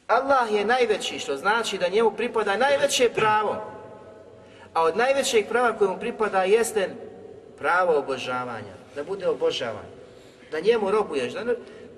Allah 0.07 0.51
je 0.53 0.65
najveći, 0.65 1.19
što 1.19 1.37
znači 1.37 1.77
da 1.77 1.87
njemu 1.87 2.11
pripada 2.11 2.57
najveće 2.57 3.09
pravo. 3.15 3.73
A 4.73 4.83
od 4.83 4.97
najvećeg 4.97 5.47
prava 5.49 5.77
koje 5.77 5.89
mu 5.89 5.99
pripada 5.99 6.43
jeste 6.43 6.89
pravo 7.57 7.97
obožavanja, 7.97 8.73
da 8.95 9.03
bude 9.03 9.27
obožavan, 9.27 9.85
da 10.51 10.59
njemu 10.59 10.91
robuješ. 10.91 11.33
Da 11.33 11.55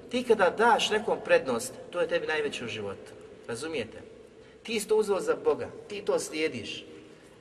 ti 0.09 0.23
kada 0.23 0.49
daš 0.49 0.89
nekom 0.89 1.17
prednost, 1.25 1.73
to 1.91 2.01
je 2.01 2.07
tebi 2.07 2.27
najveće 2.27 2.65
u 2.65 2.67
životu. 2.67 3.11
Razumijete? 3.47 3.97
Ti 4.63 4.73
isto 4.73 4.95
uzeo 4.95 5.19
za 5.19 5.35
Boga, 5.43 5.67
ti 5.87 6.01
to 6.01 6.19
slijediš. 6.19 6.85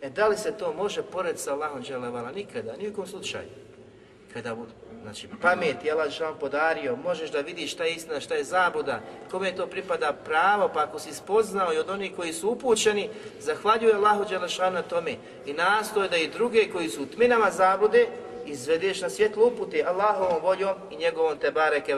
E 0.02 0.10
da 0.10 0.28
li 0.28 0.36
se 0.36 0.52
to 0.58 0.72
može 0.72 1.02
pored 1.02 1.38
sa 1.38 1.52
Allahom 1.52 1.82
dželevala? 1.82 2.32
Nikada, 2.32 2.76
nijekom 2.76 3.06
slučaju. 3.06 3.48
Kada 4.32 4.56
Znači, 5.05 5.28
pamet 5.42 5.84
je 5.84 5.92
Allah 5.92 6.20
vam 6.20 6.38
podario, 6.40 6.96
možeš 6.96 7.30
da 7.30 7.40
vidiš 7.40 7.72
šta 7.72 7.84
je 7.84 7.92
istina, 7.92 8.20
šta 8.20 8.34
je 8.34 8.44
zabuda, 8.44 9.00
kome 9.30 9.57
to 9.57 9.66
pripada 9.66 10.12
pravo, 10.12 10.70
pa 10.74 10.80
ako 10.80 10.98
si 10.98 11.14
spoznao 11.14 11.74
i 11.74 11.78
od 11.78 11.90
onih 11.90 12.12
koji 12.16 12.32
su 12.32 12.50
upućeni, 12.50 13.11
zahvaljuje 13.40 13.94
Allahu 13.94 14.24
Đelešanu 14.24 14.74
na 14.74 14.82
tome 14.82 15.16
i 15.46 15.52
nastoje 15.52 16.09
da 16.09 16.16
i 16.16 16.28
druge 16.28 16.70
koji 16.72 16.88
su 16.88 17.02
u 17.02 17.07
tminama 17.07 17.50
zabude, 17.50 18.07
izvedeš 18.46 19.00
na 19.00 19.11
svjetlu 19.11 19.46
upute 19.46 19.84
Allahovom 19.86 20.42
voljom 20.42 20.74
i 20.90 20.96
njegovom 20.96 21.38
te 21.38 21.50
bareke 21.50 21.96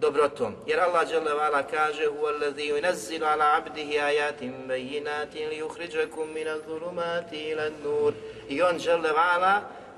dobrotom. 0.00 0.54
Jer 0.66 0.80
Allah 0.80 1.08
dželle 1.08 1.32
kaže: 1.70 2.02
"Huwa 2.06 2.54
yunazzilu 2.56 3.26
ala 3.26 3.44
'abdihi 3.56 3.98
ayatin 3.98 4.52
bayyinatin 4.68 5.48
liyukhrijakum 5.48 6.32
min 6.34 6.48
adh-dhulumati 6.48 7.50
ila 7.50 7.62
an-nur." 7.62 8.12
I 8.48 8.62
on 8.62 8.78
dželle 8.78 9.12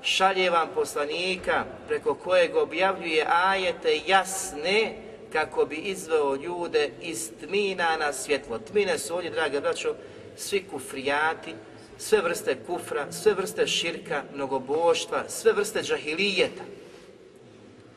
šalje 0.01 0.49
vam 0.49 0.69
poslanika 0.75 1.65
preko 1.87 2.15
kojeg 2.15 2.55
objavljuje 2.55 3.25
ajete 3.29 3.99
jasne 4.07 4.95
kako 5.31 5.65
bi 5.65 5.75
izveo 5.75 6.35
ljude 6.35 6.89
iz 7.01 7.31
tmina 7.39 7.97
na 7.97 8.13
svjetlo. 8.13 8.59
Tmine 8.59 8.97
su 8.97 9.15
ovdje, 9.15 9.29
drage 9.29 9.61
braćo, 9.61 9.95
svi 10.37 10.63
kufrijati, 10.71 11.53
sve 11.97 12.21
vrste 12.21 12.57
kufra, 12.67 13.11
sve 13.11 13.33
vrste 13.33 13.67
širka, 13.67 14.23
mnogoboštva, 14.35 15.23
sve 15.29 15.53
vrste 15.53 15.81
džahilijeta. 15.83 16.63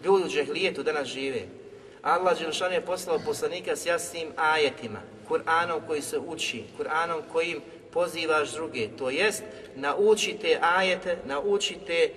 Ljudi 0.04 0.24
u 0.24 0.28
džahilijetu 0.28 0.82
danas 0.82 1.08
žive. 1.08 1.42
Allah 2.02 2.38
Đelšan 2.38 2.72
je 2.72 2.80
poslao 2.80 3.18
poslanika 3.26 3.76
s 3.76 3.86
jasnim 3.86 4.28
ajetima, 4.36 5.00
Kur'anom 5.28 5.80
koji 5.86 6.02
se 6.02 6.18
uči, 6.18 6.64
Kur'anom 6.78 7.20
kojim 7.32 7.60
pozivaš 7.94 8.52
druge, 8.52 8.88
to 8.98 9.10
jest 9.10 9.42
naučite 9.76 10.58
ajete, 10.60 11.16
naučite 11.26 11.92
e, 11.94 12.10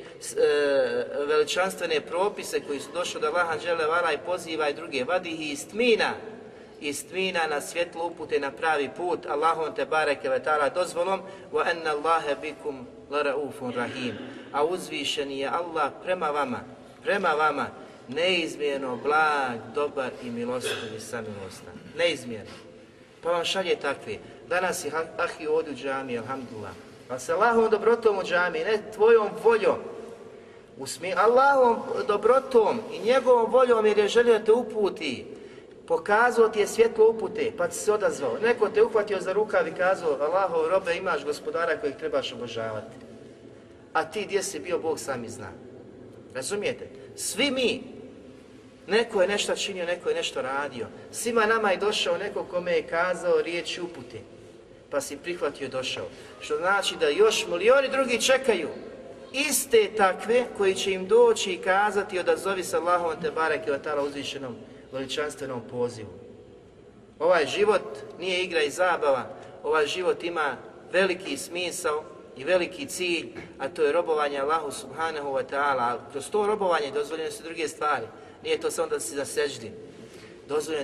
veličanstvene 1.27 2.01
propise 2.01 2.59
koji 2.59 2.79
su 2.79 2.91
došli 2.93 3.17
od 3.17 3.23
Allaha 3.23 3.55
vala 3.87 4.13
i 4.13 4.17
pozivaj 4.25 4.73
druge, 4.73 5.03
vadi 5.03 5.29
ih 5.29 5.51
iz 5.51 5.67
tmina, 5.67 6.13
iz 6.81 7.07
tmina 7.07 7.47
na 7.49 7.61
svjetlo 7.61 8.05
upute 8.05 8.39
na 8.39 8.51
pravi 8.51 8.89
put, 8.97 9.25
Allahom 9.25 9.75
te 9.75 9.85
bareke 9.85 10.29
ve 10.29 10.43
ta'ala 10.43 10.69
dozvolom, 10.69 11.21
wa 11.53 11.63
anna 11.71 11.91
Allahe 11.91 12.35
bikum 12.41 12.87
laraufun 13.09 13.73
rahim, 13.73 14.17
a 14.51 14.65
uzvišeni 14.65 15.39
je 15.39 15.47
Allah 15.47 15.91
prema 16.03 16.29
vama, 16.29 16.59
prema 17.03 17.29
vama, 17.29 17.67
neizmjerno 18.07 18.95
blag, 18.95 19.59
dobar 19.75 20.11
i 20.23 20.29
milostiv 20.29 20.95
i 20.97 20.99
samilostan. 20.99 21.73
Neizmjerno. 21.97 22.51
Pa 23.23 23.31
vam 23.31 23.45
šalje 23.45 23.75
takve. 23.75 24.17
Danas 24.49 24.85
je 24.85 24.91
ahi 25.17 25.47
ovdje 25.47 25.73
u 25.73 25.75
džami, 25.75 26.17
alhamdulillah. 26.17 26.71
Pa 27.07 27.19
se 27.19 27.33
Allahom 27.33 27.69
dobrotom 27.69 28.17
u 28.17 28.23
džami, 28.23 28.59
ne 28.59 28.81
tvojom 28.93 29.29
voljom. 29.43 29.77
Usmi 30.77 31.13
Allahom 31.13 31.77
dobrotom 32.07 32.79
i 32.93 32.99
njegovom 32.99 33.51
voljom 33.51 33.85
jer 33.85 33.97
je 33.97 34.07
želio 34.07 34.39
te 34.39 34.51
uputi. 34.51 35.25
Pokazao 35.87 36.49
ti 36.49 36.59
je 36.59 36.67
svjetlo 36.67 37.09
upute, 37.09 37.51
pa 37.57 37.67
ti 37.67 37.75
se 37.75 37.93
odazvao. 37.93 38.37
Neko 38.43 38.69
te 38.69 38.83
uhvatio 38.83 39.21
za 39.21 39.33
rukav 39.33 39.67
i 39.67 39.71
kazao, 39.71 40.17
Allahov 40.19 40.67
robe 40.67 40.95
imaš 40.95 41.25
gospodara 41.25 41.77
kojeg 41.77 41.97
trebaš 41.97 42.33
obožavati. 42.33 42.95
A 43.93 44.05
ti 44.05 44.25
gdje 44.25 44.43
si 44.43 44.59
bio, 44.59 44.79
Bog 44.79 44.99
sami 44.99 45.29
zna. 45.29 45.49
Razumijete? 46.33 46.89
Svi 47.15 47.51
mi 47.51 47.97
Neko 48.87 49.21
je 49.21 49.27
nešto 49.27 49.55
činio, 49.55 49.85
neko 49.85 50.09
je 50.09 50.15
nešto 50.15 50.41
radio. 50.41 50.87
Svima 51.11 51.45
nama 51.45 51.71
je 51.71 51.77
došao 51.77 52.17
neko 52.17 52.43
kome 52.43 52.71
je 52.71 52.87
kazao 52.87 53.41
riječ 53.41 53.79
upute, 53.79 54.19
pa 54.91 55.01
si 55.01 55.17
prihvatio 55.17 55.65
i 55.65 55.69
došao. 55.69 56.05
Što 56.39 56.57
znači 56.57 56.95
da 56.95 57.09
još 57.09 57.47
milioni 57.47 57.89
drugi 57.89 58.21
čekaju 58.21 58.69
iste 59.33 59.89
takve 59.97 60.45
koji 60.57 60.75
će 60.75 60.91
im 60.91 61.07
doći 61.07 61.51
i 61.51 61.57
kazati 61.57 62.19
odazovi 62.19 62.63
se 62.63 62.77
Allahom 62.77 63.21
te 63.21 63.31
bareke 63.31 63.71
o 63.71 63.77
tala 63.77 64.03
uzvišenom 64.03 64.55
veličanstvenom 64.91 65.61
pozivu. 65.71 66.09
Ovaj 67.19 67.45
život 67.45 67.97
nije 68.19 68.43
igra 68.43 68.61
i 68.61 68.69
zabava, 68.69 69.29
ovaj 69.63 69.87
život 69.87 70.23
ima 70.23 70.57
veliki 70.91 71.37
smisao 71.37 72.03
i 72.37 72.43
veliki 72.43 72.85
cilj, 72.85 73.27
a 73.59 73.69
to 73.69 73.83
je 73.83 73.91
robovanje 73.91 74.39
Allahu 74.39 74.71
subhanahu 74.71 75.29
wa 75.29 75.43
ta'ala. 75.51 75.97
Kroz 76.11 76.29
to 76.29 76.47
robovanje 76.47 76.91
dozvoljene 76.91 77.31
su 77.31 77.43
druge 77.43 77.67
stvari. 77.67 78.05
Nije 78.43 78.59
to 78.59 78.71
samo 78.71 78.87
da 78.87 78.99
si 78.99 79.15
zaseždi. 79.15 79.71
Dozvoljeno 79.71 79.86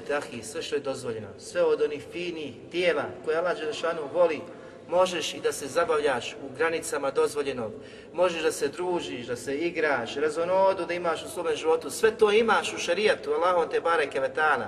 te 0.07 0.15
ahi, 0.15 0.43
sve 0.43 0.61
što 0.61 0.75
je 0.75 0.81
dozvoljeno. 0.81 1.27
Sve 1.39 1.63
od 1.63 1.81
onih 1.81 2.03
finih 2.11 2.53
tijela 2.71 3.03
koje 3.25 3.37
Allah 3.37 3.57
Đelešanu 3.57 4.01
voli, 4.13 4.41
možeš 4.87 5.33
i 5.33 5.39
da 5.39 5.51
se 5.51 5.67
zabavljaš 5.67 6.33
u 6.33 6.55
granicama 6.57 7.11
dozvoljenog. 7.11 7.71
Možeš 8.13 8.41
da 8.41 8.51
se 8.51 8.67
družiš, 8.67 9.25
da 9.25 9.35
se 9.35 9.57
igraš, 9.57 10.15
razonodu 10.15 10.85
da 10.85 10.93
imaš 10.93 11.23
u 11.23 11.29
svome 11.29 11.55
životu. 11.55 11.89
Sve 11.89 12.11
to 12.17 12.31
imaš 12.31 12.73
u 12.73 12.77
šarijatu, 12.77 13.31
Allahom 13.31 13.69
te 13.69 13.81
bareke 13.81 14.19
vetana. 14.19 14.67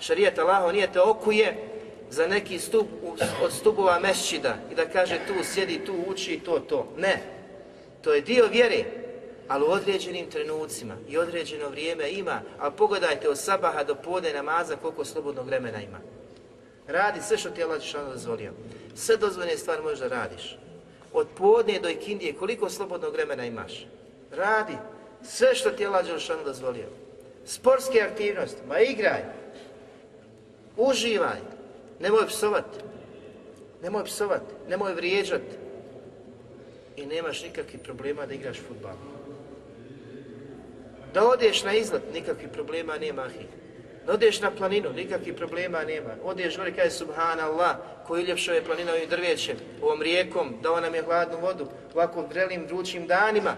Šarijat 0.00 0.38
Allahom 0.38 0.72
nije 0.72 0.92
te 0.92 1.00
okuje 1.00 1.68
za 2.10 2.26
neki 2.26 2.58
stup 2.58 2.86
od 3.42 3.52
stupova 3.52 3.98
mešćida 3.98 4.56
i 4.72 4.74
da 4.74 4.88
kaže 4.88 5.18
tu 5.26 5.44
sjedi, 5.44 5.84
tu 5.84 5.94
uči, 6.06 6.40
to, 6.44 6.58
to. 6.58 6.92
Ne. 6.96 7.22
To 8.02 8.14
je 8.14 8.20
dio 8.20 8.46
vjere 8.46 8.84
ali 9.52 9.64
u 9.64 9.70
određenim 9.70 10.30
trenucima 10.30 10.94
i 11.08 11.18
određeno 11.18 11.68
vrijeme 11.68 12.10
ima, 12.10 12.40
a 12.58 12.70
pogledajte 12.70 13.28
od 13.28 13.38
sabaha 13.38 13.84
do 13.84 13.94
podne 13.94 14.32
namaza 14.32 14.76
koliko 14.76 15.04
slobodnog 15.04 15.46
vremena 15.46 15.82
ima. 15.82 15.98
Radi 16.86 17.20
sve 17.20 17.38
što 17.38 17.50
ti 17.50 17.60
je 17.60 17.64
Allah 17.64 17.80
dozvolio. 18.12 18.52
Sve 18.94 19.16
dozvoljene 19.16 19.58
stvari 19.58 19.82
možeš 19.82 19.98
da 19.98 20.08
radiš. 20.08 20.58
Od 21.12 21.26
podne 21.36 21.80
do 21.80 21.88
ikindije, 21.88 22.32
koliko 22.32 22.70
slobodnog 22.70 23.12
vremena 23.12 23.44
imaš? 23.44 23.86
Radi 24.30 24.76
sve 25.22 25.54
što 25.54 25.70
ti 25.70 25.82
je 25.82 25.86
Allah 25.86 26.06
dozvolio. 26.44 26.88
Sportske 27.44 28.00
aktivnosti, 28.00 28.66
ma 28.68 28.78
igraj, 28.78 29.22
uživaj, 30.76 31.40
nemoj 32.00 32.26
psovati, 32.26 32.78
nemoj 33.82 34.04
psovati, 34.04 34.54
nemoj 34.68 34.94
vrijeđati 34.94 35.56
i 36.96 37.06
nemaš 37.06 37.42
nikakvih 37.42 37.80
problema 37.80 38.26
da 38.26 38.34
igraš 38.34 38.60
futbal. 38.68 39.11
Da 41.14 41.28
odeš 41.28 41.64
na 41.64 41.74
izlet, 41.74 42.02
nikakvih 42.12 42.48
problema 42.52 42.98
nema. 42.98 43.26
Da 44.06 44.12
odeš 44.12 44.40
na 44.40 44.50
planinu, 44.50 44.92
nikakvih 44.92 45.34
problema 45.34 45.84
nema. 45.84 46.10
Odeš 46.24 46.56
gore, 46.56 46.72
kaže 46.74 46.90
Subhanallah, 46.90 47.76
koji 48.06 48.22
uljepšao 48.22 48.54
je 48.54 48.64
planina 48.64 48.92
ovim 48.92 49.08
drvećem, 49.08 49.56
ovom 49.82 50.02
rijekom, 50.02 50.54
dao 50.62 50.80
nam 50.80 50.94
je 50.94 51.02
hladnu 51.02 51.38
vodu, 51.40 51.66
ovako 51.94 52.22
vrelim, 52.22 52.66
vrućim 52.66 53.06
danima. 53.06 53.56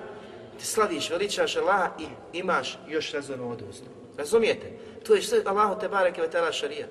Ti 0.58 0.66
slaviš, 0.66 1.10
veličaš 1.10 1.56
Allaha 1.56 1.90
i 2.00 2.38
imaš 2.38 2.78
još 2.88 3.14
uz 3.14 3.26
to. 3.26 3.90
Razumijete? 4.18 4.66
To 5.06 5.14
je 5.14 5.22
sve 5.22 5.42
Allahu 5.44 5.80
te 5.80 5.88
bareke 5.88 6.22
ve 6.22 6.52
šarijat. 6.52 6.90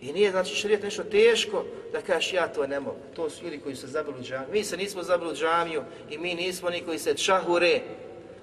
I 0.00 0.12
nije 0.12 0.30
znači 0.30 0.54
šarijat 0.54 0.82
nešto 0.82 1.04
teško 1.04 1.64
da 1.92 2.00
kažeš 2.00 2.32
ja 2.32 2.48
to 2.48 2.66
ne 2.66 2.80
mogu. 2.80 2.98
To 3.16 3.30
su 3.30 3.44
ljudi 3.44 3.60
koji 3.60 3.76
su 3.76 3.86
zabili 3.86 4.22
džamiju. 4.22 4.48
Mi 4.52 4.64
se 4.64 4.76
nismo 4.76 5.02
zabili 5.02 5.36
džamiju 5.36 5.82
i 6.10 6.18
mi 6.18 6.34
nismo 6.34 6.68
oni 6.68 6.80
koji 6.80 6.98
se 6.98 7.14
čahure. 7.14 7.80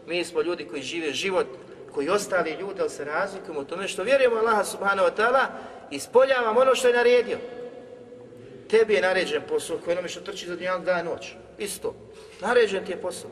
Mi 0.08 0.26
smo 0.26 0.42
ljudi 0.42 0.66
koji 0.66 0.82
žive 0.82 1.14
život, 1.14 1.48
koji 1.94 2.10
ostali 2.10 2.52
ljudi, 2.52 2.82
ali 2.82 2.90
se 2.90 3.06
razlikujemo 3.06 3.60
u 3.60 3.66
tome 3.66 3.88
što 3.88 4.04
vjerujemo 4.04 4.36
Allaha 4.36 4.64
subhanahu 4.64 5.08
wa 5.08 5.16
ta'ala 5.18 5.46
i 5.92 5.96
ispoljavamo 5.96 6.60
ono 6.60 6.76
što 6.76 6.88
je 6.88 6.94
naredio. 6.94 7.38
Tebi 8.70 8.94
je 8.94 9.02
naređen 9.02 9.42
posao 9.50 9.78
koji 9.78 9.94
onome 9.94 10.10
što 10.10 10.22
trči 10.22 10.48
za 10.48 10.56
dnjal 10.56 10.82
dan 10.82 11.06
noć. 11.06 11.34
Isto. 11.58 11.96
Naređen 12.42 12.86
ti 12.86 12.92
je 12.92 13.02
posao. 13.02 13.30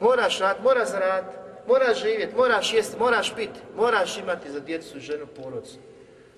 Moraš 0.00 0.38
rad, 0.38 0.56
moraš 0.62 0.88
zaraditi, 0.88 1.36
moraš 1.68 2.00
živjeti, 2.02 2.36
moraš 2.36 2.74
jesti, 2.74 2.98
moraš 2.98 3.34
piti, 3.36 3.60
moraš 3.76 4.18
imati 4.18 4.50
za 4.50 4.60
djecu, 4.60 5.00
ženu, 5.00 5.26
porodcu. 5.26 5.76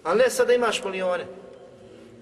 Ali 0.03 0.19
ne 0.19 0.31
sada 0.31 0.53
imaš 0.53 0.85
milijone. 0.85 1.27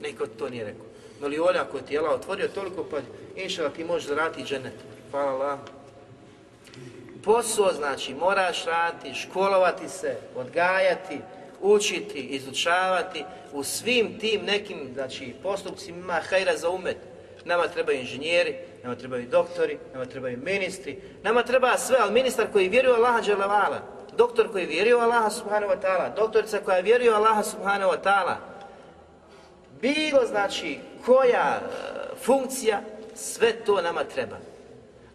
Niko 0.03 0.27
to 0.27 0.49
nije 0.49 0.65
rekao. 0.65 0.87
Milijone 1.21 1.59
ako 1.59 1.79
je 1.91 1.99
Allah 1.99 2.13
otvorio 2.13 2.49
toliko, 2.49 2.85
pa 2.85 2.97
inšala 3.37 3.69
ti 3.71 3.85
možeš 3.85 4.09
zaraditi 4.09 4.45
dženet. 4.45 4.75
Hvala 5.11 5.33
Allah. 5.33 5.59
Posao 7.27 7.73
znači 7.73 8.15
moraš 8.15 8.65
raditi, 8.65 9.15
školovati 9.15 9.89
se, 9.89 10.17
odgajati, 10.37 11.19
učiti, 11.61 12.19
izučavati 12.21 13.25
u 13.53 13.65
svim 13.65 14.19
tim 14.19 14.45
nekim 14.45 14.91
znači, 14.95 15.35
postupcima 15.43 15.99
ima 15.99 16.21
hajra 16.31 16.57
za 16.57 16.71
umet. 16.71 16.97
Nama 17.45 17.69
trebaju 17.69 17.99
inženjeri, 17.99 18.57
nama 18.83 18.95
trebaju 18.95 19.29
doktori, 19.31 19.79
nama 19.93 20.05
trebaju 20.05 20.39
ministri, 20.39 21.01
nama 21.23 21.43
treba 21.43 21.79
sve, 21.79 21.97
ali 22.01 22.13
ministar 22.13 22.47
koji 22.53 22.69
vjeruje 22.69 22.97
Allaha 22.97 23.23
dželevala, 23.23 23.81
doktor 24.17 24.53
koji 24.53 24.67
vjeruje 24.67 25.03
Allaha 25.03 25.31
subhanahu 25.31 25.73
wa 25.73 25.81
ta'ala, 25.83 26.17
doktorica 26.17 26.59
koja 26.65 26.81
vjeruje 26.81 27.11
Allaha 27.11 27.43
subhanahu 27.43 27.93
wa 27.93 28.03
ta'ala, 28.05 28.37
bilo 29.81 30.27
znači 30.27 30.79
koja 31.05 31.61
e, 31.61 31.67
funkcija, 32.25 32.81
sve 33.15 33.53
to 33.53 33.83
nama 33.83 34.05
treba. 34.05 34.37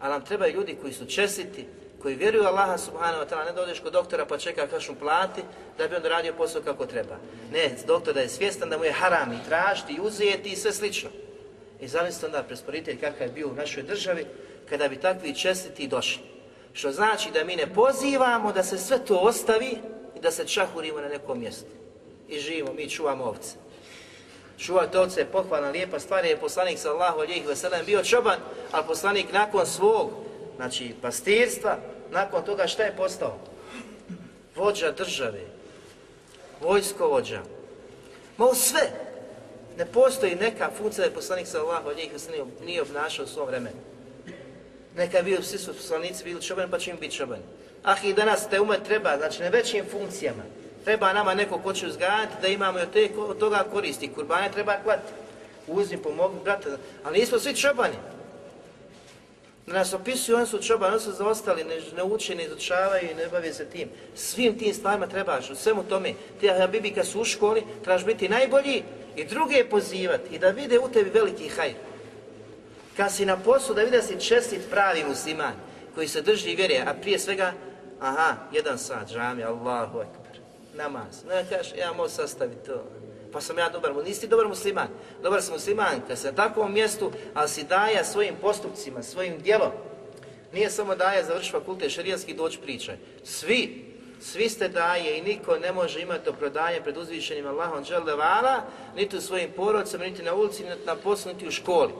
Ali 0.00 0.12
nam 0.12 0.24
trebaju 0.24 0.54
ljudi 0.54 0.76
koji 0.80 0.92
su 0.92 1.06
čestiti, 1.06 1.66
koji 2.02 2.14
vjeruju 2.14 2.44
Allaha 2.44 2.78
subhanahu 2.78 3.24
wa 3.24 3.28
ta'ala, 3.28 3.44
ne 3.44 3.52
da 3.52 3.62
odeš 3.62 3.80
kod 3.80 3.92
doktora 3.92 4.26
pa 4.26 4.38
čeka 4.38 4.66
kašu 4.66 4.94
plati, 4.94 5.42
da 5.78 5.88
bi 5.88 5.96
on 5.96 6.02
radio 6.02 6.32
posao 6.32 6.62
kako 6.62 6.86
treba. 6.86 7.16
Ne, 7.52 7.70
doktor 7.86 8.14
da 8.14 8.20
je 8.20 8.28
svjestan 8.28 8.70
da 8.70 8.78
mu 8.78 8.84
je 8.84 8.92
haram 8.92 9.32
i 9.32 9.48
tražiti 9.48 9.92
i 9.92 10.00
uzeti 10.00 10.48
i 10.48 10.56
sve 10.56 10.72
slično. 10.72 11.10
I 11.80 11.88
zamislite 11.88 12.26
onda 12.26 12.42
presporitelj 12.42 13.00
kakav 13.00 13.26
je 13.26 13.32
bio 13.32 13.48
u 13.48 13.54
našoj 13.54 13.82
državi, 13.82 14.26
kada 14.68 14.88
bi 14.88 14.96
takvi 14.96 15.34
čestiti 15.34 15.88
došli. 15.88 16.22
Što 16.72 16.92
znači 16.92 17.30
da 17.30 17.44
mi 17.44 17.56
ne 17.56 17.74
pozivamo 17.74 18.52
da 18.52 18.62
se 18.62 18.78
sve 18.78 19.04
to 19.04 19.16
ostavi 19.16 19.78
i 20.16 20.20
da 20.20 20.30
se 20.30 20.46
čahurimo 20.46 21.00
na 21.00 21.08
nekom 21.08 21.38
mjestu. 21.40 21.70
I 22.28 22.38
živimo, 22.38 22.72
mi 22.72 22.90
čuvamo 22.90 23.24
ovce. 23.24 23.56
Čuvati 24.58 24.96
ovce 24.96 25.20
je 25.20 25.26
pohvalna, 25.26 25.70
lijepa 25.70 25.98
stvar, 25.98 26.24
je 26.24 26.36
poslanik 26.36 26.78
sallahu 26.78 27.20
alijih 27.20 27.46
veselem 27.46 27.86
bio 27.86 28.04
čoban, 28.04 28.38
ali 28.72 28.86
poslanik 28.86 29.32
nakon 29.32 29.66
svog, 29.66 30.10
znači 30.56 30.94
pastirstva, 31.02 31.78
nakon 32.12 32.44
toga 32.44 32.66
šta 32.66 32.82
je 32.82 32.96
postao? 32.96 33.38
Vođa 34.56 34.92
države, 34.92 35.40
vojskovođa. 36.60 37.40
Ma 38.36 38.54
sve, 38.54 38.90
ne 39.78 39.86
postoji 39.86 40.34
neka 40.34 40.70
funkcija 40.78 41.02
da 41.02 41.10
je 41.10 41.14
poslanik 41.14 41.46
sallahu 41.46 41.88
alijih 41.88 42.12
nije 42.64 42.82
obnašao 42.82 43.24
u 43.24 43.28
svom 43.28 43.46
vremenu. 43.46 43.76
Neka 44.96 45.16
je 45.16 45.22
bio, 45.22 45.42
svi 45.42 45.58
su 45.58 45.74
poslanici 45.74 46.24
bili 46.24 46.42
čobani, 46.42 46.70
pa 46.70 46.78
će 46.78 46.90
im 46.90 46.96
biti 47.00 47.16
čobani. 47.16 47.42
Ah 47.84 48.04
i 48.04 48.14
danas 48.14 48.48
te 48.48 48.60
umet 48.60 48.82
treba, 48.82 49.16
znači 49.16 49.42
na 49.42 49.48
većim 49.48 49.84
funkcijama. 49.90 50.42
Treba 50.84 51.12
nama 51.12 51.34
neko 51.34 51.58
ko 51.58 51.72
će 51.72 51.86
uzgajati 51.86 52.32
da 52.42 52.48
imamo 52.48 52.78
i 52.78 52.82
od, 52.82 52.90
te, 52.92 53.10
od 53.16 53.38
toga 53.38 53.64
koristi. 53.72 54.12
Kurbane 54.14 54.52
treba 54.52 54.76
klati. 54.84 55.12
Uzmi, 55.66 56.02
pomogu, 56.02 56.34
brate. 56.44 56.68
Ali 57.04 57.18
nismo 57.18 57.38
svi 57.38 57.54
čobani. 57.54 57.94
Da 59.66 59.72
nas 59.72 59.92
opisuju, 59.92 60.36
oni 60.36 60.46
su 60.46 60.62
čobani, 60.62 60.92
oni 60.92 61.02
su 61.02 61.12
zaostali, 61.12 61.64
ne, 61.64 61.80
ne 61.96 62.02
uče, 62.02 62.34
ne 62.34 62.44
izučavaju 62.44 63.10
i 63.10 63.14
ne 63.14 63.28
bave 63.28 63.52
se 63.52 63.64
tim. 63.64 63.88
Svim 64.14 64.58
tim 64.58 64.74
stvarima 64.74 65.06
trebaš, 65.06 65.50
u 65.50 65.56
svemu 65.56 65.84
tome. 65.84 66.14
Ti 66.40 66.48
Habibi 66.48 66.94
kad 66.94 67.06
su 67.06 67.20
u 67.20 67.24
školi, 67.24 67.62
trebaš 67.84 68.04
biti 68.04 68.28
najbolji 68.28 68.82
i 69.16 69.24
druge 69.24 69.64
pozivati 69.64 70.34
i 70.34 70.38
da 70.38 70.48
vide 70.48 70.78
u 70.78 70.88
tebi 70.88 71.10
veliki 71.10 71.48
hajr. 71.48 71.74
Kad 72.96 73.12
si 73.12 73.26
na 73.26 73.36
poslu 73.36 73.74
da 73.74 73.82
vidi 73.82 73.96
da 73.96 74.02
si 74.02 74.20
čestit 74.20 74.70
pravi 74.70 75.04
musliman 75.04 75.54
koji 75.94 76.08
se 76.08 76.22
drži 76.22 76.54
vjere, 76.54 76.84
a 76.86 76.94
prije 76.94 77.18
svega, 77.18 77.52
aha, 78.00 78.36
jedan 78.52 78.78
sat, 78.78 79.08
džami, 79.08 79.44
Allahu 79.44 79.98
akbar, 79.98 80.36
namaz. 80.74 81.24
Ne 81.28 81.44
kažeš, 81.50 81.72
ja 81.78 81.92
mogu 81.92 82.08
sastaviti 82.08 82.66
to, 82.66 82.84
pa 83.32 83.40
sam 83.40 83.58
ja 83.58 83.68
dobar, 83.68 83.92
nisi 84.04 84.26
dobar 84.26 84.48
musliman. 84.48 84.88
Dobar 85.22 85.42
si 85.42 85.52
musliman 85.52 86.00
kad 86.08 86.18
si 86.18 86.26
na 86.26 86.32
takvom 86.32 86.72
mjestu, 86.72 87.12
ali 87.34 87.48
si 87.48 87.64
daja 87.64 88.04
svojim 88.04 88.34
postupcima, 88.40 89.02
svojim 89.02 89.38
djelom. 89.38 89.70
Nije 90.52 90.70
samo 90.70 90.94
daja 90.94 91.24
završi 91.24 91.50
fakultet 91.50 91.92
šarijanski 91.92 92.34
doći 92.34 92.58
pričaj. 92.58 92.96
Svi, 93.24 93.84
svi 94.20 94.48
ste 94.48 94.68
daje 94.68 95.18
i 95.18 95.22
niko 95.22 95.56
ne 95.56 95.72
može 95.72 96.00
imati 96.00 96.28
opravdanje 96.28 96.80
pred 96.80 96.96
uzvišenim 96.96 97.46
Allahom 97.46 97.84
dželevala, 97.84 98.62
niti 98.96 99.16
u 99.16 99.20
svojim 99.20 99.50
porodcima, 99.56 100.04
niti 100.04 100.22
na 100.22 100.34
ulici, 100.34 100.64
niti 100.64 100.86
na 100.86 100.96
poslu, 100.96 101.32
niti 101.32 101.48
u 101.48 101.50
školi 101.50 101.92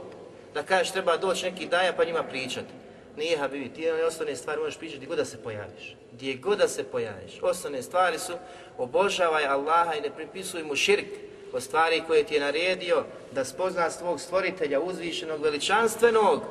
da 0.54 0.62
kažeš 0.62 0.92
treba 0.92 1.16
doći 1.16 1.44
neki 1.44 1.66
daja 1.66 1.92
pa 1.92 2.04
njima 2.04 2.22
pričati. 2.22 2.68
Nije 3.16 3.38
Habibi, 3.38 3.68
ti 3.68 3.90
osnovne 3.90 4.36
stvari 4.36 4.60
možeš 4.60 4.78
pričati 4.78 4.96
gdje 4.96 5.08
god 5.08 5.18
da 5.18 5.24
se 5.24 5.42
pojaviš. 5.42 5.96
Gdje 6.12 6.34
god 6.34 6.58
da 6.58 6.68
se 6.68 6.84
pojaviš. 6.84 7.38
Osnovne 7.42 7.82
stvari 7.82 8.18
su 8.18 8.32
obožavaj 8.78 9.46
Allaha 9.46 9.94
i 9.94 10.00
ne 10.00 10.10
pripisuj 10.10 10.62
mu 10.62 10.76
širk 10.76 11.06
o 11.52 11.60
stvari 11.60 12.02
koje 12.06 12.24
ti 12.24 12.34
je 12.34 12.40
naredio 12.40 13.04
da 13.32 13.44
spozna 13.44 13.90
svog 13.90 14.20
stvoritelja 14.20 14.80
uzvišenog 14.80 15.42
veličanstvenog 15.42 16.42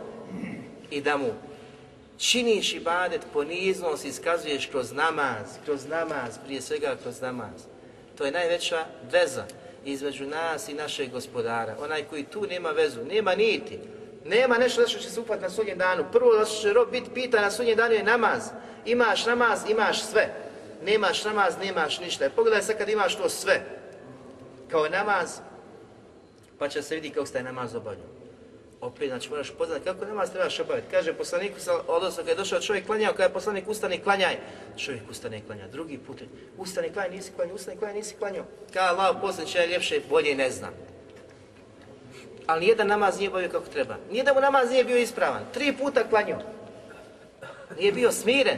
i 0.91 1.01
da 1.01 1.17
mu 1.17 1.33
činiš 2.17 2.73
ibadet 2.73 3.21
poniznost 3.33 4.05
iskazuješ 4.05 4.65
kroz 4.65 4.91
namaz, 4.91 5.47
kroz 5.65 5.87
namaz, 5.87 6.37
prije 6.45 6.61
svega 6.61 6.95
kroz 7.03 7.21
namaz. 7.21 7.61
To 8.17 8.25
je 8.25 8.31
najveća 8.31 8.85
veza 9.11 9.45
između 9.85 10.25
nas 10.25 10.69
i 10.69 10.73
našeg 10.73 11.11
gospodara. 11.11 11.75
Onaj 11.79 12.03
koji 12.03 12.23
tu 12.23 12.47
nema 12.49 12.71
vezu, 12.71 13.05
nema 13.05 13.35
niti, 13.35 13.79
nema 14.25 14.57
nešto 14.57 14.87
što 14.87 14.99
će 14.99 15.09
se 15.09 15.21
na 15.41 15.49
sudnjem 15.49 15.77
danu. 15.77 16.05
Prvo 16.11 16.35
da 16.35 16.45
će 16.45 16.73
rob 16.73 16.91
biti 16.91 17.09
pita 17.13 17.41
na 17.41 17.51
sudnjem 17.51 17.77
danu 17.77 17.93
je 17.93 18.03
namaz. 18.03 18.43
Imaš 18.85 19.25
namaz, 19.25 19.59
imaš 19.69 20.03
sve. 20.03 20.33
Nemaš 20.83 21.23
namaz, 21.23 21.53
nemaš 21.63 21.99
ništa. 21.99 22.29
Pogledaj 22.35 22.61
sad 22.61 22.77
kad 22.77 22.89
imaš 22.89 23.15
to 23.15 23.29
sve, 23.29 23.61
kao 24.71 24.89
namaz, 24.89 25.39
pa 26.59 26.69
će 26.69 26.81
se 26.81 26.95
vidi 26.95 27.09
kako 27.09 27.25
ste 27.25 27.43
namaz 27.43 27.75
obavljao. 27.75 28.07
Opet, 28.81 29.09
znači 29.09 29.29
moraš 29.29 29.51
poznati 29.57 29.83
kako 29.83 30.05
namaz 30.05 30.31
trebaš 30.31 30.59
obaviti. 30.59 30.87
Kaže 30.91 31.13
poslanik, 31.13 31.51
odnosno 31.87 32.23
kad 32.23 32.27
je 32.27 32.35
došao 32.35 32.61
čovjek 32.61 32.85
klanjao, 32.85 33.11
kada 33.11 33.23
je 33.23 33.33
poslanik 33.33 33.67
ustane 33.67 34.03
klanjaj, 34.03 34.37
čovjek 34.77 35.03
ustane 35.09 35.37
i 35.37 35.41
klanja. 35.41 35.67
Drugi 35.67 35.97
put, 35.97 36.21
ustane 36.57 36.87
i 36.87 36.93
klanjaj, 36.93 37.11
nisi 37.11 37.31
klanjao, 37.35 37.55
ustane 37.55 37.75
i 37.75 37.79
klanjaj, 37.79 37.97
nisi 37.97 38.15
klanjao. 38.15 38.45
Kada 38.73 38.87
Allah 38.87 39.17
poslanik 39.21 39.55
je 39.55 39.67
ljepše, 39.67 40.01
bolje 40.09 40.35
ne 40.35 40.51
znam. 40.51 40.90
Ali 42.51 42.61
nijedan 42.61 42.87
namaz 42.87 43.17
nije 43.17 43.29
obavio 43.29 43.49
kako 43.49 43.65
treba. 43.65 43.97
Nijedan 44.11 44.35
mu 44.35 44.41
namaz 44.41 44.69
nije 44.69 44.83
bio 44.83 44.97
ispravan. 44.97 45.41
Tri 45.53 45.77
puta 45.77 46.09
klanjao. 46.09 46.39
Nije 47.77 47.91
bio 47.91 48.11
smiren. 48.11 48.57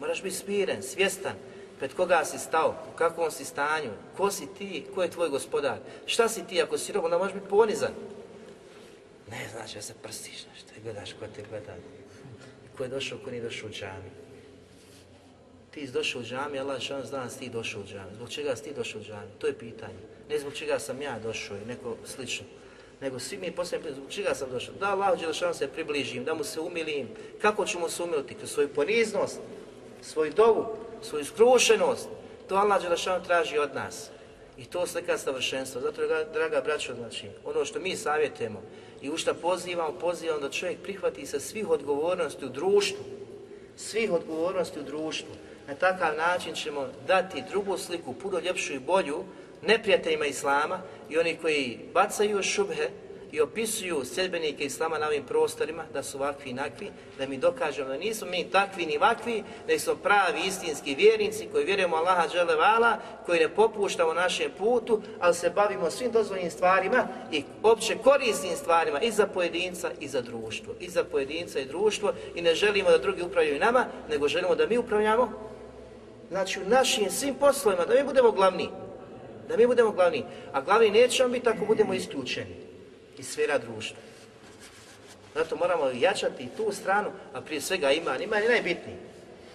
Moraš 0.00 0.22
biti 0.22 0.36
smiren, 0.36 0.82
svjestan. 0.82 1.32
Pred 1.78 1.94
koga 1.94 2.24
si 2.24 2.38
stao, 2.38 2.74
u 2.94 2.96
kakvom 2.96 3.30
si 3.30 3.44
stanju, 3.44 3.90
ko 4.16 4.30
si 4.30 4.46
ti, 4.58 4.86
ko 4.94 5.02
je 5.02 5.10
tvoj 5.10 5.28
gospodar, 5.28 5.78
šta 6.06 6.28
si 6.28 6.46
ti, 6.46 6.62
ako 6.62 6.78
si 6.78 6.92
rob, 6.92 7.04
onda 7.04 7.18
možeš 7.18 7.34
biti 7.34 7.48
ponizan. 7.48 7.92
Ne 9.30 9.48
znači 9.52 9.74
da 9.74 9.82
se 9.82 9.94
prstiš 10.02 10.46
nešto 10.52 10.72
i 10.76 10.80
gledaš 10.82 11.12
ko 11.12 11.26
te 11.36 11.42
gleda. 11.50 11.74
Ko 12.76 12.82
je 12.82 12.88
došao, 12.88 13.18
ko 13.24 13.30
nije 13.30 13.42
došao 13.42 13.68
u 13.68 13.72
džami. 13.72 14.10
Ti 15.70 15.86
si 15.86 15.92
došao 15.92 16.20
u 16.20 16.24
džami, 16.24 16.58
Allah 16.58 16.80
što 16.80 17.02
zna 17.02 17.24
da 17.24 17.30
si 17.30 17.38
ti 17.38 17.48
došao 17.48 17.80
u 17.80 17.84
džami. 17.84 18.14
Zbog 18.14 18.30
čega 18.30 18.56
si 18.56 18.64
ti 18.64 18.74
došao 18.74 19.00
u 19.00 19.04
džami? 19.04 19.30
To 19.38 19.46
je 19.46 19.58
pitanje. 19.58 20.00
Ne 20.28 20.38
zbog 20.38 20.54
čega 20.54 20.78
sam 20.78 21.02
ja 21.02 21.18
došao 21.18 21.56
i 21.56 21.66
neko 21.66 21.96
slično. 22.04 22.46
Nego 23.00 23.18
svi 23.18 23.38
mi 23.38 23.50
posljedno 23.50 23.90
zbog 23.90 24.10
čega 24.10 24.34
sam 24.34 24.50
došao. 24.50 24.74
Da 24.74 24.90
Allah 24.90 25.20
Đelešanu 25.20 25.54
se 25.54 25.68
približim, 25.68 26.24
da 26.24 26.34
mu 26.34 26.44
se 26.44 26.60
umilim. 26.60 27.08
Kako 27.42 27.66
ću 27.66 27.78
mu 27.78 27.88
se 27.88 28.02
umiliti? 28.02 28.34
Kroz 28.34 28.50
svoju 28.50 28.68
poniznost, 28.68 29.40
svoju 30.02 30.32
dovu, 30.32 30.66
svoju 31.02 31.24
skrušenost. 31.24 32.08
To 32.48 32.56
Allah 32.56 32.82
Đelešanu 32.82 33.24
traži 33.24 33.58
od 33.58 33.74
nas. 33.74 34.10
I 34.58 34.64
to 34.64 34.86
slika 34.86 35.18
savršenstva. 35.18 35.80
Zato, 35.80 36.02
draga 36.32 36.60
braćo, 36.60 36.94
znači, 36.94 37.26
ono 37.44 37.64
što 37.64 37.80
mi 37.80 37.96
savjetujemo 37.96 38.62
i 39.02 39.10
u 39.10 39.16
što 39.16 39.34
pozivamo, 39.34 39.98
pozivamo 39.98 40.40
da 40.40 40.50
čovjek 40.50 40.78
prihvati 40.82 41.26
se 41.26 41.40
svih 41.40 41.70
odgovornosti 41.70 42.44
u 42.44 42.48
društvu. 42.48 43.04
Svih 43.76 44.12
odgovornosti 44.12 44.80
u 44.80 44.82
društvu. 44.82 45.34
Na 45.68 45.74
takav 45.74 46.16
način 46.16 46.54
ćemo 46.54 46.88
dati 47.06 47.44
drugu 47.50 47.78
sliku, 47.78 48.14
puno 48.14 48.38
ljepšu 48.38 48.74
i 48.74 48.78
bolju, 48.78 49.24
neprijateljima 49.62 50.26
Islama 50.26 50.80
i 51.10 51.18
oni 51.18 51.36
koji 51.36 51.78
bacaju 51.94 52.42
šubhe 52.42 52.88
i 53.32 53.40
opisuju 53.40 54.04
sedbenike 54.04 54.64
Islama 54.64 54.98
na 54.98 55.06
ovim 55.06 55.24
prostorima, 55.24 55.84
da 55.92 56.02
su 56.02 56.18
ovakvi 56.18 56.50
i 56.50 56.54
nakvi, 56.54 56.90
da 57.18 57.26
mi 57.26 57.36
dokažemo 57.36 57.88
da 57.88 57.96
nismo 57.96 58.26
mi 58.30 58.50
takvi 58.50 58.86
ni 58.86 58.98
vakvi, 58.98 59.44
da 59.66 59.78
smo 59.78 59.94
pravi 59.94 60.40
istinski 60.46 60.94
vjernici 60.94 61.48
koji 61.52 61.64
vjerujemo 61.64 61.96
Allaha 61.96 62.28
dželevala, 62.28 62.98
koji 63.26 63.40
ne 63.40 63.48
popuštamo 63.48 64.14
našem 64.14 64.50
putu, 64.58 65.02
ali 65.20 65.34
se 65.34 65.50
bavimo 65.50 65.90
svim 65.90 66.12
dozvoljenim 66.12 66.50
stvarima 66.50 67.08
i 67.32 67.44
opće 67.62 67.96
korisnim 68.04 68.56
stvarima 68.56 69.00
i 69.00 69.10
za 69.10 69.26
pojedinca 69.26 69.90
i 70.00 70.08
za 70.08 70.20
društvo. 70.20 70.74
I 70.80 70.90
za 70.90 71.04
pojedinca 71.04 71.60
i 71.60 71.64
društvo 71.64 72.12
i 72.34 72.42
ne 72.42 72.54
želimo 72.54 72.90
da 72.90 72.98
drugi 72.98 73.22
upravljaju 73.22 73.60
nama, 73.60 73.86
nego 74.10 74.28
želimo 74.28 74.54
da 74.54 74.66
mi 74.66 74.78
upravljamo 74.78 75.32
znači 76.30 76.60
u 76.60 76.68
našim 76.68 77.10
svim 77.10 77.34
poslovima, 77.34 77.84
da 77.84 77.94
mi 77.94 78.04
budemo 78.04 78.30
glavni. 78.30 78.68
Da 79.48 79.56
mi 79.56 79.66
budemo 79.66 79.90
glavni. 79.90 80.24
A 80.52 80.60
glavni 80.60 80.90
nećemo 80.90 81.28
biti 81.28 81.48
ako 81.48 81.64
budemo 81.64 81.94
isključeni 81.94 82.56
iz 83.18 83.28
sfera 83.28 83.58
društva. 83.58 83.96
Zato 85.34 85.56
moramo 85.56 85.90
jačati 85.94 86.48
tu 86.56 86.72
stranu, 86.72 87.10
a 87.34 87.40
prije 87.40 87.60
svega 87.60 87.90
iman. 87.90 88.22
Iman 88.22 88.42
je 88.42 88.48
najbitniji. 88.48 88.96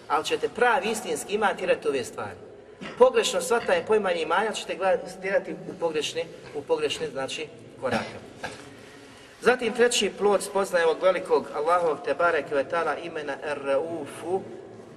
Ali 0.08 0.26
ćete 0.26 0.50
pravi 0.50 0.90
istinski 0.90 1.34
iman 1.34 1.58
tirati 1.58 1.88
ove 1.88 2.04
stvari. 2.04 2.38
Pogrešno 2.98 3.42
shvatanje 3.42 3.86
pojmanje 3.88 4.22
imanja 4.22 4.52
ćete 4.52 4.76
gledati 5.22 5.52
u 5.52 5.80
pogrešne, 5.80 6.24
u 6.56 6.62
pogrešne 6.62 7.10
znači, 7.10 7.48
korake. 7.82 8.18
Zatim 9.42 9.74
treći 9.74 10.12
plod 10.18 10.44
spoznaje 10.44 10.86
ovog 10.86 11.04
velikog 11.04 11.48
Allahovog 11.56 11.98
Tebare 12.06 12.44
Kvetala 12.50 12.98
imena 12.98 13.38
Ar-Raufu, 13.44 14.42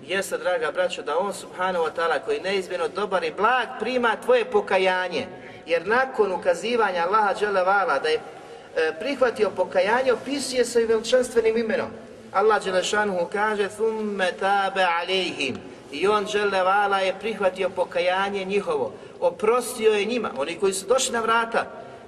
jeste, 0.07 0.39
draga 0.39 0.71
braćo, 0.71 1.03
da 1.03 1.19
on 1.19 1.35
subhanahu 1.35 1.85
wa 1.85 1.91
ta'ala 1.97 2.19
koji 2.25 2.37
je 2.37 2.43
neizmjerno 2.43 2.89
dobar 2.89 3.25
i 3.25 3.31
blag 3.31 3.69
prima 3.81 4.17
tvoje 4.25 4.45
pokajanje. 4.45 5.27
Jer 5.67 5.87
nakon 5.87 6.33
ukazivanja 6.33 7.07
Allaha 7.07 7.35
dželevala 7.35 7.99
da 7.99 8.09
je 8.09 8.15
e, 8.17 8.93
prihvatio 9.01 9.51
pokajanje, 9.51 10.13
opisuje 10.13 10.65
se 10.65 10.83
i 10.83 10.87
veličanstvenim 10.87 11.57
imenom. 11.57 11.89
Allah 12.33 12.65
dželešanuhu 12.65 13.29
kaže 13.33 13.69
thumme 13.69 14.33
tabe 14.41 14.87
alejhim. 15.01 15.57
I 15.93 16.07
on 16.07 16.27
dželevala 16.27 16.99
je 16.99 17.19
prihvatio 17.21 17.71
pokajanje 17.71 18.45
njihovo. 18.45 18.93
Oprostio 19.21 19.93
je 19.93 20.05
njima, 20.05 20.31
oni 20.39 20.55
koji 20.55 20.73
su 20.73 20.87
došli 20.87 21.13
na 21.13 21.21
vrata 21.21 21.67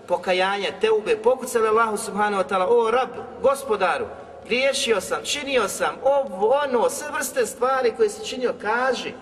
pokajanja, 0.09 0.69
teube, 0.81 1.17
pokucali 1.17 1.69
Allahu 1.69 1.97
subhanahu 1.97 2.43
wa 2.43 2.49
ta'ala, 2.49 2.67
o 2.69 2.91
rab, 2.91 3.09
gospodaru, 3.43 4.07
griješio 4.49 5.01
sam, 5.01 5.19
činio 5.25 5.69
sam, 5.69 5.97
ovo, 6.03 6.55
ono, 6.65 6.91
sve 6.91 7.11
vrste 7.11 7.47
stvari 7.47 7.93
koje 7.97 8.09
si 8.09 8.27
činio, 8.27 8.55
kaži. 8.61 9.13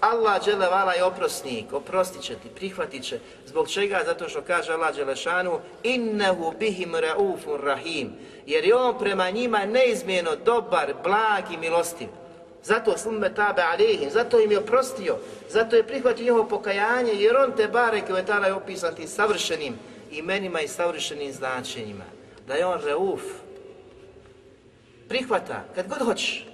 Allah 0.00 0.44
dželevala 0.44 0.92
je 0.92 1.04
oprosnik, 1.04 1.72
oprostit 1.72 2.22
će 2.22 2.34
ti, 2.34 2.48
prihvatit 2.54 3.04
će. 3.04 3.18
Zbog 3.46 3.68
čega? 3.68 4.00
Zato 4.06 4.28
što 4.28 4.42
kaže 4.42 4.72
Allah 4.72 4.94
dželešanu 4.94 5.60
innehu 5.82 6.52
bihim 6.58 6.94
raufun 6.94 7.60
rahim. 7.60 8.12
Jer 8.46 8.64
je 8.64 8.74
on 8.74 8.98
prema 8.98 9.30
njima 9.30 9.66
neizmjerno 9.66 10.30
dobar, 10.44 10.94
blag 11.02 11.52
i 11.52 11.56
milostiv. 11.56 12.08
Zato 12.62 12.98
slumme 12.98 13.34
tabe 13.34 13.62
alihim, 13.62 14.10
zato 14.10 14.40
im 14.40 14.50
je 14.50 14.58
oprostio, 14.58 15.16
zato 15.48 15.76
je 15.76 15.86
prihvatio 15.86 16.24
njihovo 16.24 16.48
pokajanje, 16.48 17.12
jer 17.12 17.36
on 17.36 17.52
te 17.56 17.68
bare 17.68 18.00
koje 18.00 18.24
je 18.46 18.52
opisan 18.54 18.94
tim 18.94 19.08
savršenim 19.08 19.78
imenima 20.10 20.60
i 20.60 20.68
savršenim 20.68 21.32
značenjima. 21.32 22.04
Da 22.46 22.54
je 22.54 22.66
on 22.66 22.80
rauf, 22.80 23.22
prihvata, 25.08 25.64
kad 25.74 25.88
god 25.88 25.98
hoćeš, 25.98 26.46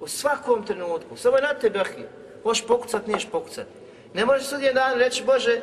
u 0.00 0.08
svakom 0.08 0.66
trenutku, 0.66 1.16
samo 1.16 1.36
je 1.36 1.42
na 1.42 1.54
tebe 1.54 1.78
ahi, 1.78 2.04
možeš 2.44 2.66
pokucat, 2.66 3.06
niješ 3.06 3.26
pokucat. 3.32 3.66
Ne 4.14 4.24
možeš 4.24 4.46
sudje 4.46 4.72
dan 4.72 4.98
reći, 4.98 5.24
Bože, 5.24 5.60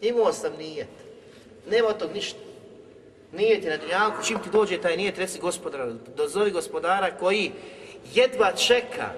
imao 0.00 0.32
sam 0.32 0.52
nijet, 0.58 0.88
nema 1.70 1.88
od 1.88 1.98
tog 1.98 2.12
ništa. 2.14 2.38
Nijet 3.32 3.64
je 3.64 3.70
na 3.70 3.76
dunjalku, 3.76 4.24
čim 4.24 4.38
ti 4.38 4.50
dođe 4.52 4.80
taj 4.80 4.96
nijet, 4.96 5.18
reci 5.18 5.40
gospodara, 5.40 5.92
dozovi 6.16 6.50
gospodara 6.50 7.10
koji 7.16 7.52
jedva 8.14 8.52
čeka, 8.52 9.12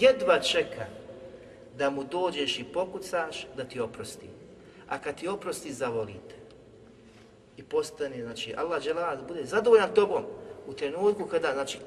jedva 0.00 0.40
čeka 0.40 0.86
da 1.78 1.90
mu 1.90 2.04
dođeš 2.04 2.58
i 2.58 2.64
pokucaš, 2.64 3.46
da 3.56 3.64
ti 3.64 3.80
oprosti. 3.80 4.26
A 4.88 4.98
kad 4.98 5.14
ti 5.14 5.28
oprosti, 5.28 5.72
zavolite. 5.72 6.34
I 7.56 7.62
postane, 7.62 8.22
znači, 8.22 8.54
Allah 8.56 8.82
žela 8.82 9.16
da 9.16 9.22
bude 9.22 9.44
zadovoljan 9.44 9.94
tobom, 9.94 10.24
u 10.68 10.72
trenutku 10.72 11.26
kada, 11.26 11.52
znači, 11.52 11.78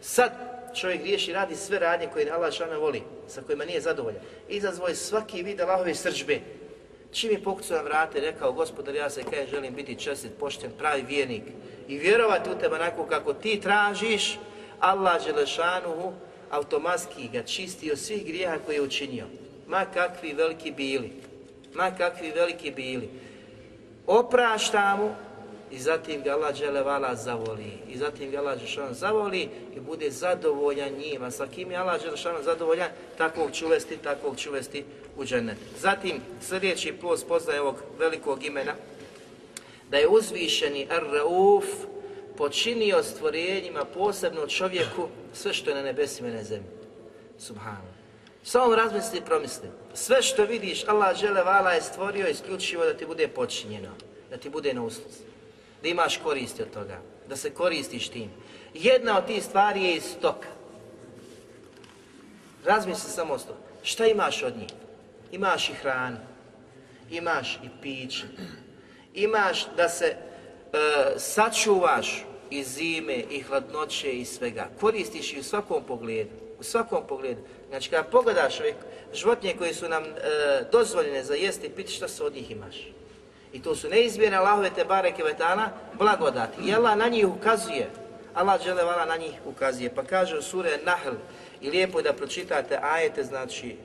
sad 0.00 0.30
čovjek 0.74 1.00
griješi, 1.00 1.32
radi 1.32 1.56
sve 1.56 1.78
radnje 1.78 2.08
koje 2.12 2.30
Allah 2.30 2.52
šana 2.52 2.76
voli, 2.76 3.02
sa 3.28 3.42
kojima 3.42 3.64
nije 3.64 3.80
zadovoljan. 3.80 4.22
Izazvoje 4.48 4.94
svaki 4.94 5.42
vid 5.42 5.60
Allahove 5.60 5.94
srđbe. 5.94 6.40
Čim 7.12 7.30
je 7.30 7.42
pokucao 7.42 7.76
na 7.76 7.82
vrate, 7.82 8.20
rekao, 8.20 8.52
gospodar, 8.52 8.94
ja 8.94 9.10
se 9.10 9.22
kaj 9.22 9.46
želim 9.46 9.74
biti 9.74 9.96
čestit, 9.96 10.32
pošten, 10.38 10.70
pravi 10.78 11.02
vjernik 11.02 11.42
i 11.88 11.98
vjerovati 11.98 12.50
u 12.50 12.58
tebe 12.58 12.74
onako 12.74 13.06
kako 13.06 13.34
ti 13.34 13.60
tražiš, 13.60 14.38
Allah 14.80 15.24
Želešanuhu 15.24 16.12
automatski 16.50 17.28
ga 17.32 17.42
čisti 17.42 17.92
od 17.92 17.98
svih 17.98 18.26
grijeha 18.26 18.58
koje 18.66 18.74
je 18.76 18.82
učinio. 18.82 19.26
Ma 19.66 19.84
kakvi 19.94 20.32
veliki 20.32 20.70
bili, 20.70 21.12
ma 21.74 21.90
kakvi 21.90 22.30
veliki 22.30 22.70
bili. 22.70 23.10
Oprašta 24.06 24.96
mu 24.96 25.14
i 25.70 25.78
zatim 25.78 26.22
ga 26.22 26.32
Allah 26.32 26.54
dželevala 26.54 27.14
zavoli 27.14 27.72
i 27.88 27.98
zatim 27.98 28.30
ga 28.30 28.38
Allah 28.38 28.58
dželešanu 28.58 28.94
zavoli 28.94 29.48
i 29.76 29.80
bude 29.80 30.10
zadovoljan 30.10 30.92
njima. 30.92 31.30
Sa 31.30 31.46
kim 31.46 31.70
je 31.70 31.76
Allah 31.76 32.02
dželešanu 32.02 32.42
zadovoljan, 32.42 32.88
takvog 33.18 33.52
ću 33.52 33.66
uvesti, 33.66 33.96
takvog 33.96 34.36
ću 34.36 34.50
uvesti 34.50 34.84
u 35.16 35.24
džennet. 35.24 35.56
Zatim 35.78 36.20
sljedeći 36.40 36.92
plus 36.92 37.24
poznaje 37.24 37.60
ovog 37.60 37.76
velikog 37.98 38.44
imena, 38.44 38.72
da 39.90 39.96
je 39.96 40.08
uzvišeni 40.08 40.86
Ar-Rauf 40.90 41.64
počinio 42.36 43.02
stvorenjima, 43.02 43.84
posebno 43.84 44.46
čovjeku, 44.46 45.08
sve 45.32 45.52
što 45.52 45.70
je 45.70 45.76
na 45.76 45.82
nebesima 45.82 46.28
i 46.28 46.32
na 46.32 46.44
zemlji. 46.44 46.70
Subhanu. 47.38 47.90
Samo 48.42 48.76
razmisli 48.76 49.18
i 49.18 49.24
promisli. 49.26 49.68
Sve 49.94 50.22
što 50.22 50.44
vidiš, 50.44 50.84
Allah 50.86 51.16
dželevala 51.18 51.72
je 51.72 51.82
stvorio 51.82 52.26
isključivo 52.28 52.84
da 52.84 52.94
ti 52.94 53.06
bude 53.06 53.28
počinjeno, 53.28 53.90
da 54.30 54.36
ti 54.36 54.48
bude 54.50 54.74
na 54.74 54.82
usluzi 54.82 55.30
da 55.82 55.88
imaš 55.88 56.16
koristi 56.16 56.62
od 56.62 56.70
toga, 56.70 57.02
da 57.28 57.36
se 57.36 57.50
koristiš 57.50 58.08
tim. 58.08 58.30
Jedna 58.74 59.18
od 59.18 59.26
tih 59.26 59.44
stvari 59.44 59.84
je 59.84 59.96
i 59.96 60.00
stoka. 60.00 60.48
Razmisli 62.64 63.10
samo 63.10 63.34
o 63.34 63.38
stoka. 63.38 63.70
Šta 63.82 64.06
imaš 64.06 64.42
od 64.42 64.56
njih? 64.56 64.70
Imaš 65.32 65.68
i 65.68 65.72
hranu, 65.72 66.16
imaš 67.10 67.60
i 67.64 67.68
piće, 67.82 68.24
imaš 69.14 69.66
da 69.76 69.88
se 69.88 70.06
e, 70.06 70.16
sačuvaš 71.16 72.24
i 72.50 72.64
zime, 72.64 73.14
i 73.30 73.42
hladnoće, 73.42 74.12
i 74.12 74.24
svega. 74.24 74.68
Koristiš 74.80 75.32
i 75.32 75.40
u 75.40 75.42
svakom 75.42 75.84
pogledu. 75.84 76.30
U 76.58 76.62
svakom 76.62 77.06
pogledu. 77.08 77.40
Znači, 77.68 77.90
kada 77.90 78.08
pogledaš 78.08 78.60
ove 78.60 78.74
životinje 79.14 79.54
koje 79.58 79.74
su 79.74 79.88
nam 79.88 80.04
e, 80.04 80.10
dozvoljene 80.72 81.24
za 81.24 81.34
jesti 81.34 81.66
i 81.66 81.70
piti, 81.70 81.92
šta 81.92 82.08
se 82.08 82.24
od 82.24 82.34
njih 82.34 82.50
imaš? 82.50 82.76
I 83.52 83.62
to 83.62 83.74
su 83.74 83.88
neizmjerne 83.88 84.36
Allahove 84.36 84.70
te 84.70 84.84
bareke 84.84 85.22
vetana 85.22 85.70
blagodati. 85.98 86.62
I 86.62 86.74
Allah 86.74 86.96
na 86.96 87.08
njih 87.08 87.26
ukazuje. 87.28 87.90
Allah 88.34 88.62
žele 88.62 88.84
vala 88.84 89.04
na 89.04 89.16
njih 89.16 89.34
ukazuje. 89.46 89.94
Pa 89.94 90.02
kaže 90.02 90.38
u 90.38 90.42
sure 90.42 90.78
Nahl 90.84 91.14
i 91.60 91.70
lijepo 91.70 91.98
je 91.98 92.02
da 92.02 92.12
pročitate 92.12 92.78
ajete, 92.82 93.24
znači 93.24 93.76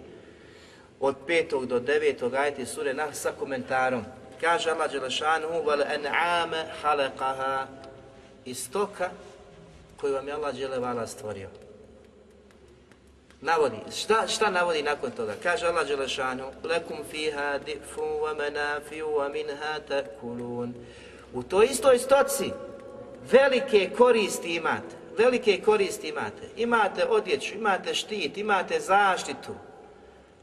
od 0.99 1.15
petog 1.27 1.65
do 1.65 1.79
devetog 1.79 2.33
ajete 2.33 2.65
sure 2.65 2.93
Nahl 2.93 3.13
sa 3.13 3.31
komentarom. 3.39 4.05
Kaže 4.41 4.69
Allah 4.69 4.91
Đelešanuhu 4.91 5.63
vel 5.69 5.81
en'ame 5.81 6.65
halekaha 6.81 7.67
istoka 8.45 9.09
koju 9.97 10.13
vam 10.13 10.27
je 10.27 10.33
Allah 10.33 10.55
vala 10.79 11.07
stvorio. 11.07 11.64
Navodi, 13.45 13.77
šta, 13.95 14.27
šta 14.27 14.49
navodi 14.49 14.81
nakon 14.81 15.11
toga? 15.11 15.33
Kaže 15.43 15.67
Allah 15.67 15.87
Đelešanu, 15.87 16.51
lekum 16.63 16.97
fiha 17.11 17.59
di'fun 17.59 18.19
wa 18.23 18.33
manafi'u 18.33 19.05
wa 19.05 19.29
minha 19.29 19.79
ta'kulun. 19.89 20.73
U 21.33 21.43
toj 21.43 21.65
istoj 21.65 21.99
stoci 21.99 22.51
velike 23.31 23.89
koristi 23.97 24.55
imate, 24.55 24.95
velike 25.17 25.61
koristi 25.61 26.09
imate. 26.09 26.49
Imate 26.57 27.05
odjeću, 27.05 27.55
imate 27.55 27.93
štit, 27.93 28.37
imate 28.37 28.79
zaštitu. 28.79 29.53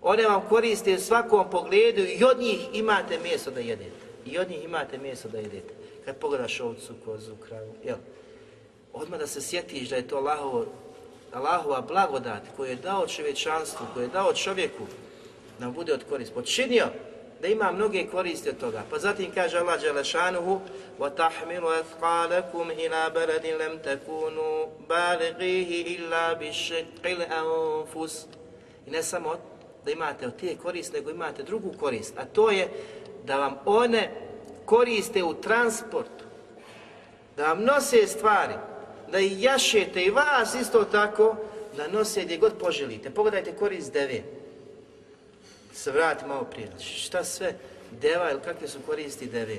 One 0.03 0.27
vam 0.27 0.43
koriste 0.49 0.95
u 0.95 0.99
svakom 0.99 1.51
pogledu 1.51 2.03
i 2.03 2.25
od 2.25 2.39
njih 2.39 2.69
imate 2.73 3.19
mjesto 3.19 3.51
da 3.51 3.61
jedete. 3.61 4.07
I 4.27 4.39
od 4.39 4.51
njih 4.51 4.65
imate 4.65 4.99
mjesto 4.99 5.29
da 5.29 5.39
jedete. 5.39 5.75
Kad 6.05 6.17
pogledaš 6.17 6.61
ovcu, 6.61 6.95
kozu, 7.05 7.37
kravu, 7.49 7.75
jel? 7.85 7.97
Odmah 8.93 9.21
da 9.21 9.27
se 9.27 9.41
sjetiš 9.41 9.89
da 9.89 9.97
je 9.97 10.09
to 10.09 10.17
Allahovo, 10.17 10.67
Allahova 11.34 11.82
blagodat 11.82 12.42
koju 12.56 12.70
je 12.70 12.76
dao 12.76 13.08
čovječanstvu, 13.08 13.86
koju 13.94 14.04
je 14.04 14.10
dao 14.10 14.34
čovjeku, 14.34 14.84
da 15.60 15.66
mu 15.66 15.72
bude 15.72 15.94
od 15.94 16.04
korist. 16.10 16.34
Počinio 16.34 16.86
da 17.42 17.48
ima 17.48 17.72
mnoge 17.72 18.08
koristi 18.12 18.50
od 18.50 18.58
toga. 18.58 18.84
Pa 18.90 19.00
zatim 19.00 19.32
kaže 19.34 19.58
Allah 19.58 19.82
Đelešanuhu 19.82 20.62
وَتَحْمِلُ 21.00 21.64
أَثْقَالَكُمْ 21.64 22.72
إِلَى 22.72 23.10
بَلَدٍ 23.10 23.46
لَمْ 23.46 23.78
تَكُونُوا 23.78 24.66
بَالِغِيهِ 24.90 25.98
إِلَّا 25.98 26.34
بِشِقِّ 26.34 27.04
الْأَنفُسِ 27.06 28.26
I 28.88 28.92
ne 28.92 29.04
samo 29.04 29.36
da 29.86 29.92
imate 29.92 30.28
od 30.28 30.36
tije 30.36 30.58
korist, 30.58 30.94
nego 30.94 31.12
imate 31.12 31.44
drugu 31.44 31.74
korist, 31.80 32.14
a 32.18 32.26
to 32.26 32.52
je 32.52 32.68
da 33.26 33.38
vam 33.38 33.56
one 33.66 34.12
koriste 34.66 35.24
u 35.24 35.34
transportu, 35.34 36.26
da 37.38 37.48
vam 37.48 37.64
nose 37.64 38.08
stvari, 38.08 38.54
da 39.13 39.19
ih 39.19 39.43
jašete 39.43 40.03
i 40.03 40.11
vas 40.11 40.55
isto 40.55 40.85
tako, 40.85 41.37
da 41.77 41.89
nose 41.89 42.25
gdje 42.25 42.37
god 42.37 42.53
poželite. 42.61 43.11
Pogledajte 43.11 43.53
korist 43.53 43.93
deve. 43.93 44.23
Se 45.75 45.91
vrati 45.91 46.27
malo 46.27 46.45
prije. 46.45 46.69
Šta 46.81 47.25
sve 47.25 47.55
deva 47.91 48.31
ili 48.31 48.41
kakve 48.41 48.69
su 48.69 48.79
koristi 48.87 49.27
deve? 49.27 49.57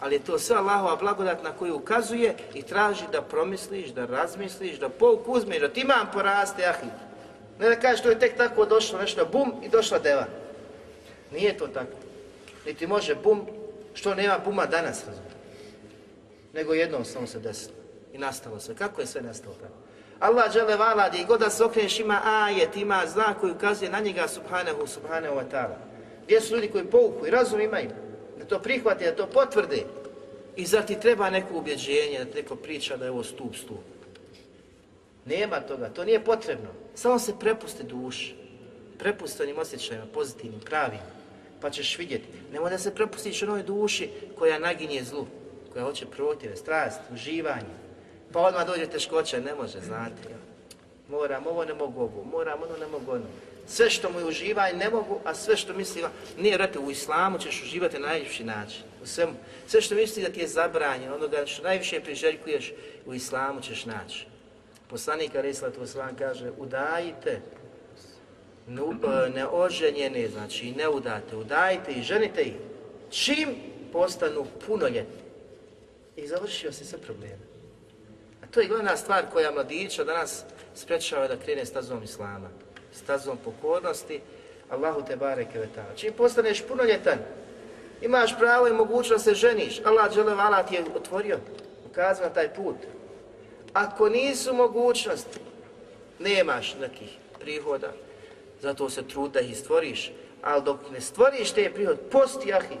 Ali 0.00 0.14
je 0.14 0.24
to 0.24 0.38
sve 0.38 0.56
Allahova 0.56 0.96
blagodat 0.96 1.42
na 1.42 1.52
koju 1.52 1.76
ukazuje 1.76 2.34
i 2.54 2.62
traži 2.62 3.04
da 3.12 3.22
promisliš, 3.22 3.88
da 3.88 4.06
razmisliš, 4.06 4.78
da 4.78 4.88
pouku 4.88 5.32
uzmeš, 5.32 5.60
da 5.60 5.68
ti 5.68 5.80
imam 5.80 6.10
poraste, 6.12 6.66
ahi. 6.66 6.86
Ne 7.58 7.68
da 7.68 7.80
kažeš 7.80 8.02
to 8.02 8.10
je 8.10 8.18
tek 8.18 8.36
tako 8.36 8.64
došlo 8.64 8.98
nešto, 8.98 9.26
bum 9.32 9.52
i 9.64 9.68
došla 9.68 9.98
deva. 9.98 10.26
Nije 11.32 11.58
to 11.58 11.66
tako. 11.66 11.96
Niti 12.66 12.86
može 12.86 13.14
bum, 13.14 13.46
što 13.94 14.14
nema 14.14 14.38
buma 14.44 14.66
danas, 14.66 15.06
razumije. 15.06 15.36
Nego 16.54 16.74
jednom 16.74 17.04
samo 17.04 17.26
se 17.26 17.38
desilo 17.38 17.85
i 18.16 18.18
nastalo 18.18 18.60
sve. 18.60 18.74
Kako 18.74 19.00
je 19.00 19.06
sve 19.06 19.22
nastalo 19.22 19.54
tako? 19.54 19.74
Allah 20.20 20.52
džele 20.52 20.76
vala, 20.76 21.08
gdje 21.08 21.24
god 21.24 21.40
da 21.40 21.50
se 21.50 21.64
okreneš 21.64 22.00
ima 22.00 22.20
ajet, 22.24 22.76
ima 22.76 23.02
znak 23.06 23.40
koji 23.40 23.52
ukazuje 23.52 23.90
na 23.90 24.00
njega 24.00 24.28
subhanahu, 24.28 24.86
subhanahu 24.86 25.34
wa 25.36 25.44
ta'ala. 25.52 25.76
Gdje 26.24 26.40
su 26.40 26.54
ljudi 26.54 26.68
koji 26.68 26.84
pouku 26.84 27.26
i 27.26 27.30
razum 27.30 27.60
imaju, 27.60 27.90
da 28.38 28.44
to 28.44 28.58
prihvate, 28.58 29.04
da 29.04 29.16
to 29.16 29.26
potvrde. 29.26 29.82
I 30.56 30.66
zar 30.66 30.86
ti 30.86 31.00
treba 31.00 31.30
neko 31.30 31.54
ubjeđenje, 31.54 32.24
da 32.24 32.34
neko 32.34 32.56
priča 32.56 32.96
da 32.96 33.04
je 33.04 33.10
ovo 33.10 33.24
stup, 33.24 33.56
stup. 33.56 33.84
Nema 35.24 35.60
toga, 35.60 35.88
to 35.88 36.04
nije 36.04 36.24
potrebno. 36.24 36.68
Samo 36.94 37.18
se 37.18 37.38
prepusti 37.40 37.84
duši. 37.84 38.34
Prepusti 38.98 39.42
onim 39.42 39.58
osjećajima, 39.58 40.06
pozitivnim, 40.14 40.60
pravim. 40.60 41.00
Pa 41.60 41.70
ćeš 41.70 41.98
vidjeti. 41.98 42.24
Nemoj 42.52 42.70
da 42.70 42.78
se 42.78 42.94
prepustiš 42.94 43.42
onoj 43.42 43.62
duši 43.62 44.08
koja 44.38 44.58
naginje 44.58 45.04
zlu. 45.04 45.26
Koja 45.72 45.84
hoće 45.84 46.06
protive, 46.06 46.56
strast, 46.56 47.00
uživanje. 47.12 47.85
Pa 48.32 48.40
odmah 48.40 48.66
dođe 48.66 48.86
teškoća, 48.86 49.40
ne 49.40 49.54
može, 49.54 49.80
znate. 49.80 50.28
Moram 51.08 51.46
ovo, 51.46 51.64
ne 51.64 51.74
mogu 51.74 52.00
ovo. 52.00 52.24
Moram 52.24 52.62
ono, 52.62 52.76
ne 52.76 52.86
mogu 52.86 53.12
ono. 53.12 53.24
Sve 53.66 53.90
što 53.90 54.10
mu 54.10 54.18
je 54.18 54.24
uživanje 54.24 54.78
ne 54.78 54.90
mogu, 54.90 55.20
a 55.24 55.34
sve 55.34 55.56
što 55.56 55.74
misli, 55.74 56.04
nije 56.38 56.56
vrate, 56.56 56.78
u 56.78 56.90
islamu 56.90 57.38
ćeš 57.38 57.62
uživati 57.62 57.98
na 57.98 58.06
najljepši 58.06 58.44
način. 58.44 58.82
U 59.02 59.06
svemu. 59.06 59.32
Sve 59.66 59.80
što 59.80 59.94
misli 59.94 60.22
da 60.22 60.28
ti 60.28 60.40
je 60.40 60.48
zabranjeno, 60.48 61.14
onoga 61.14 61.46
što 61.46 61.62
najviše 61.62 62.00
priželjkuješ, 62.00 62.72
u 63.06 63.14
islamu 63.14 63.60
ćeš 63.60 63.84
naći. 63.84 64.26
Poslanik 64.88 65.34
Arislatu 65.34 65.82
Oslan 65.82 66.16
kaže, 66.16 66.50
udajite 66.58 67.40
neoženjene, 69.34 70.28
znači 70.34 70.72
ne 70.72 70.88
udate, 70.88 71.36
udajte 71.36 71.92
i 71.92 72.02
ženite 72.02 72.42
ih, 72.42 72.54
čim 73.10 73.48
postanu 73.92 74.46
punoljetni. 74.66 75.26
I 76.16 76.26
završio 76.26 76.72
se 76.72 76.84
sve 76.84 76.98
probleme. 76.98 77.45
To 78.56 78.60
je 78.60 78.68
glavna 78.68 78.96
stvar 78.96 79.24
koja 79.32 79.50
mladića 79.50 80.04
danas 80.04 80.44
sprečava 80.74 81.28
da 81.28 81.36
krene 81.36 81.64
stazom 81.64 82.02
Islama, 82.02 82.48
stazom 82.92 83.38
pokornosti, 83.44 84.20
Allahu 84.70 85.02
te 85.06 85.16
bareke 85.16 85.58
ve. 85.58 85.68
Čim 85.96 86.12
postaneš 86.12 86.62
punoljetan, 86.68 87.18
imaš 88.02 88.38
pravo 88.38 88.68
i 88.68 88.72
mogućnost 88.72 89.26
da 89.26 89.32
se 89.32 89.34
ženiš, 89.34 89.80
Allah 89.84 90.12
dželevala 90.14 90.62
ti 90.62 90.74
je 90.74 90.84
otvorio, 90.94 91.38
ukazao 91.90 92.30
taj 92.30 92.54
put. 92.54 92.76
Ako 93.72 94.08
nisu 94.08 94.54
mogućnosti, 94.54 95.38
nemaš 96.18 96.74
nekih 96.80 97.16
prihoda, 97.40 97.92
zato 98.62 98.90
se 98.90 99.08
trud 99.08 99.32
da 99.32 99.40
ih 99.40 99.58
stvoriš, 99.58 100.12
ali 100.42 100.62
dok 100.62 100.90
ne 100.92 101.00
stvoriš 101.00 101.50
te 101.50 101.70
prihod, 101.74 101.98
posti 102.10 102.52
ahi, 102.54 102.76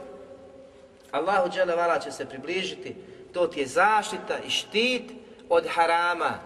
Allahu 1.10 1.50
dželevala 1.50 1.98
će 1.98 2.10
se 2.10 2.26
približiti, 2.26 2.96
to 3.32 3.46
ti 3.46 3.60
je 3.60 3.66
zaštita 3.66 4.38
i 4.46 4.50
štit 4.50 5.25
od 5.48 5.66
harama. 5.68 6.38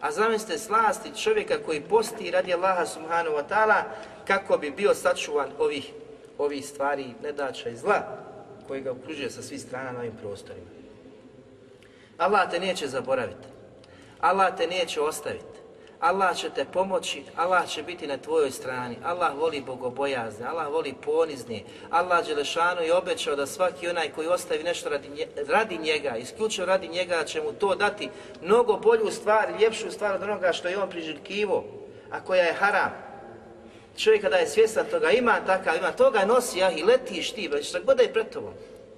A 0.00 0.12
zamislite 0.12 0.58
slasti 0.58 1.16
čovjeka 1.22 1.54
koji 1.66 1.80
posti 1.80 2.30
radi 2.30 2.54
Allaha 2.54 2.86
subhanahu 2.86 3.36
wa 3.36 3.44
ta'ala 3.48 3.82
kako 4.26 4.58
bi 4.58 4.70
bio 4.70 4.94
sačuvan 4.94 5.48
ovih, 5.58 5.92
ovih 6.38 6.66
stvari 6.66 7.14
nedača 7.22 7.68
i 7.68 7.76
zla 7.76 8.18
koji 8.68 8.80
ga 8.80 8.90
okružuje 8.90 9.30
sa 9.30 9.42
svih 9.42 9.60
strana 9.60 9.92
na 9.92 9.98
ovim 9.98 10.16
prostorima. 10.22 10.66
Allah 12.18 12.50
te 12.50 12.60
neće 12.60 12.86
zaboraviti. 12.86 13.48
Allah 14.20 14.56
te 14.56 14.66
neće 14.66 15.00
ostaviti. 15.00 15.44
Allah 16.00 16.36
će 16.36 16.50
te 16.50 16.64
pomoći, 16.64 17.22
Allah 17.36 17.68
će 17.68 17.82
biti 17.82 18.06
na 18.06 18.16
tvojoj 18.16 18.50
strani. 18.50 18.96
Allah 19.04 19.38
voli 19.38 19.60
bogobojazne, 19.60 20.46
Allah 20.46 20.72
voli 20.72 20.94
ponizne. 21.04 21.62
Allah 21.90 22.26
Đelešanu 22.26 22.82
je 22.82 22.94
obećao 22.94 23.36
da 23.36 23.46
svaki 23.46 23.88
onaj 23.88 24.08
koji 24.08 24.28
ostavi 24.28 24.62
nešto 24.62 24.88
radi, 24.88 25.26
radi 25.48 25.78
njega, 25.78 26.16
isključivo 26.16 26.66
radi 26.66 26.88
njega, 26.88 27.24
će 27.24 27.42
mu 27.42 27.52
to 27.52 27.74
dati 27.74 28.08
mnogo 28.42 28.76
bolju 28.76 29.10
stvar, 29.10 29.48
ljepšu 29.60 29.90
stvar 29.90 30.14
od 30.14 30.22
onoga 30.22 30.52
što 30.52 30.68
je 30.68 30.78
on 30.78 30.90
priželjkivo, 30.90 31.64
a 32.10 32.20
koja 32.20 32.44
je 32.44 32.52
haram. 32.52 32.90
Čovjek 33.96 34.22
kada 34.22 34.36
je 34.36 34.46
svjestan 34.46 34.86
toga, 34.90 35.10
ima 35.10 35.40
takav, 35.46 35.76
ima 35.76 35.92
toga, 35.92 36.24
nosi 36.24 36.62
ah, 36.62 36.70
i 36.70 36.82
letiš 36.82 37.32
ti, 37.32 37.48
već 37.48 37.68
šta 37.68 37.80
god 37.80 38.00
je 38.00 38.12
pred 38.12 38.30
tobom. 38.30 38.52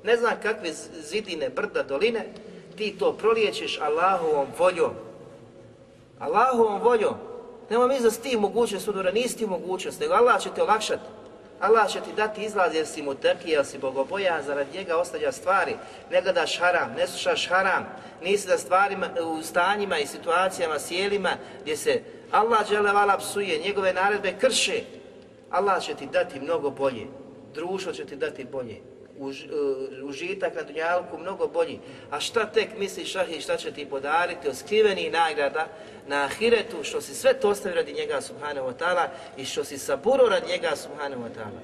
Ne 0.04 0.16
znam 0.16 0.32
kakve 0.42 0.72
zidine, 1.02 1.48
brda, 1.48 1.82
doline, 1.82 2.26
ti 2.76 2.96
to 2.98 3.12
prolijećeš 3.12 3.80
Allahovom 3.80 4.46
voljom, 4.58 4.94
Allahovom 6.20 6.80
voljom. 6.80 7.14
Nema 7.70 7.86
mi 7.86 8.00
za 8.00 8.10
ti 8.10 8.36
mogućnost 8.36 8.88
udora, 8.88 9.10
nisi 9.10 9.36
ti 9.36 9.46
mogućnost, 9.46 10.00
nego 10.00 10.14
Allah 10.14 10.42
će 10.42 10.50
te 10.54 10.62
olakšati. 10.62 11.02
Allah 11.60 11.88
će 11.88 12.00
ti 12.00 12.10
dati 12.16 12.44
izlaz 12.44 12.74
jer 12.74 12.86
si 12.86 13.02
mu 13.02 13.14
trki, 13.14 13.50
jer 13.50 13.66
si 13.66 13.78
bogobojan, 13.78 14.42
zarad 14.42 14.66
njega 14.74 14.96
ostavlja 14.96 15.32
stvari. 15.32 15.74
Ne 16.10 16.22
gledaš 16.22 16.58
haram, 16.60 16.94
ne 16.96 17.06
slušaš 17.06 17.48
haram, 17.48 17.86
nisi 18.22 18.48
da 18.48 18.58
stvarima, 18.58 19.06
u 19.22 19.42
stanjima 19.42 19.98
i 19.98 20.06
situacijama, 20.06 20.78
sjelima 20.78 21.30
gdje 21.62 21.76
se 21.76 22.02
Allah 22.30 22.68
dželevala 22.68 23.18
psuje, 23.18 23.58
njegove 23.58 23.92
naredbe 23.92 24.34
krše. 24.40 24.80
Allah 25.50 25.82
će 25.82 25.94
ti 25.94 26.06
dati 26.06 26.40
mnogo 26.40 26.70
bolje, 26.70 27.06
društvo 27.54 27.92
će 27.92 28.04
ti 28.04 28.16
dati 28.16 28.44
bolje, 28.44 28.76
Už, 29.20 29.44
uh, 29.44 30.08
užitak 30.08 30.54
na 30.54 30.62
dunjalku 30.62 31.18
mnogo 31.18 31.46
bolji. 31.46 31.80
A 32.10 32.20
šta 32.20 32.46
tek 32.46 32.78
misliš 32.78 33.12
šahi, 33.12 33.40
šta 33.40 33.56
će 33.56 33.72
ti 33.72 33.86
podariti 33.86 34.48
od 34.48 34.56
skrivenih 34.56 35.12
nagrada 35.12 35.66
na 36.06 36.24
ahiretu, 36.24 36.76
što 36.82 37.00
si 37.00 37.14
sve 37.14 37.34
to 37.34 37.48
ostavio 37.48 37.76
radi 37.76 37.92
njega 37.92 38.20
subhanahu 38.20 38.68
wa 38.68 38.72
ta'ala 38.78 39.08
i 39.36 39.44
što 39.44 39.64
si 39.64 39.78
saburo 39.78 40.24
radi 40.28 40.46
njega 40.48 40.76
subhanahu 40.76 41.22
wa 41.22 41.28
ta'ala. 41.28 41.60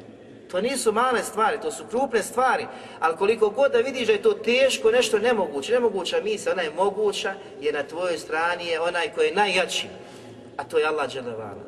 To 0.51 0.61
nisu 0.61 0.93
male 0.93 1.23
stvari, 1.23 1.61
to 1.63 1.73
su 1.73 1.85
krupne 1.91 2.23
stvari, 2.23 2.67
ali 3.01 3.17
koliko 3.17 3.51
god 3.51 3.73
da 3.73 3.79
vidiš 3.79 4.07
da 4.07 4.13
je 4.13 4.23
to 4.23 4.33
teško, 4.33 4.91
nešto 4.91 5.19
nemoguće, 5.19 5.73
nemoguća 5.73 6.21
misla, 6.21 6.53
ona 6.53 6.63
je 6.63 6.71
moguća, 6.71 7.35
jer 7.61 7.75
na 7.75 7.83
tvojoj 7.83 8.19
strani 8.19 8.67
je 8.67 8.81
onaj 8.81 9.13
koji 9.15 9.27
je 9.27 9.35
najjači, 9.35 9.87
a 10.57 10.65
to 10.65 10.79
je 10.79 10.87
Allah 10.87 11.11
dželevala. 11.11 11.65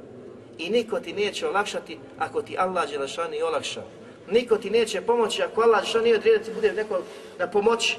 I 0.59 0.71
niko 0.71 1.01
ti 1.01 1.13
neće 1.13 1.49
olakšati 1.49 1.99
ako 2.19 2.43
ti 2.43 2.59
Allah 2.59 2.91
dželešani 2.91 3.37
i 3.37 3.43
olakša. 3.43 3.83
Niko 4.31 4.57
ti 4.57 4.71
neće 4.71 5.01
pomoći 5.01 5.43
ako 5.43 5.61
Allah 5.61 5.85
što 5.85 6.01
nije 6.01 6.17
odredio 6.17 6.45
ti 6.45 6.55
bude 6.55 6.73
neko 6.73 7.01
na 7.39 7.51
pomoći. 7.51 7.97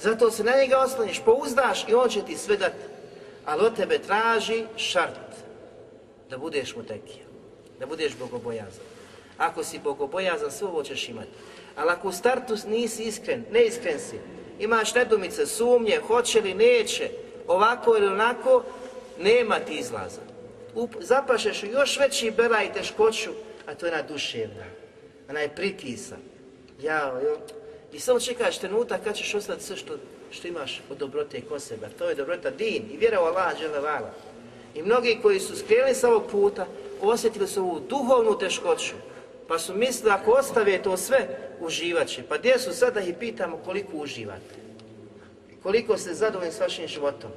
Zato 0.00 0.30
se 0.30 0.44
na 0.44 0.52
njega 0.56 0.78
osloniš, 0.78 1.20
pouzdaš 1.24 1.88
i 1.88 1.94
on 1.94 2.08
će 2.08 2.22
ti 2.22 2.36
sve 2.36 2.56
dati. 2.56 2.84
Ali 3.44 3.66
od 3.66 3.76
tebe 3.76 3.98
traži 3.98 4.64
šart 4.76 5.34
da 6.30 6.38
budeš 6.38 6.76
mutekija, 6.76 7.24
da 7.80 7.86
budeš 7.86 8.16
bogobojazan. 8.16 8.84
Ako 9.38 9.64
si 9.64 9.78
bogobojazan, 9.78 10.50
sve 10.50 10.66
ovo 10.68 10.82
ćeš 10.82 11.08
imati. 11.08 11.28
Ali 11.76 11.90
ako 11.90 12.08
u 12.08 12.12
startu 12.12 12.56
nisi 12.66 13.02
iskren, 13.02 13.44
neiskren 13.50 14.00
si, 14.00 14.18
imaš 14.58 14.94
nedumice, 14.94 15.46
sumnje, 15.46 16.00
hoće 16.06 16.40
li, 16.40 16.54
neće, 16.54 17.10
ovako 17.46 17.96
ili 17.96 18.06
onako, 18.06 18.62
nema 19.18 19.58
ti 19.58 19.74
izlaza. 19.74 20.20
Zapašeš 21.00 21.62
u 21.62 21.66
još 21.66 21.98
veći 21.98 22.30
bela 22.30 22.62
i 22.62 22.72
teškoću, 22.72 23.30
a 23.66 23.74
to 23.74 23.86
je 23.86 23.92
na 23.92 24.02
duševna 24.02 24.73
ona 25.30 25.40
je 25.40 25.54
pritisak. 25.54 26.18
Ja, 26.82 27.20
jo. 27.24 27.38
I 27.92 28.00
samo 28.00 28.20
čekaš 28.20 28.58
trenutak 28.58 29.04
kad 29.04 29.16
ćeš 29.16 29.34
ostati 29.34 29.64
sve 29.64 29.76
što, 29.76 29.96
što 30.30 30.48
imaš 30.48 30.82
od 30.90 30.98
dobrote 30.98 31.40
kod 31.40 31.62
sebe. 31.62 31.88
To 31.98 32.08
je 32.08 32.14
dobrota 32.14 32.50
din 32.50 32.82
i 32.92 32.96
vjera 32.96 33.20
u 33.20 33.24
Allaha 33.24 33.54
dželevala. 33.58 34.10
I 34.74 34.82
mnogi 34.82 35.18
koji 35.22 35.40
su 35.40 35.56
skrenuli 35.56 35.94
sa 35.94 36.08
ovog 36.08 36.30
puta, 36.30 36.66
osjetili 37.00 37.48
su 37.48 37.60
ovu 37.60 37.80
duhovnu 37.88 38.38
teškoću, 38.38 38.94
pa 39.48 39.58
su 39.58 39.74
mislili 39.74 40.12
ako 40.12 40.30
ostave 40.30 40.82
to 40.82 40.96
sve, 40.96 41.28
uživat 41.60 42.08
će. 42.08 42.22
Pa 42.22 42.38
gdje 42.38 42.58
su 42.58 42.72
sada 42.72 43.00
ih 43.00 43.14
pitamo 43.20 43.56
koliko 43.64 43.96
uživate? 43.96 44.54
Koliko 45.62 45.98
ste 45.98 46.14
zadovoljni 46.14 46.52
s 46.52 46.60
vašim 46.60 46.88
životom? 46.88 47.30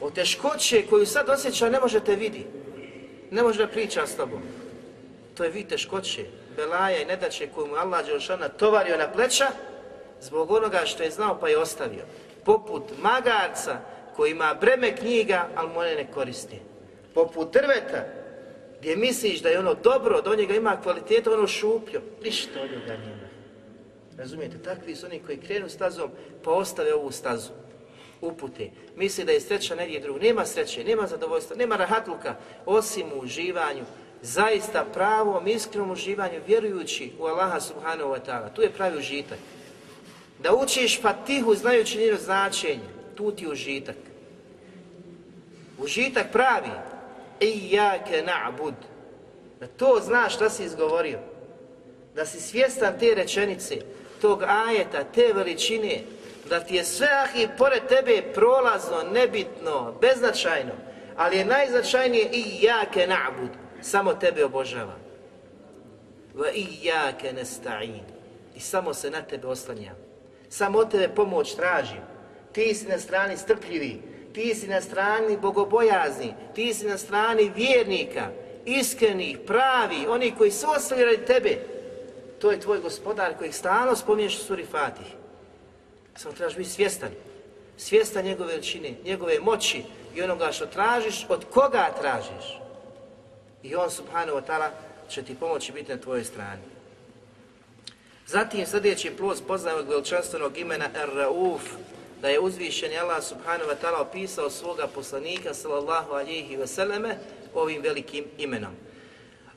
O 0.00 0.10
teškoće 0.10 0.86
koju 0.90 1.06
sad 1.06 1.28
osjeća 1.28 1.70
ne 1.70 1.80
možete 1.80 2.16
vidi. 2.16 2.46
Ne 3.30 3.42
može 3.42 3.58
da 3.58 3.72
priča 3.72 4.06
s 4.06 4.16
tobom. 4.16 4.42
To 5.38 5.44
je 5.44 5.50
vid 5.50 5.68
teškoće, 5.68 6.24
belaja 6.56 7.02
i 7.02 7.04
nedaće 7.04 7.48
koju 7.54 7.66
mu 7.66 7.74
Allah 7.74 8.06
Đelšana 8.06 8.48
tovario 8.48 8.96
na 8.96 9.12
pleća 9.12 9.46
zbog 10.20 10.50
onoga 10.50 10.80
što 10.84 11.02
je 11.02 11.10
znao 11.10 11.38
pa 11.40 11.48
je 11.48 11.58
ostavio. 11.58 12.04
Poput 12.44 12.82
magarca 13.02 13.80
koji 14.16 14.30
ima 14.30 14.54
breme 14.60 14.96
knjiga, 14.96 15.48
ali 15.54 15.68
mu 15.68 15.80
ne 15.80 16.06
koristi. 16.14 16.56
Poput 17.14 17.52
drveta 17.52 18.04
gdje 18.78 18.96
misliš 18.96 19.42
da 19.42 19.48
je 19.48 19.58
ono 19.58 19.74
dobro, 19.74 20.20
da 20.22 20.30
od 20.30 20.38
njega 20.38 20.54
ima 20.54 20.80
kvalitetu, 20.82 21.32
ono 21.32 21.46
šupljo, 21.46 22.00
ništa 22.22 22.60
od 22.62 22.70
njega 22.70 22.96
nema. 22.96 23.28
Razumijete, 24.16 24.58
takvi 24.58 24.96
su 24.96 25.06
oni 25.06 25.22
koji 25.26 25.40
krenu 25.40 25.68
stazom 25.68 26.10
pa 26.44 26.50
ostave 26.50 26.94
ovu 26.94 27.10
stazu 27.10 27.50
upute. 28.20 28.70
Misli 28.96 29.24
da 29.24 29.32
je 29.32 29.40
sreća 29.40 29.74
negdje 29.74 30.00
drugo. 30.00 30.18
Nema 30.18 30.46
sreće, 30.46 30.84
nema 30.84 31.06
zadovoljstva, 31.06 31.56
nema 31.56 31.76
rahatluka, 31.76 32.34
osim 32.66 33.06
u 33.12 33.18
uživanju, 33.18 33.84
zaista 34.22 34.84
pravom, 34.84 35.48
iskrenom 35.48 35.90
uživanju, 35.90 36.40
vjerujući 36.46 37.12
u 37.18 37.24
Allaha 37.24 37.60
subhanahu 37.60 38.10
wa 38.10 38.18
ta'ala. 38.26 38.52
Tu 38.54 38.62
je 38.62 38.70
pravi 38.70 38.98
užitak. 38.98 39.38
Da 40.38 40.54
učiš 40.54 41.02
fatihu 41.02 41.54
znajući 41.54 41.98
njeno 41.98 42.18
značenje, 42.18 42.88
tu 43.14 43.32
ti 43.32 43.44
je 43.44 43.50
užitak. 43.50 43.96
Užitak 45.78 46.32
pravi. 46.32 46.70
Iyake 47.40 48.24
na'bud. 48.24 48.74
Da 49.60 49.66
to 49.66 50.00
znaš 50.04 50.34
šta 50.34 50.50
si 50.50 50.64
izgovorio. 50.64 51.18
Da 52.14 52.26
si 52.26 52.40
svjestan 52.40 52.98
te 53.00 53.14
rečenice, 53.14 53.76
tog 54.20 54.42
ajeta, 54.42 55.04
te 55.14 55.32
veličine, 55.34 56.00
da 56.48 56.60
ti 56.60 56.74
je 56.74 56.84
sve 56.84 57.08
ahi 57.24 57.48
pored 57.58 57.82
tebe 57.88 58.22
prolazno, 58.34 59.02
nebitno, 59.12 59.94
beznačajno, 60.00 60.72
ali 61.16 61.36
je 61.36 61.44
najznačajnije 61.44 62.28
i 62.32 62.44
jake 62.60 63.06
na'bud, 63.06 63.67
samo 63.82 64.14
tebe 64.14 64.44
obožava. 64.44 64.96
Va 66.34 66.50
i 66.50 66.90
nesta'in. 67.34 68.04
I 68.56 68.60
samo 68.60 68.94
se 68.94 69.10
na 69.10 69.22
tebe 69.22 69.46
oslanjam. 69.46 69.96
Samo 70.48 70.78
od 70.78 70.90
tebe 70.90 71.08
pomoć 71.14 71.54
tražim. 71.54 72.02
Ti 72.52 72.74
si 72.74 72.86
na 72.88 72.98
strani 72.98 73.36
strpljivi, 73.36 74.02
ti 74.34 74.54
si 74.54 74.68
na 74.68 74.80
strani 74.80 75.36
bogobojazni, 75.36 76.34
ti 76.54 76.74
si 76.74 76.86
na 76.86 76.98
strani 76.98 77.52
vjernika, 77.56 78.30
iskrenih, 78.64 79.38
pravi, 79.46 80.06
oni 80.08 80.34
koji 80.38 80.50
su 80.50 80.66
ostali 80.76 81.04
radi 81.04 81.26
tebe. 81.26 81.58
To 82.38 82.50
je 82.50 82.60
tvoj 82.60 82.80
gospodar 82.80 83.36
kojeg 83.38 83.54
stalno 83.54 83.96
spominješ 83.96 84.38
u 84.38 84.44
suri 84.44 84.66
Fatih. 84.66 85.06
Samo 86.16 86.34
trebaš 86.34 86.56
biti 86.56 86.70
svjestan. 86.70 87.10
Svjestan 87.76 88.24
njegove 88.24 88.50
veličine, 88.50 88.94
njegove 89.04 89.40
moći 89.40 89.82
i 90.14 90.22
onoga 90.22 90.52
što 90.52 90.66
tražiš, 90.66 91.26
od 91.28 91.44
koga 91.44 91.90
tražiš. 92.00 92.58
I 93.62 93.74
on, 93.74 93.90
subhanahu 93.90 94.38
wa 94.38 94.42
ta'ala, 94.46 94.70
će 95.08 95.22
ti 95.22 95.34
pomoći 95.34 95.72
biti 95.72 95.92
na 95.92 96.00
tvojoj 96.00 96.24
strani. 96.24 96.62
Zatim 98.26 98.66
sljedeći 98.66 99.16
plus 99.16 99.40
poznajog 99.40 99.88
veličanstvenog 99.88 100.58
imena 100.58 100.88
Ar-Rauf, 100.94 101.62
da 102.22 102.28
je 102.28 102.40
uzvišeni 102.40 102.98
Allah 102.98 103.24
subhanahu 103.24 103.70
wa 103.70 103.76
ta'ala 103.82 104.00
opisao 104.00 104.50
svoga 104.50 104.86
poslanika 104.86 105.54
sallallahu 105.54 106.12
alihi 106.12 106.56
wasallame 106.56 107.14
ovim 107.54 107.82
velikim 107.82 108.24
imenom. 108.38 108.72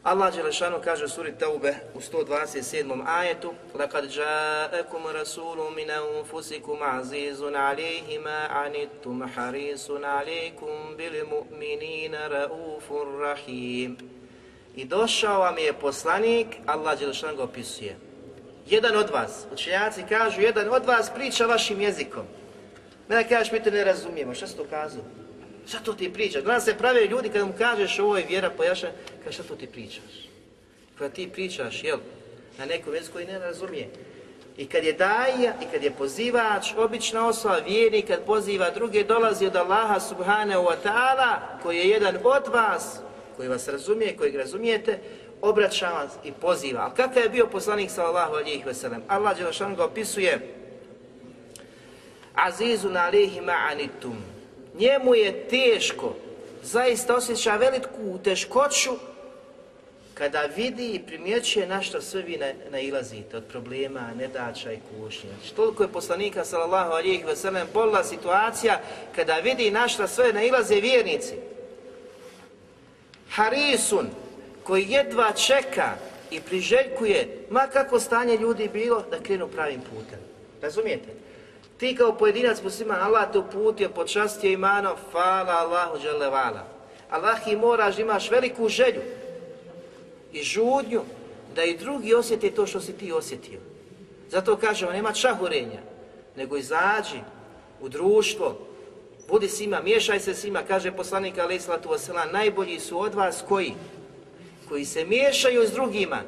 Allah 0.06 0.34
Đelešanu 0.34 0.76
kaže 0.84 1.04
u 1.04 1.08
suri 1.08 1.32
Taube 1.38 1.74
u 1.94 2.00
127. 2.00 3.02
ajetu 3.06 3.54
لَقَدْ 3.74 4.08
جَاءَكُمْ 4.08 5.06
رَسُولٌ 5.06 5.70
مِنْ 5.70 5.90
أَنفُسِكُمْ 5.90 6.82
عَزِيزٌ 6.82 7.42
عَلَيْهِ 7.54 8.18
مَا 8.18 8.46
عَنِتُّمْ 8.46 9.26
حَرِيصٌ 9.26 9.90
عَلَيْكُمْ 9.90 10.96
بِالْمُؤْمِنِينَ 10.96 12.14
رَؤُوفٌ 12.14 12.92
رَحِيمٌ 13.20 13.96
I 14.76 14.84
došao 14.84 15.40
vam 15.40 15.58
je 15.58 15.72
poslanik, 15.72 16.46
Allah 16.66 16.98
Đelešanu 16.98 17.36
ga 17.36 17.42
opisuje. 17.42 17.96
Jedan 18.66 18.96
od 18.96 19.10
vas, 19.10 19.46
učenjaci 19.52 20.02
kažu, 20.08 20.40
jedan 20.40 20.68
od 20.68 20.86
vas 20.86 21.10
priča 21.14 21.46
vašim 21.46 21.80
jezikom. 21.80 22.26
Ne 23.08 23.28
kažeš, 23.28 23.52
mi 23.52 23.62
te 23.62 23.70
ne 23.70 23.84
razumijemo, 23.84 24.34
šta 24.34 24.46
se 24.46 24.56
to 24.56 24.64
kazao? 24.70 25.02
Šta 25.68 25.78
to 25.78 25.92
ti 25.92 26.12
pričaš? 26.12 26.42
Danas 26.42 26.64
se 26.64 26.78
prave 26.78 27.06
ljudi 27.06 27.28
kada 27.28 27.44
mu 27.44 27.52
kažeš 27.58 27.98
ovo 27.98 28.16
je 28.16 28.26
vjera 28.28 28.50
pojaša, 28.50 28.90
kaže 29.23 29.33
šta 29.33 29.43
to 29.43 29.55
ti 29.55 29.67
pričaš? 29.67 30.29
Kada 30.97 31.13
ti 31.13 31.29
pričaš, 31.33 31.83
jel, 31.83 31.97
na 32.57 32.65
nekom 32.65 32.93
jeziku 32.93 33.13
koji 33.13 33.25
ne 33.25 33.39
razumije. 33.39 33.89
I 34.57 34.65
kad 34.65 34.83
je 34.83 34.93
daja, 34.93 35.53
i 35.61 35.65
kad 35.71 35.83
je 35.83 35.91
pozivač, 35.91 36.73
obična 36.77 37.27
osoba, 37.27 37.57
vjernik, 37.67 38.07
kad 38.07 38.25
poziva 38.25 38.69
druge, 38.69 39.03
dolazi 39.03 39.45
od 39.45 39.55
Allaha 39.55 39.99
subhanahu 39.99 40.63
wa 40.63 40.75
ta'ala, 40.83 41.39
koji 41.63 41.77
je 41.77 41.89
jedan 41.89 42.17
od 42.23 42.47
vas, 42.47 42.99
koji 43.35 43.49
vas 43.49 43.67
razumije, 43.67 44.17
kojeg 44.17 44.35
razumijete, 44.35 44.99
obraća 45.41 45.89
vas 45.89 46.11
i 46.23 46.31
poziva. 46.31 46.81
Ali 46.81 46.95
kakav 46.95 47.23
je 47.23 47.29
bio 47.29 47.47
poslanik 47.47 47.91
sallallahu 47.91 48.33
alihi 48.35 48.63
wasallam? 48.63 48.99
Allah 49.07 49.37
Đelešanu 49.37 49.75
ga 49.75 49.85
opisuje 49.85 50.55
Azizun 52.35 52.97
alihi 52.97 53.39
ma'anitum 53.39 54.15
njemu 54.79 55.15
je 55.15 55.47
teško, 55.49 56.13
zaista 56.63 57.15
osjeća 57.15 57.55
veliku 57.55 58.19
teškoću 58.23 58.91
kada 60.21 60.41
vidi 60.55 60.91
i 60.93 60.99
primjećuje 60.99 61.67
na 61.67 61.81
što 61.81 62.01
sve 62.01 62.21
vi 62.21 62.39
nailazite 62.69 63.37
od 63.37 63.43
problema, 63.43 64.11
nedača 64.17 64.71
i 64.71 64.79
kušnje. 64.79 65.29
Znači, 65.39 65.55
toliko 65.55 65.83
je 65.83 65.91
poslanika, 65.91 66.45
sallallahu 66.45 66.91
alijih 66.91 67.25
ve 67.25 67.35
sellem, 67.35 67.67
bolila 67.73 68.03
situacija 68.03 68.79
kada 69.15 69.35
vidi 69.35 69.71
na 69.71 69.87
što 69.87 70.07
sve 70.07 70.33
nailaze 70.33 70.75
vjernici. 70.75 71.33
Harisun, 73.29 74.07
koji 74.63 74.85
jedva 74.89 75.31
čeka 75.31 75.89
i 76.31 76.41
priželjkuje, 76.41 77.45
ma 77.49 77.67
kako 77.67 77.99
stanje 77.99 78.37
ljudi 78.37 78.69
bilo, 78.73 79.03
da 79.11 79.19
krenu 79.19 79.47
pravim 79.47 79.81
putem. 79.81 80.19
Razumijete? 80.61 81.09
Ti 81.77 81.95
kao 81.95 82.17
pojedinac 82.17 82.63
musliman, 82.63 83.01
Allah 83.01 83.31
te 83.31 83.37
uputio, 83.37 83.89
počastio 83.89 84.51
imanom, 84.51 84.97
fala 85.11 85.53
Allahu 85.53 85.99
dželevala. 86.01 86.67
Allah 87.09 87.47
i 87.47 87.55
moraš, 87.55 87.99
imaš 87.99 88.31
veliku 88.31 88.69
želju 88.69 89.01
i 90.33 90.43
žudnju 90.43 91.01
da 91.55 91.63
i 91.63 91.77
drugi 91.77 92.13
osjete 92.13 92.51
to 92.51 92.67
što 92.67 92.81
si 92.81 92.93
ti 92.93 93.11
osjetio. 93.11 93.59
Zato 94.29 94.57
kažemo, 94.57 94.91
nema 94.91 95.13
čahurenja, 95.13 95.79
nego 96.35 96.57
izađi 96.57 97.19
u 97.81 97.89
društvo, 97.89 98.57
budi 99.27 99.49
s 99.49 99.59
njima, 99.59 99.81
miješaj 99.81 100.19
se 100.19 100.33
s 100.33 100.43
njima, 100.43 100.61
kaže 100.67 100.91
poslanik 100.91 101.37
alaih 101.37 101.61
wasalam, 101.61 102.31
najbolji 102.33 102.79
su 102.79 102.99
od 102.99 103.15
vas 103.15 103.43
koji? 103.47 103.73
Koji 104.69 104.85
se 104.85 105.05
miješaju 105.05 105.67
s 105.67 105.71
drugima 105.71 106.21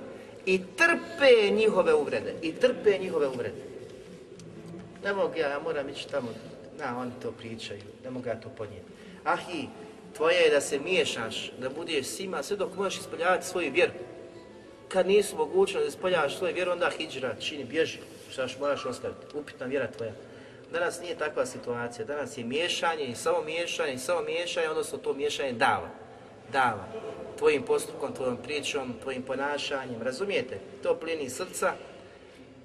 i 0.46 0.62
trpe 0.76 1.50
njihove 1.52 1.94
uvrede, 1.94 2.34
i 2.42 2.52
trpe 2.52 2.98
njihove 2.98 3.28
uvrede. 3.28 3.62
Ne 5.04 5.14
mogu 5.14 5.34
ja, 5.38 5.50
ja 5.50 5.60
moram 5.60 5.90
ići 5.90 6.08
tamo, 6.10 6.30
na, 6.80 7.00
oni 7.00 7.12
to 7.22 7.32
pričaju, 7.32 7.82
ne 8.04 8.10
mogu 8.10 8.28
ja 8.28 8.40
to 8.40 8.50
podnijeti. 8.50 8.88
Ahi, 9.24 9.68
tvoje 10.16 10.36
je 10.36 10.50
da 10.50 10.62
se 10.62 10.80
miješaš, 10.80 11.52
da 11.58 11.70
budeš 11.70 12.06
svima, 12.06 12.44
sve 12.44 12.58
dok 12.58 12.76
možeš 12.76 13.00
ispoljavati 13.00 13.48
svoju 13.48 13.72
vjeru. 13.72 13.92
Kad 14.88 15.08
nisu 15.08 15.38
mogućno 15.38 15.80
da 15.80 15.86
ispoljavaš 15.86 16.38
svoju 16.38 16.54
vjeru, 16.54 16.72
onda 16.72 16.90
hijđra, 16.98 17.36
čini, 17.40 17.64
bježi, 17.64 17.98
šta 18.32 18.48
moraš 18.60 18.86
ostaviti, 18.86 19.38
upitna 19.38 19.66
vjera 19.66 19.92
tvoja. 19.92 20.12
Danas 20.72 21.02
nije 21.02 21.18
takva 21.18 21.46
situacija, 21.46 22.06
danas 22.06 22.38
je 22.38 22.44
miješanje 22.44 23.06
i 23.06 23.16
samo 23.16 23.42
miješanje 23.42 23.94
i 23.94 23.98
samo 23.98 24.22
miješanje, 24.22 24.70
odnosno 24.70 24.98
to 24.98 25.14
miješanje 25.14 25.52
dava. 25.52 25.90
Dava. 26.52 26.88
Tvojim 27.38 27.64
postupkom, 27.64 28.14
tvojom 28.14 28.38
pričom, 28.38 28.94
tvojim 29.02 29.24
ponašanjem, 29.24 30.02
razumijete? 30.02 30.60
To 30.84 30.96
plini 30.96 31.30
srca 31.30 31.74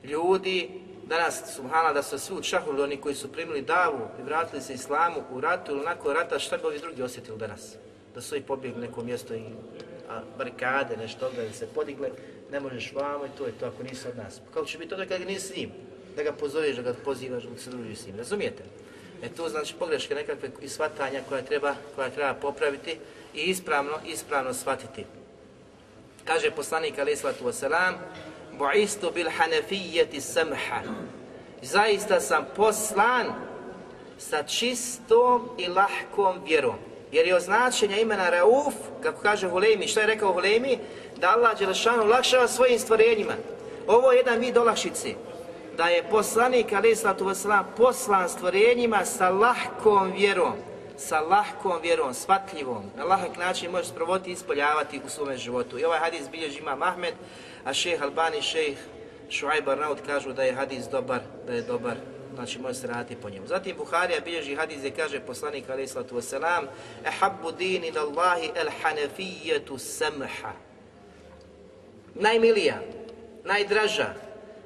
ljudi 0.04 0.70
danas, 1.08 1.54
subhana, 1.54 1.92
da 1.92 2.02
su 2.02 2.18
svi 2.18 2.34
učahuli 2.34 2.82
oni 2.82 2.96
koji 2.96 3.14
su 3.14 3.32
primili 3.32 3.62
davu 3.62 4.00
i 4.20 4.22
vratili 4.22 4.62
se 4.62 4.74
islamu 4.74 5.22
u 5.30 5.40
ratu 5.40 5.72
ili 5.72 5.84
nakon 5.84 6.14
rata, 6.14 6.38
šta 6.38 6.56
bi 6.56 6.66
ovi 6.66 6.78
drugi 6.78 7.02
osjetili 7.02 7.38
danas? 7.38 7.74
Da 8.14 8.20
su 8.20 8.36
i 8.36 8.42
pobjegli 8.42 8.80
neko 8.80 9.02
mjesto 9.02 9.34
i 9.34 9.42
a, 10.10 10.20
barikade, 10.38 10.96
nešto 10.96 11.30
da 11.36 11.52
se 11.52 11.66
podigle, 11.74 12.10
ne 12.50 12.60
možeš 12.60 12.92
vamo 12.92 13.26
i 13.26 13.38
to 13.38 13.46
je 13.46 13.52
to 13.52 13.66
ako 13.66 13.82
nisi 13.82 14.08
od 14.08 14.16
nas. 14.16 14.40
Kako 14.54 14.66
će 14.66 14.78
biti 14.78 14.90
to 14.90 14.96
kada 14.96 15.24
nisi 15.24 15.46
s 15.46 15.56
njim? 15.56 15.70
Da 16.16 16.22
ga 16.22 16.32
pozoveš, 16.32 16.76
da 16.76 16.82
ga 16.82 16.94
pozivaš, 17.04 17.42
da 17.42 17.58
se 17.58 17.70
družiš 17.70 17.98
s 17.98 18.06
njim, 18.06 18.16
razumijete? 18.16 18.62
E 19.22 19.28
to 19.28 19.48
znači 19.48 19.74
pogreške 19.78 20.14
nekakve 20.14 20.50
i 20.62 20.68
shvatanja 20.68 21.20
koja 21.28 21.42
treba, 21.42 21.74
koja 21.94 22.10
treba 22.10 22.34
popraviti 22.34 22.98
i 23.34 23.40
ispravno, 23.40 23.98
ispravno 24.06 24.54
shvatiti. 24.54 25.04
Kaže 26.24 26.50
poslanik 26.50 26.98
alaih 26.98 27.18
sallatu 27.18 27.44
wasalam, 27.44 27.94
bu'istu 28.58 29.10
bil 29.14 29.30
hanefijeti 29.38 30.20
samha. 30.20 30.80
zaista 31.62 32.20
sam 32.20 32.46
poslan 32.56 33.26
sa 34.18 34.42
čistom 34.42 35.48
i 35.58 35.68
lahkom 35.68 36.44
vjerom. 36.46 36.76
Jer 37.12 37.26
je 37.26 37.36
označenja 37.36 37.96
imena 37.96 38.30
Rauf, 38.30 38.74
kako 39.02 39.22
kaže 39.22 39.48
Hulemi, 39.48 39.88
što 39.88 40.00
je 40.00 40.06
rekao 40.06 40.32
Hulemi? 40.32 40.78
Da 41.16 41.30
Allah 41.30 41.58
Đelešanu 41.58 42.04
lakšava 42.04 42.48
svojim 42.48 42.78
stvorenjima. 42.78 43.32
Ovo 43.86 44.12
je 44.12 44.16
jedan 44.16 44.38
vid 44.38 44.56
olakšice. 44.56 45.14
Da 45.76 45.88
je 45.88 46.02
poslanik, 46.10 46.72
ali 46.72 46.94
wasalam, 46.94 47.64
poslan 47.76 48.28
stvorenjima 48.28 49.04
sa 49.04 49.30
lahkom 49.30 50.12
vjerom. 50.12 50.52
Sa 50.96 51.20
lahkom 51.20 51.80
vjerom, 51.82 52.14
shvatljivom. 52.14 52.82
Na 52.96 53.04
lahak 53.04 53.36
način 53.36 53.70
možeš 53.70 53.94
provoditi 53.94 54.30
i 54.30 54.32
ispoljavati 54.32 55.00
u 55.06 55.08
svome 55.08 55.36
životu. 55.36 55.78
I 55.78 55.84
ovaj 55.84 55.98
hadis 55.98 56.30
bilježi 56.30 56.58
ima 56.58 56.76
Mahmed, 56.76 57.14
a 57.67 57.73
šejh 57.73 58.01
Albani, 58.01 58.41
šejh 58.41 58.77
Šuajb 59.29 59.69
Arnaut 59.69 59.97
kažu 60.05 60.33
da 60.33 60.43
je 60.43 60.53
hadis 60.53 60.85
dobar, 60.91 61.21
da 61.47 61.53
je 61.53 61.61
dobar, 61.61 61.95
znači 62.35 62.59
može 62.59 62.75
se 62.75 62.87
raditi 62.87 63.21
po 63.21 63.29
njemu. 63.29 63.47
Zatim 63.47 63.77
Buharija 63.77 64.19
bilježi 64.19 64.55
hadis 64.55 64.77
gdje 64.77 64.91
kaže 64.91 65.19
poslanik 65.19 65.69
alaih 65.69 65.89
sallatu 65.89 66.15
wasalam 66.15 66.65
Ehabbu 67.05 67.51
din 67.51 67.83
ila 67.83 68.01
Allahi 68.01 68.51
el 68.55 68.69
hanefijetu 68.81 69.77
samha 69.77 70.53
Najmilija, 72.15 72.81
najdraža, 73.43 74.13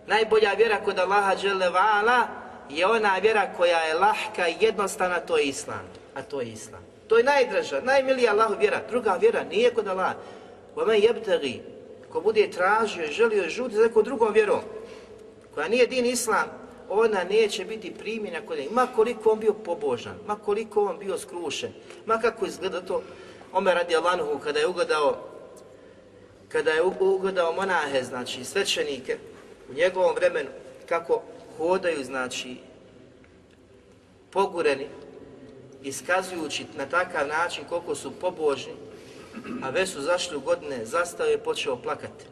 najbolja 0.07 0.53
vjera 0.53 0.83
kod 0.83 0.99
Allaha 0.99 1.35
dželle 1.35 1.69
vala 1.69 2.27
je 2.69 2.87
ona 2.87 3.17
vjera 3.17 3.53
koja 3.57 3.79
je 3.79 3.93
lahka 3.93 4.47
i 4.47 4.55
jednostavna, 4.59 5.19
to 5.19 5.37
je 5.37 5.43
Islam. 5.45 5.87
A 6.15 6.21
to 6.21 6.41
je 6.41 6.47
Islam. 6.47 6.81
To 7.07 7.17
je 7.17 7.23
najdraža, 7.23 7.81
najmilija 7.81 8.31
Allahu 8.31 8.55
vjera. 8.59 8.81
Druga 8.89 9.17
vjera 9.21 9.43
nije 9.43 9.73
kod 9.73 9.87
Allaha. 9.87 10.15
وَمَنْ 10.75 10.95
يَبْتَغِي 11.09 11.59
Ko 12.12 12.20
bude 12.20 12.50
tražio 12.50 13.04
i 13.04 13.12
želio 13.12 13.48
žuti 13.48 13.74
za 13.74 13.82
nekom 13.82 14.04
drugom 14.04 14.32
vjerom, 14.32 14.60
koja 15.54 15.68
nije 15.68 15.86
din 15.86 16.06
Islam, 16.06 16.44
ona 16.88 17.24
neće 17.24 17.64
biti 17.64 17.94
primjena 17.94 18.46
kod 18.46 18.58
njega. 18.58 18.70
Ma 18.72 18.86
koliko 18.96 19.30
on 19.30 19.38
bio 19.40 19.52
pobožan, 19.52 20.14
ma 20.26 20.36
koliko 20.36 20.84
on 20.84 20.98
bio 20.98 21.18
skrušen, 21.18 21.72
ma 22.06 22.18
kako 22.18 22.46
izgleda 22.46 22.80
to. 22.80 23.02
Omer 23.52 23.74
radi 23.74 23.96
Allahuhu 23.96 24.38
kada 24.38 24.58
je 24.58 24.66
ugledao 24.66 25.32
kada 26.48 26.70
je 26.70 26.82
ugledao 27.00 27.52
monahe, 27.52 28.02
znači 28.02 28.44
svećenike, 28.44 29.18
u 29.70 29.74
njegovom 29.74 30.14
vremenu, 30.14 30.50
kako 30.88 31.22
hodaju, 31.58 32.04
znači, 32.04 32.56
pogureni, 34.30 34.86
iskazujući 35.82 36.66
na 36.76 36.86
takav 36.86 37.28
način 37.28 37.64
koliko 37.68 37.94
su 37.94 38.10
pobožni, 38.20 38.72
a 39.62 39.70
već 39.70 39.90
su 39.90 40.00
zašli 40.00 40.36
u 40.36 40.40
godine, 40.40 40.84
zastao 40.84 41.26
je 41.26 41.38
počeo 41.38 41.76
plakati. 41.76 42.24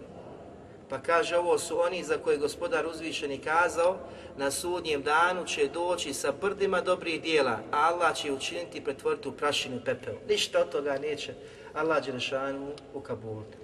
Pa 0.88 0.98
kaže, 0.98 1.36
ovo 1.36 1.58
su 1.58 1.80
oni 1.80 2.04
za 2.04 2.18
koje 2.18 2.38
gospodar 2.38 2.86
uzvišeni 2.86 3.38
kazao, 3.38 3.96
na 4.36 4.50
sudnjem 4.50 5.02
danu 5.02 5.44
će 5.46 5.68
doći 5.68 6.14
sa 6.14 6.32
brdima 6.32 6.80
dobrih 6.80 7.22
dijela, 7.22 7.58
a 7.70 7.88
Allah 7.92 8.16
će 8.16 8.32
učiniti 8.32 8.84
pretvoriti 8.84 9.28
u 9.28 9.32
prašinu 9.32 9.76
i 9.76 9.84
pepeo. 9.84 10.14
Ništa 10.28 10.60
od 10.60 10.70
toga 10.70 10.98
neće 10.98 11.34
Allah 11.74 12.04
Đelešanu 12.04 12.72
ukabuliti. 12.94 13.56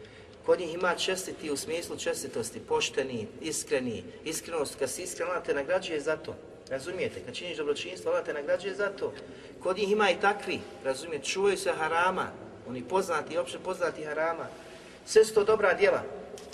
Kod 0.46 0.60
njih 0.60 0.74
ima 0.74 0.94
čestiti 0.94 1.50
u 1.50 1.56
smislu 1.56 1.96
čestitosti, 1.96 2.60
pošteni, 2.60 3.26
iskreni. 3.40 4.04
Iskrenost, 4.24 4.78
kad 4.78 4.90
si 4.90 5.02
iskren, 5.02 5.28
Allah 5.28 5.42
te 5.44 5.54
nagrađuje 5.54 6.00
za 6.00 6.16
to. 6.16 6.34
Razumijete? 6.70 7.20
Kad 7.26 7.34
činiš 7.34 7.56
dobročinstvo, 7.56 8.10
Allah 8.10 8.24
te 8.24 8.34
nagrađuje 8.34 8.74
za 8.74 8.88
to. 8.88 9.12
Kod 9.62 9.76
njih 9.76 9.92
ima 9.92 10.10
i 10.10 10.20
takvi, 10.20 10.60
razumijete, 10.84 11.24
čuvaju 11.24 11.56
se 11.56 11.72
harama, 11.72 12.26
oni 12.68 12.82
poznati 12.82 13.34
i 13.34 13.38
opće 13.38 13.58
poznati 13.58 14.04
harama. 14.04 14.46
Sve 15.06 15.24
su 15.24 15.34
to 15.34 15.44
dobra 15.44 15.74
djela 15.74 16.02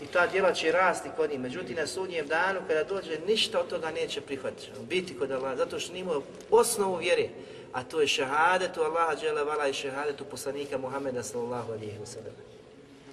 i 0.03 0.07
ta 0.07 0.27
djela 0.27 0.53
će 0.53 0.73
rasti 0.73 1.09
kod 1.17 1.31
njih. 1.31 1.41
Međutim, 1.41 1.77
na 1.77 1.87
sudnjem 1.87 2.27
danu, 2.27 2.61
kada 2.69 2.85
dođe, 2.85 3.19
ništa 3.27 3.61
od 3.61 3.69
toga 3.69 3.91
neće 3.91 4.21
prihvatiti. 4.21 4.71
Biti 4.89 5.19
kod 5.19 5.31
Allah, 5.31 5.59
zato 5.59 5.81
što 5.81 5.93
nimaju 5.93 6.23
osnovu 6.51 6.97
vjere. 6.97 7.29
A 7.73 7.85
to 7.85 8.01
je 8.01 8.09
šehadetu 8.09 8.83
Allaha 8.83 9.17
džele 9.17 9.45
vala 9.45 9.69
i 9.69 9.73
šehadetu 9.73 10.25
poslanika 10.25 10.79
Muhammeda 10.79 11.23
sallallahu 11.23 11.73
alihi 11.73 11.99
wa 11.99 12.07
sallam. 12.07 12.35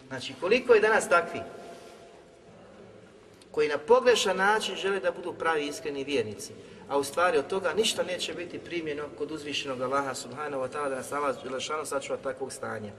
Znači, 0.08 0.34
koliko 0.40 0.74
je 0.74 0.82
danas 0.82 1.10
takvi 1.10 1.40
koji 3.52 3.70
na 3.70 3.78
pogrešan 3.78 4.38
način 4.38 4.76
žele 4.76 5.00
da 5.00 5.12
budu 5.12 5.34
pravi 5.34 5.68
iskreni 5.68 6.04
vjernici, 6.04 6.54
a 6.90 6.98
u 6.98 7.04
stvari 7.04 7.38
od 7.38 7.48
toga 7.48 7.74
ništa 7.74 8.04
neće 8.04 8.34
biti 8.34 8.60
primjeno 8.60 9.04
kod 9.18 9.32
uzvišenog 9.32 9.82
Allaha 9.82 10.14
subhanahu 10.14 10.64
wa 10.64 10.70
ta'ala 10.70 10.90
da 10.90 10.96
nas 10.96 11.12
Allah 11.12 11.36
Želešanu 11.44 11.86
sačuva 11.86 12.18
takvog 12.24 12.54
stanja. 12.54 12.92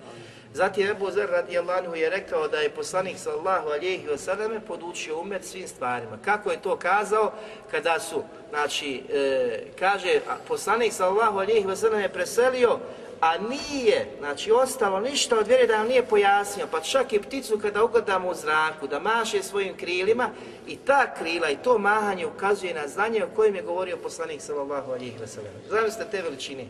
Zatim 0.55 0.87
Ebu 0.87 1.11
Zer 1.11 1.31
radijallahu 1.31 1.95
je 1.95 2.11
rekao 2.11 2.49
da 2.49 2.57
je 2.57 2.71
poslanik 2.71 3.19
sallahu 3.19 3.69
alijehi 3.69 4.07
wa 4.07 4.17
sallam 4.19 4.61
podučio 4.67 5.21
umet 5.21 5.45
svim 5.45 5.69
stvarima. 5.69 6.19
Kako 6.25 6.51
je 6.51 6.63
to 6.63 6.77
kazao 6.77 7.33
kada 7.71 8.01
su, 8.01 8.23
znači, 8.51 9.03
e, 9.13 9.65
kaže, 9.79 10.21
poslanik 10.49 10.93
sallahu 10.93 11.39
alijehi 11.39 11.67
wa 11.67 11.77
sallam 11.77 12.01
je 12.01 12.13
preselio 12.13 12.79
a 13.21 13.39
nije, 13.39 14.07
znači 14.19 14.53
ostalo 14.53 15.01
ništa 15.01 15.39
od 15.39 15.47
vjere 15.47 15.67
da 15.67 15.79
nam 15.79 15.89
nije 15.89 16.07
pojasnio, 16.07 16.67
pa 16.71 16.81
čak 16.81 17.13
i 17.13 17.23
pticu 17.23 17.59
kada 17.59 17.85
ugledamo 17.85 18.29
u 18.29 18.35
zraku, 18.35 18.87
da 18.87 18.99
maše 18.99 19.43
svojim 19.43 19.77
krilima 19.77 20.31
i 20.67 20.77
ta 20.77 21.15
krila 21.15 21.51
i 21.51 21.57
to 21.57 21.79
mahanje 21.79 22.27
ukazuje 22.27 22.75
na 22.75 22.89
znanje 22.89 23.25
o 23.25 23.37
kojem 23.37 23.55
je 23.55 23.63
govorio 23.63 23.97
poslanik 23.97 24.41
sallallahu 24.41 24.93
alihi 24.93 25.19
wasallam. 25.19 25.69
Zamislite 25.69 26.11
te 26.11 26.23
veličine. 26.23 26.67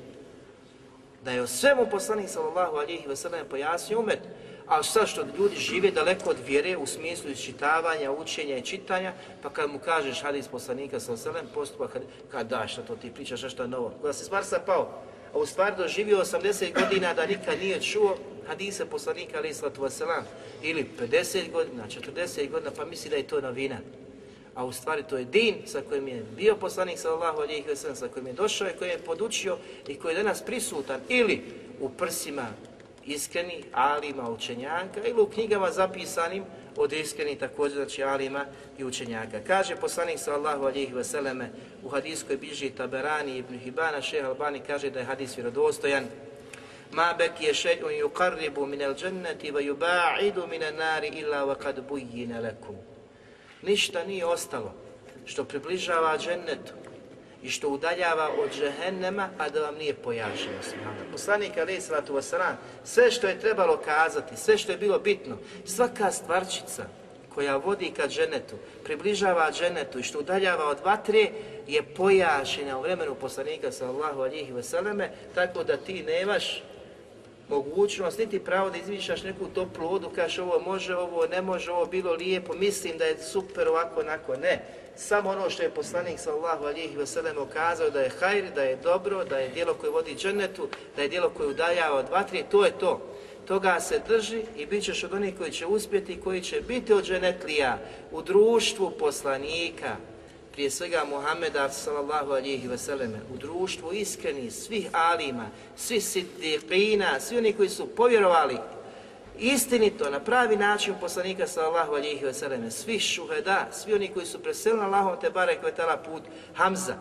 Da 1.24 1.30
je 1.30 1.42
o 1.42 1.46
svemu 1.46 1.86
poslanik 1.90 2.28
sallallahu 2.28 2.76
alihi 2.76 3.09
wasallam 3.09 3.44
pojasnio 3.51 4.01
umet, 4.01 4.20
a 4.66 4.82
sad 4.82 5.09
što 5.09 5.24
ljudi 5.38 5.57
žive 5.57 5.90
daleko 5.90 6.30
od 6.30 6.36
vjere 6.46 6.76
u 6.76 6.86
smislu 6.86 7.30
iščitavanja, 7.30 8.12
učenja 8.12 8.57
i 8.57 8.62
čitanja, 8.62 9.12
pa 9.42 9.51
kad 9.51 9.70
mu 9.70 9.78
kažeš 9.78 10.22
hadis 10.22 10.48
poslanika 10.48 11.01
sallallahu 11.01 11.28
alihi 11.28 11.46
wasallam, 11.46 11.55
postupak 11.55 11.92
kad, 11.92 12.03
kad 12.30 12.46
da, 12.46 12.66
što 12.66 12.82
to 12.82 12.96
ti 12.96 13.11
pričaš, 13.14 13.42
nešto 13.42 13.66
novo, 13.66 13.92
kada 14.03 14.12
se 14.12 14.24
stvar 14.24 14.44
pao, 14.66 15.03
a 15.35 15.39
u 15.39 15.47
stvari 15.47 15.76
doživio 15.76 16.18
80 16.18 16.74
godina 16.74 17.14
da 17.14 17.26
nikad 17.26 17.59
nije 17.59 17.81
čuo 17.81 18.16
hadise 18.47 18.85
poslanika 18.85 19.39
alaih 19.39 19.57
sallatu 19.57 19.83
wasalam, 19.83 20.22
ili 20.62 20.87
50 21.01 21.53
godina, 21.53 21.85
40 21.87 22.51
godina, 22.51 22.70
pa 22.76 22.85
misli 22.85 23.11
da 23.11 23.16
je 23.16 23.26
to 23.26 23.41
novina. 23.41 23.78
A 24.55 24.64
u 24.64 24.72
stvari 24.72 25.03
to 25.03 25.18
je 25.18 25.24
din 25.24 25.55
sa 25.66 25.81
kojim 25.89 26.09
je 26.09 26.24
bio 26.37 26.57
poslanik 26.57 26.99
sallallahu 26.99 27.41
alejhi 27.41 27.68
ve 27.68 27.76
sellem, 27.76 27.97
sa 27.97 28.09
kojim 28.09 28.26
je 28.26 28.33
došao 28.33 28.68
i 28.68 28.78
koji 28.78 28.89
je 28.89 28.99
podučio 28.99 29.57
i 29.89 29.95
koji 29.95 30.12
je 30.12 30.22
danas 30.22 30.43
prisutan 30.43 31.01
ili 31.09 31.43
u 31.81 31.89
prsima 31.89 32.47
iskreni 33.07 33.64
alima 33.72 34.31
učenjaka 34.31 35.01
ili 35.05 35.20
u 35.20 35.26
knjigama 35.26 35.70
zapisanim 35.70 36.45
od 36.77 36.93
iskrenih 36.93 37.39
također 37.39 37.77
znači 37.77 38.03
alima 38.03 38.45
i 38.79 38.85
učenjaka. 38.85 39.41
Kaže 39.47 39.77
poslanik 39.77 40.18
sallallahu 40.18 40.64
alejhi 40.64 40.95
ve 40.95 41.05
selleme 41.05 41.51
u 41.83 41.89
hadiskoj 41.89 42.37
biži 42.37 42.71
Taberani 42.71 43.39
ibn 43.39 43.59
Hibana 43.59 44.03
Šejh 44.03 44.27
Albani 44.27 44.61
kaže 44.66 44.91
da 44.91 44.99
je 44.99 45.05
hadis 45.05 45.37
vjerodostojan 45.37 46.05
Ma 46.93 47.14
beki 47.18 47.55
shay'un 47.55 47.93
yuqarribu 48.03 48.66
min 48.66 48.81
al-jannati 48.81 49.53
wa 49.53 49.61
yuba'idu 49.61 50.47
min 50.47 50.62
an-nari 50.62 51.09
illa 51.09 51.45
wa 51.47 51.55
qad 51.55 51.83
buyyina 51.89 52.41
lakum. 52.43 52.77
Ništa 53.62 54.05
nije 54.05 54.27
ostalo 54.27 54.75
što 55.25 55.45
približava 55.45 56.18
džennetu 56.18 56.80
i 57.43 57.51
što 57.51 57.68
udaljava 57.68 58.30
od 58.43 58.51
džehennema, 58.55 59.28
a 59.38 59.49
da 59.49 59.61
vam 59.61 59.74
nije 59.74 59.95
pojašnjeno. 59.95 60.59
Poslanik 61.12 61.57
alaih 61.57 61.82
sallatu 61.82 62.14
wasalam, 62.14 62.55
sve 62.84 63.11
što 63.11 63.26
je 63.26 63.41
trebalo 63.41 63.76
kazati, 63.76 64.36
sve 64.36 64.59
što 64.59 64.72
je 64.72 64.78
bilo 64.78 64.99
bitno, 64.99 65.36
svaka 65.64 66.11
stvarčica 66.11 66.84
koja 67.34 67.57
vodi 67.57 67.92
ka 67.96 68.08
dženetu, 68.08 68.57
približava 68.84 69.50
dženetu 69.53 69.99
i 69.99 70.03
što 70.03 70.18
udaljava 70.18 70.68
od 70.68 70.79
vatre, 70.84 71.30
je 71.67 71.83
pojašnjena 71.83 72.79
u 72.79 72.83
vremenu 72.83 73.14
poslanika 73.14 73.72
sallahu 73.72 74.21
alihi 74.21 74.53
wasalame, 74.53 75.08
tako 75.34 75.64
da 75.64 75.76
ti 75.76 76.03
nemaš 76.03 76.62
mogućnost, 77.49 78.18
niti 78.18 78.38
pravo 78.38 78.71
da 78.71 78.76
izvišaš 78.76 79.22
neku 79.22 79.46
toplu 79.54 79.88
vodu, 79.88 80.11
kažeš 80.14 80.38
ovo 80.38 80.61
može, 80.61 80.96
ovo 80.96 81.26
ne 81.26 81.42
može, 81.42 81.71
ovo 81.71 81.87
bilo 81.87 82.12
lijepo, 82.12 82.54
mislim 82.54 82.99
da 82.99 83.04
je 83.04 83.18
super 83.18 83.68
ovako, 83.68 84.00
onako, 84.00 84.37
ne. 84.37 84.62
Samo 85.01 85.31
ono 85.31 85.51
što 85.51 85.63
je 85.63 85.71
poslanik 85.71 86.18
sallahu 86.18 86.64
alihi 86.64 86.97
wasallam 86.97 87.43
ukazao 87.43 87.91
da 87.91 88.01
je 88.01 88.11
hajr, 88.21 88.45
da 88.55 88.63
je 88.63 88.77
dobro, 88.77 89.25
da 89.25 89.39
je 89.39 89.49
dijelo 89.49 89.75
koje 89.75 89.91
vodi 89.91 90.14
džennetu, 90.14 90.68
da 90.97 91.03
je 91.03 91.09
dijelo 91.09 91.31
koje 91.31 91.49
udaljava 91.49 91.99
od 91.99 92.09
vatri, 92.11 92.45
to 92.51 92.64
je 92.64 92.79
to. 92.79 93.01
Toga 93.47 93.81
se 93.81 94.01
drži 94.09 94.43
i 94.57 94.67
bit 94.67 94.85
ćeš 94.85 95.05
od 95.05 95.13
onih 95.13 95.39
koji 95.39 95.51
će 95.51 95.67
uspjeti, 95.67 96.21
koji 96.21 96.41
će 96.41 96.61
biti 96.61 96.93
od 96.93 97.05
dženetlija 97.05 97.79
u 98.13 98.22
društvu 98.22 98.93
poslanika, 98.99 99.97
prije 100.53 100.71
svega 100.71 101.05
Muhammeda 101.11 101.68
sallallahu 101.68 102.33
alihi 102.33 102.68
vseleme, 102.68 103.18
u 103.35 103.37
društvu 103.37 103.93
iskreni 103.93 104.51
svih 104.51 104.89
alima, 104.93 105.51
svih 105.77 106.03
siddiqina, 106.03 107.21
svi 107.21 107.39
oni 107.39 107.53
koji 107.53 107.68
su 107.68 107.87
povjerovali 107.87 108.57
istinito, 109.41 110.11
na 110.11 110.21
pravi 110.21 110.57
način 110.57 110.95
poslanika 111.00 111.46
sallallahu 111.46 111.92
alihi 111.92 112.26
vseleme, 112.26 112.71
svih 112.71 113.03
šuheda, 113.03 113.68
svi 113.72 113.95
oni 113.95 114.08
koji 114.08 114.26
su 114.26 114.42
preselili 114.42 114.80
na 114.80 114.87
Allahom 114.87 115.21
te 115.21 115.30
bare 115.30 115.57
kvetala 115.61 115.96
put, 115.96 116.22
Hamza, 116.54 116.96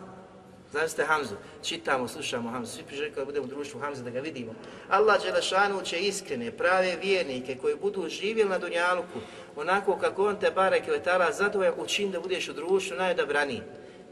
Zamislite 0.72 1.04
Hamzu, 1.04 1.34
čitamo, 1.62 2.08
slušamo 2.08 2.50
Hamzu, 2.50 2.72
svi 2.72 2.82
priželjeli 2.82 3.14
kada 3.14 3.24
budemo 3.24 3.46
u 3.46 3.48
društvu 3.48 3.80
Hamza 3.80 4.02
da 4.02 4.10
ga 4.10 4.20
vidimo. 4.20 4.54
Allah 4.88 5.22
Đelešanu 5.22 5.82
će 5.82 5.98
iskrene, 5.98 6.50
prave 6.50 6.96
vjernike 7.02 7.56
koji 7.56 7.76
budu 7.76 8.08
živjeli 8.08 8.50
na 8.50 8.58
Dunjaluku, 8.58 9.18
onako 9.56 9.96
kako 9.96 10.26
on 10.26 10.36
te 10.40 10.50
barek 10.50 10.88
letala 10.88 11.32
zadovoljan 11.32 11.74
učin 11.78 12.10
da 12.10 12.20
budeš 12.20 12.48
u 12.48 12.52
društvu 12.52 12.96
najdobraniji. 12.96 13.62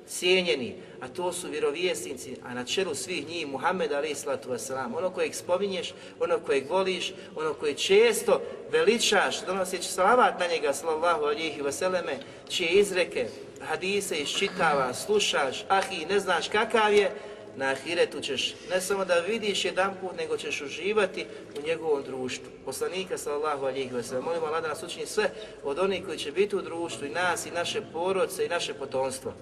Cijenjeni, 0.09 0.75
a 1.01 1.09
to 1.09 1.33
su 1.33 1.49
vjerovjesnici, 1.49 2.37
a 2.45 2.55
na 2.55 2.65
čelu 2.65 2.95
svih 2.95 3.29
njih 3.29 3.47
Muhammed 3.47 3.93
alaih 3.93 4.19
sallatu 4.19 4.49
wasalam, 4.49 4.97
ono 4.97 5.11
kojeg 5.11 5.35
spominješ, 5.35 5.95
ono 6.21 6.39
kojeg 6.39 6.71
voliš, 6.71 7.13
ono 7.37 7.55
koje 7.55 7.75
često 7.75 8.41
veličaš, 8.71 9.47
donoseći 9.47 9.89
salavat 9.89 10.41
na 10.41 10.47
njega, 10.47 10.73
sallallahu 10.73 11.25
alihi 11.25 11.63
wasalame, 11.63 12.17
čije 12.49 12.71
izreke, 12.71 13.29
hadise 13.61 14.17
iščitava, 14.17 14.95
slušaš, 14.95 15.65
ahi, 15.69 16.07
ne 16.07 16.21
znaš 16.21 16.49
kakav 16.49 16.95
je, 16.95 17.11
na 17.59 17.71
ahiretu 17.71 18.21
ćeš 18.21 18.55
ne 18.71 18.81
samo 18.81 19.05
da 19.05 19.21
vidiš 19.21 19.65
jedan 19.65 19.95
put, 20.01 20.17
nego 20.19 20.37
ćeš 20.37 20.61
uživati 20.61 21.27
u 21.59 21.67
njegovom 21.67 22.03
društvu. 22.03 22.47
Poslanika 22.65 23.19
sallallahu 23.19 23.67
alihi 23.67 23.91
wa 23.91 24.03
sallam. 24.03 24.25
Molimo 24.25 24.47
Allah 24.47 24.63
da 24.63 24.69
nas 24.69 24.83
učini 24.83 25.07
sve 25.07 25.31
od 25.65 25.79
onih 25.79 26.05
koji 26.05 26.19
će 26.19 26.33
biti 26.33 26.57
u 26.57 26.63
društvu 26.63 27.07
i 27.07 27.11
nas 27.11 27.47
i 27.47 27.51
naše 27.51 27.81
porodce 27.93 28.47
i 28.47 28.49
naše 28.49 28.75
potomstvo. 28.75 29.33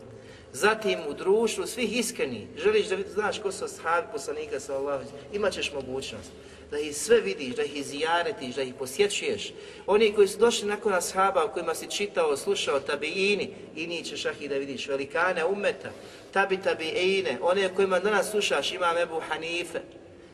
Zatim 0.53 0.99
u 1.09 1.15
društvu 1.15 1.67
svih 1.67 1.99
iskreni, 1.99 2.47
želiš 2.57 2.87
da 2.87 2.97
znaš 3.15 3.39
ko 3.39 3.53
su 3.53 3.65
ashabi 3.65 4.07
poslanika 4.13 4.61
sallallahu 4.61 5.05
imat 5.33 5.53
ćeš 5.53 5.73
mogućnost 5.73 6.31
da 6.71 6.79
ih 6.79 6.97
sve 6.97 7.21
vidiš, 7.21 7.57
da 7.57 7.63
ih 7.63 7.77
izjaretiš, 7.77 8.55
da 8.55 8.63
ih 8.63 8.75
posjećuješ. 8.75 9.53
Oni 9.87 10.13
koji 10.13 10.29
su 10.29 10.39
došli 10.39 10.69
nakon 10.69 10.95
ashaba, 10.95 11.45
o 11.45 11.49
kojima 11.49 11.75
si 11.75 11.91
čitao, 11.91 12.37
slušao, 12.37 12.81
tabiini, 12.81 13.51
i 13.77 13.87
njih 13.87 14.07
ćeš 14.07 14.27
ah 14.27 14.35
i 14.41 14.49
da 14.49 14.55
vidiš 14.55 14.89
velikane 14.89 15.45
umeta, 15.45 15.91
tabi 16.33 16.57
tabiine, 16.57 17.39
one 17.43 17.75
kojima 17.75 18.01
danas 18.01 18.31
slušaš, 18.31 18.73
imam 18.73 18.99
Ebu 18.99 19.21
Hanife, 19.29 19.81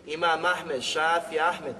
imam 0.07 0.45
Ahmed, 0.45 0.83
Šafi, 0.83 1.39
Ahmed, 1.41 1.75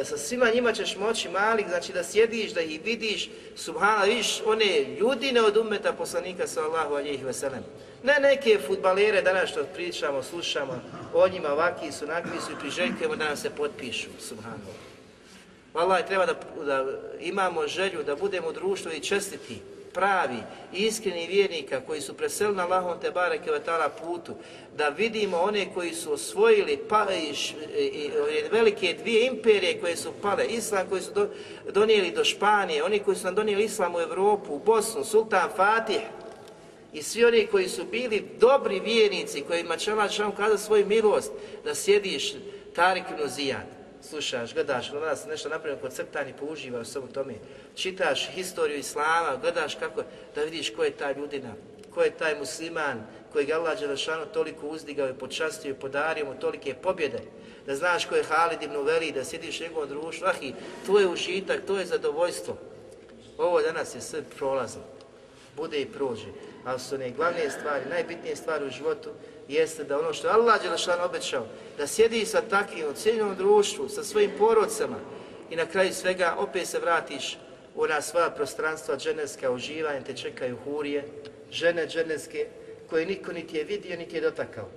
e, 0.00 0.04
sa 0.04 0.18
svima 0.18 0.50
njima 0.54 0.72
ćeš 0.72 0.96
moći 0.96 1.28
malik, 1.28 1.68
znači 1.68 1.92
da 1.92 2.04
sjediš, 2.04 2.52
da 2.52 2.60
ih 2.60 2.80
vidiš, 2.84 3.30
subhana, 3.56 4.04
vidiš 4.04 4.42
one 4.46 4.96
ljudine 5.00 5.42
od 5.42 5.56
umeta 5.56 5.92
poslanika 5.92 6.46
sallahu 6.46 6.94
alihi 6.94 7.24
wasalam. 7.24 7.62
Ne 8.02 8.18
neke 8.20 8.58
futbalere 8.66 9.22
danas 9.22 9.50
što 9.50 9.64
pričamo, 9.74 10.22
slušamo, 10.22 10.80
o 11.14 11.28
njima 11.28 11.52
ovakvi 11.52 11.92
su, 11.92 12.06
nakvi 12.06 12.40
su 12.46 12.52
i 12.52 12.60
priželjkujemo 12.60 13.16
da 13.16 13.24
nam 13.24 13.36
se 13.36 13.50
potpišu, 13.50 14.08
subhana. 14.20 14.56
Wallahi, 15.74 16.06
treba 16.06 16.26
da, 16.26 16.34
da 16.64 16.84
imamo 17.20 17.66
želju 17.66 18.02
da 18.02 18.16
budemo 18.16 18.52
društvo 18.52 18.92
i 18.92 19.00
čestiti, 19.00 19.60
pravi, 19.94 20.38
iskreni 20.72 21.26
vjernika 21.26 21.80
koji 21.80 22.00
su 22.00 22.14
preselili 22.14 22.56
na 22.56 22.62
Allahom 22.62 23.00
te 23.00 23.10
bareke 23.10 23.50
putu, 24.02 24.34
da 24.76 24.88
vidimo 24.88 25.36
one 25.36 25.74
koji 25.74 25.94
su 25.94 26.12
osvojili 26.12 26.76
pa, 26.88 27.06
i, 27.12 28.10
velike 28.52 28.96
dvije 29.02 29.26
imperije 29.26 29.80
koje 29.80 29.96
su 29.96 30.12
pale, 30.22 30.46
Islam 30.46 30.86
koji 30.88 31.02
su 31.02 31.12
do, 31.12 31.28
donijeli 31.72 32.10
do 32.10 32.24
Španije, 32.24 32.84
oni 32.84 32.98
koji 32.98 33.16
su 33.16 33.24
nam 33.24 33.34
donijeli 33.34 33.64
Islam 33.64 33.94
u 33.94 34.00
Europu, 34.00 34.54
u 34.54 34.58
Bosnu, 34.58 35.04
Sultan 35.04 35.50
Fatih, 35.56 36.00
i 36.92 37.02
svi 37.02 37.24
oni 37.24 37.46
koji 37.46 37.68
su 37.68 37.84
bili 37.84 38.24
dobri 38.40 38.80
vjernici, 38.80 39.40
kojima 39.40 39.76
će 39.76 39.92
Allah 39.92 40.10
kada 40.36 40.58
svoju 40.58 40.86
milost, 40.86 41.32
da 41.64 41.74
sjediš 41.74 42.34
Tarik 42.74 43.04
ibn 43.10 43.28
slušaš, 44.08 44.54
gledaš, 44.54 44.90
gledaš 44.90 45.24
nešto 45.28 45.48
napravljeno 45.48 45.82
kod 45.82 46.36
použivaš 46.40 46.86
sve 46.86 47.00
u 47.00 47.06
tome, 47.06 47.34
čitaš 47.74 48.30
historiju 48.30 48.78
Islama, 48.78 49.36
gledaš 49.40 49.74
kako, 49.74 50.02
da 50.34 50.42
vidiš 50.42 50.74
ko 50.74 50.84
je 50.84 50.90
ta 50.90 51.12
ljudina, 51.12 51.54
ko 51.94 52.02
je 52.02 52.10
taj 52.10 52.38
musliman, 52.38 53.06
kojeg 53.32 53.50
Allah 53.50 53.80
Đelešanu 53.80 54.26
toliko 54.26 54.66
uzdigao 54.66 55.08
i 55.08 55.18
počastio 55.18 55.70
i 55.70 55.80
podario 55.80 56.24
mu 56.24 56.40
tolike 56.40 56.74
pobjede, 56.74 57.20
da 57.66 57.76
znaš 57.76 58.04
ko 58.04 58.14
je 58.14 58.24
Halid 58.24 58.62
ibn 58.62 58.76
Veli, 58.76 59.12
da 59.12 59.24
sjediš 59.24 59.60
u 59.60 59.62
njegovom 59.62 59.88
društvu, 59.88 60.26
ah 60.26 60.42
i 60.42 60.54
to 60.86 61.00
je 61.00 61.08
užitak, 61.08 61.60
to 61.66 61.78
je 61.78 61.86
zadovoljstvo. 61.86 62.56
Ovo 63.38 63.62
danas 63.62 63.94
je 63.94 64.00
sve 64.00 64.22
prolazno, 64.38 64.82
bude 65.56 65.80
i 65.80 65.86
prođe 65.86 66.28
ali 66.64 66.80
su 66.80 66.94
one 66.94 67.10
glavne 67.10 67.50
stvari, 67.50 67.84
najbitnije 67.90 68.36
stvari 68.36 68.66
u 68.66 68.70
životu, 68.70 69.10
jeste 69.48 69.84
da 69.84 69.98
ono 69.98 70.12
što 70.12 70.28
Allah 70.28 70.62
Đelešan 70.62 71.00
obećao, 71.00 71.46
da 71.78 71.86
sjedi 71.86 72.26
sa 72.26 72.42
takvim 72.42 72.88
u 72.90 72.92
cijelom 72.92 73.36
društvu, 73.36 73.88
sa 73.88 74.04
svojim 74.04 74.30
porodcama 74.38 74.96
i 75.50 75.56
na 75.56 75.66
kraju 75.66 75.94
svega 75.94 76.34
opet 76.38 76.68
se 76.68 76.78
vratiš 76.78 77.38
u 77.74 77.82
ona 77.82 78.00
svoja 78.00 78.30
prostranstva 78.30 78.96
dženevska 78.96 79.50
uživanja, 79.50 80.04
te 80.04 80.16
čekaju 80.16 80.56
hurije, 80.64 81.04
žene 81.50 81.86
dženevske, 81.86 82.46
koje 82.90 83.06
niko 83.06 83.32
niti 83.32 83.56
je 83.56 83.64
vidio, 83.64 83.96
niti 83.96 84.16
je 84.16 84.20
dotakao. 84.20 84.68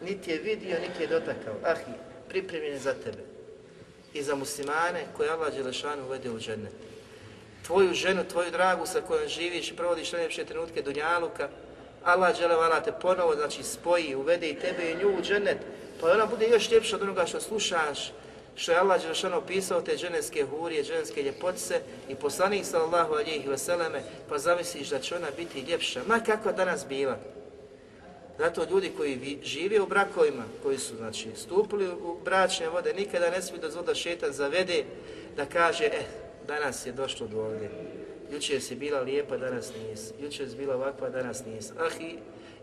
Niti 0.00 0.30
je 0.30 0.38
vidio, 0.38 0.76
niti 0.88 1.02
je 1.02 1.06
dotakao. 1.06 1.54
Ahi, 1.64 1.92
pripremljene 2.28 2.78
za 2.78 2.94
tebe 2.94 3.22
i 4.14 4.22
za 4.22 4.34
muslimane 4.34 5.06
koje 5.16 5.30
Allah 5.30 5.54
Đelešan 5.54 6.00
uvede 6.00 6.30
u 6.30 6.38
džennet 6.38 6.72
tvoju 7.66 7.94
ženu, 7.94 8.24
tvoju 8.24 8.50
dragu 8.50 8.86
sa 8.86 9.00
kojom 9.00 9.28
živiš 9.28 9.70
i 9.70 9.76
provodiš 9.76 10.12
najljepše 10.12 10.44
trenutke 10.44 10.82
Dunjaluka, 10.82 11.48
Allah 12.04 12.36
dželevala 12.38 12.80
te 12.80 12.92
ponovo 13.02 13.34
znači, 13.34 13.62
spoji, 13.62 14.14
uvede 14.14 14.48
i 14.48 14.58
tebe 14.58 14.90
i 14.90 14.96
nju 14.96 15.08
u 15.08 15.22
pa 16.00 16.12
ona 16.12 16.26
bude 16.26 16.48
još 16.48 16.70
ljepša 16.70 16.96
od 16.96 17.02
onoga 17.02 17.26
što 17.26 17.40
slušaš, 17.40 18.12
što 18.56 18.72
je 18.72 18.78
Allah 18.78 19.02
Đelešano 19.02 19.38
opisao 19.38 19.80
te 19.80 19.96
dženevske 19.96 20.44
hurije, 20.44 20.84
dženevske 20.84 21.22
ljepotce 21.22 21.80
i 22.08 22.14
poslanik 22.14 22.64
sallallahu 22.64 23.14
alihi 23.14 23.48
vseleme, 23.48 24.02
pa 24.28 24.38
zamisliš 24.38 24.88
da 24.88 24.98
će 24.98 25.16
ona 25.16 25.26
biti 25.36 25.60
ljepša, 25.60 26.00
ma 26.06 26.20
kako 26.20 26.52
danas 26.52 26.86
bila. 26.88 27.18
Zato 28.38 28.66
ljudi 28.70 28.92
koji 28.96 29.38
žive 29.42 29.80
u 29.80 29.86
brakovima, 29.86 30.44
koji 30.62 30.78
su 30.78 30.96
znači, 30.96 31.28
stupili 31.36 31.88
u 31.88 32.18
bračne 32.24 32.68
vode, 32.68 32.94
nikada 32.94 33.30
ne 33.30 33.42
smiju 33.42 33.60
dozvoliti 33.60 33.90
da 33.90 33.94
šetan 33.94 34.32
zavede, 34.32 34.84
da 35.36 35.46
kaže, 35.46 35.84
eh, 35.84 36.04
danas 36.46 36.86
je 36.86 36.92
došlo 36.92 37.26
do 37.26 37.40
ovdje. 37.40 37.70
Jučer 38.34 38.62
si 38.62 38.74
bila 38.74 39.00
lijepa, 39.00 39.36
danas 39.36 39.72
nisi. 39.88 40.12
Jučer 40.20 40.50
si 40.50 40.56
bila 40.56 40.74
ovakva, 40.74 41.08
danas 41.08 41.44
nisi. 41.46 41.72
Ah 41.78 42.00
i, 42.00 42.16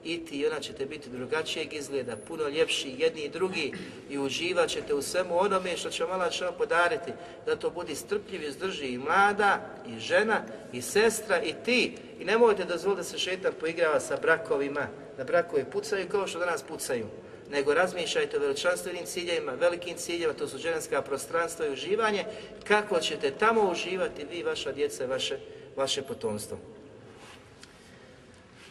i 0.03 0.25
ti 0.25 0.39
i 0.39 0.47
ona 0.47 0.59
ćete 0.59 0.85
biti 0.85 1.09
drugačijeg 1.09 1.73
izgleda, 1.73 2.15
puno 2.27 2.47
ljepši 2.47 2.95
jedni 2.97 3.21
i 3.21 3.29
drugi 3.29 3.73
i 4.09 4.17
uživat 4.17 4.69
ćete 4.69 4.93
u 4.93 5.01
svemu 5.01 5.39
onome 5.39 5.77
što 5.77 5.89
će 5.89 6.05
mala 6.05 6.31
što 6.31 6.51
podariti. 6.51 7.11
Da 7.45 7.55
to 7.55 7.69
budi 7.69 7.95
strpljiv 7.95 8.41
i 8.43 8.93
i 8.93 8.97
mlada, 8.97 9.69
i 9.87 9.99
žena, 9.99 10.41
i 10.73 10.81
sestra, 10.81 11.41
i 11.43 11.53
ti. 11.65 11.97
I 12.19 12.25
nemojte 12.25 12.65
dozvoliti 12.65 12.99
da 12.99 13.03
se 13.03 13.17
šetan 13.17 13.53
poigrava 13.59 13.99
sa 13.99 14.17
brakovima, 14.21 14.87
da 15.17 15.23
brakovi 15.23 15.65
pucaju 15.71 16.09
kao 16.09 16.27
što 16.27 16.39
danas 16.39 16.63
pucaju 16.63 17.07
nego 17.51 17.73
razmišljajte 17.73 18.37
o 18.37 18.39
veličanstvenim 18.39 19.05
ciljevima, 19.05 19.51
velikim 19.51 19.97
ciljevima, 19.97 20.33
to 20.33 20.47
su 20.47 20.57
ženska 20.57 21.01
prostranstva 21.01 21.65
i 21.65 21.71
uživanje, 21.71 22.25
kako 22.63 22.99
ćete 22.99 23.31
tamo 23.31 23.71
uživati 23.71 24.25
vi, 24.31 24.43
vaša 24.43 24.71
djeca, 24.71 25.05
vaše, 25.05 25.37
vaše 25.75 26.01
potomstvo. 26.01 26.57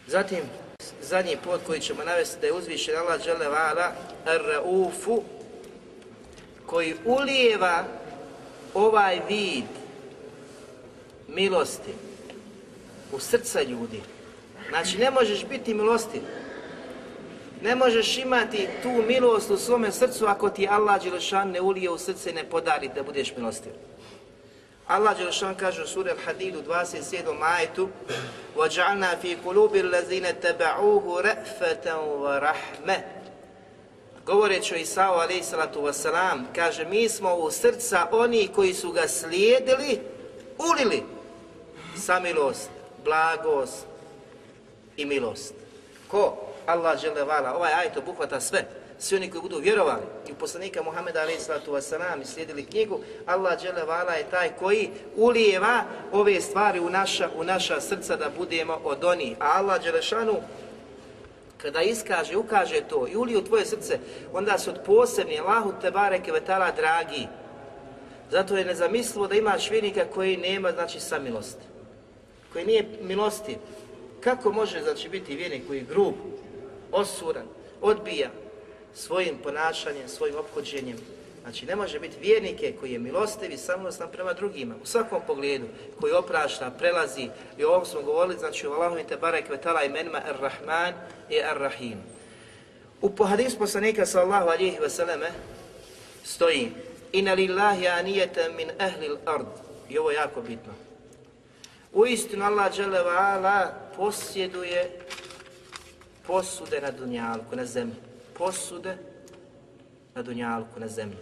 Zatim, 0.07 0.41
zadnji 1.03 1.37
pod 1.45 1.61
koji 1.67 1.81
ćemo 1.81 2.05
navesti 2.05 2.41
da 2.41 2.47
je 2.47 2.53
uzvišen 2.53 2.97
Allah 2.97 3.25
Đelevala 3.25 3.93
Ar-Raufu, 4.27 5.23
koji 6.67 6.95
ulijeva 7.05 7.85
ovaj 8.75 9.21
vid 9.29 9.65
milosti 11.29 11.93
u 13.13 13.19
srca 13.19 13.63
ljudi. 13.63 14.01
Znači, 14.69 14.99
ne 14.99 15.11
možeš 15.11 15.45
biti 15.45 15.75
milostiv 15.75 16.23
ne 17.63 17.75
možeš 17.75 18.19
imati 18.19 18.69
tu 18.83 19.03
milost 19.09 19.51
u 19.51 19.57
svome 19.57 19.93
srcu 19.93 20.27
ako 20.27 20.51
ti 20.51 20.69
Allah 20.71 21.03
Đelešan 21.03 21.51
ne 21.51 21.61
ulije 21.61 21.91
u 21.91 21.99
srce 21.99 22.31
i 22.31 22.35
ne 22.35 22.45
podari 22.45 22.91
da 22.95 23.03
budeš 23.03 23.37
milostiv. 23.37 23.73
Allah 24.90 25.18
Đelešan 25.18 25.56
kaže 25.56 25.84
u 25.84 25.88
suri 25.88 26.10
Al-Hadidu 26.12 26.62
27. 26.62 27.34
majetu 27.40 27.90
وَجَعَلْنَا 28.56 29.16
فِي 29.22 29.36
قُلُوبِ 29.46 29.76
الَّذِينَ 29.76 30.40
تَبَعُوهُ 30.42 31.22
رَأْفَةً 31.22 31.86
وَرَحْمَةً 31.98 33.02
Govoreći 34.26 34.74
o 34.74 34.78
Isao 34.78 35.14
alaih 35.14 35.46
salatu 35.46 35.82
wasalam, 35.82 36.44
kaže 36.56 36.86
mi 36.86 37.10
smo 37.10 37.36
u 37.36 37.52
srca 37.52 38.08
oni 38.12 38.48
koji 38.56 38.74
su 38.74 38.92
ga 38.92 39.08
slijedili, 39.08 40.00
ulili 40.58 41.04
samilost, 41.98 42.70
blagost 43.04 43.86
i 44.98 45.06
milost. 45.06 45.54
Ko? 46.08 46.38
Allah 46.66 47.02
žele 47.02 47.24
vala. 47.24 47.56
Ovaj 47.56 47.74
ajet 47.74 47.98
obuhvata 47.98 48.42
sve. 48.42 48.66
svi 49.01 49.17
oni 49.17 49.31
koji 49.31 49.43
budu 49.43 49.59
vjerovali 49.59 50.03
i 50.29 50.33
u 50.33 50.35
poslanika 50.35 50.83
Muhammeda 50.83 51.27
wasalam 51.67 52.23
i 52.23 52.27
slijedili 52.27 52.67
knjigu, 52.67 53.01
Allah 53.27 53.63
žele 53.63 53.85
vala 53.85 54.13
je 54.13 54.31
taj 54.31 54.51
koji 54.59 54.91
ulijeva 55.17 55.85
ove 56.13 56.41
stvari 56.41 56.81
u 56.81 56.91
naša, 56.91 57.29
u 57.37 57.45
naša 57.45 57.81
srca 57.81 58.17
da 58.17 58.31
budemo 58.39 58.81
od 58.85 59.05
onih. 59.05 59.37
A 59.39 59.59
Allah 59.59 59.83
Đelešanu 59.83 60.37
kada 61.57 61.83
iskaže, 61.83 62.37
ukaže 62.37 62.81
to 62.89 63.07
i 63.09 63.17
ulije 63.17 63.39
u 63.39 63.45
tvoje 63.45 63.67
srce, 63.67 63.99
onda 64.33 64.59
su 64.59 64.73
posebni 64.87 65.41
Allahu 65.41 65.73
te 65.81 65.91
bareke 65.91 66.33
vetala 66.33 66.71
dragi. 66.71 67.27
Zato 68.31 68.57
je 68.57 68.65
nezamislivo 68.65 69.27
da 69.27 69.35
imaš 69.35 69.71
vjernika 69.71 70.05
koji 70.15 70.37
nema, 70.37 70.73
znači, 70.73 71.01
samilosti. 71.01 71.65
Koji 72.53 72.65
nije 72.65 72.89
milostiv. 73.03 73.57
Kako 74.21 74.53
može, 74.53 74.83
znači, 74.83 75.09
biti 75.09 75.37
vjernik 75.37 75.67
koji 75.67 75.79
je 75.79 75.85
grub, 75.85 76.15
osuran, 76.93 77.47
odbija 77.81 78.31
svojim 78.95 79.39
ponašanjem, 79.43 80.09
svojim 80.09 80.37
obhođenjem 80.37 80.97
Znači 81.43 81.67
ne 81.67 81.77
može 81.77 82.01
biti 82.01 82.17
vjernike 82.21 82.75
koji 82.81 82.93
je 82.93 82.99
milostiv 82.99 83.53
i 83.53 83.57
samilostan 83.57 84.09
prema 84.13 84.33
drugima, 84.33 84.75
u 84.83 84.87
svakom 84.87 85.21
pogledu, 85.27 85.67
koji 86.01 86.13
oprašta, 86.13 86.71
prelazi, 86.79 87.29
i 87.59 87.65
o 87.65 87.69
ovom 87.69 87.87
smo 87.87 88.03
govorili, 88.03 88.39
znači 88.39 88.69
u 88.69 88.73
Allahu 88.73 88.97
te 89.09 89.17
barek 89.17 89.51
vetala 89.51 89.83
imenima 89.83 90.19
Ar-Rahman 90.19 90.95
i 91.31 91.35
Ar-Rahim. 91.35 91.97
U 93.01 93.11
pohadis 93.11 93.57
poslanika 93.57 94.07
sallahu 94.07 94.49
alihi 94.49 94.79
vseleme 94.87 95.31
stoji 96.25 96.73
Inna 97.13 97.33
lillahi 97.35 97.89
anijete 97.89 98.53
min 98.57 98.71
ahli 98.79 99.17
ard 99.27 99.47
I 99.89 99.99
ovo 99.99 100.11
je 100.11 100.15
jako 100.15 100.43
bitno. 100.43 100.73
U 101.93 102.07
istinu 102.07 102.45
Allah 102.45 102.73
ala 103.19 103.73
posjeduje 103.97 104.91
posude 106.27 106.81
na 106.81 106.91
dunjalku, 106.91 107.57
na 107.57 107.67
zemlji. 107.67 108.10
Posude 108.41 108.97
na 110.15 110.23
dunjalku, 110.23 110.81
na 110.81 110.89
zemlji. 110.89 111.19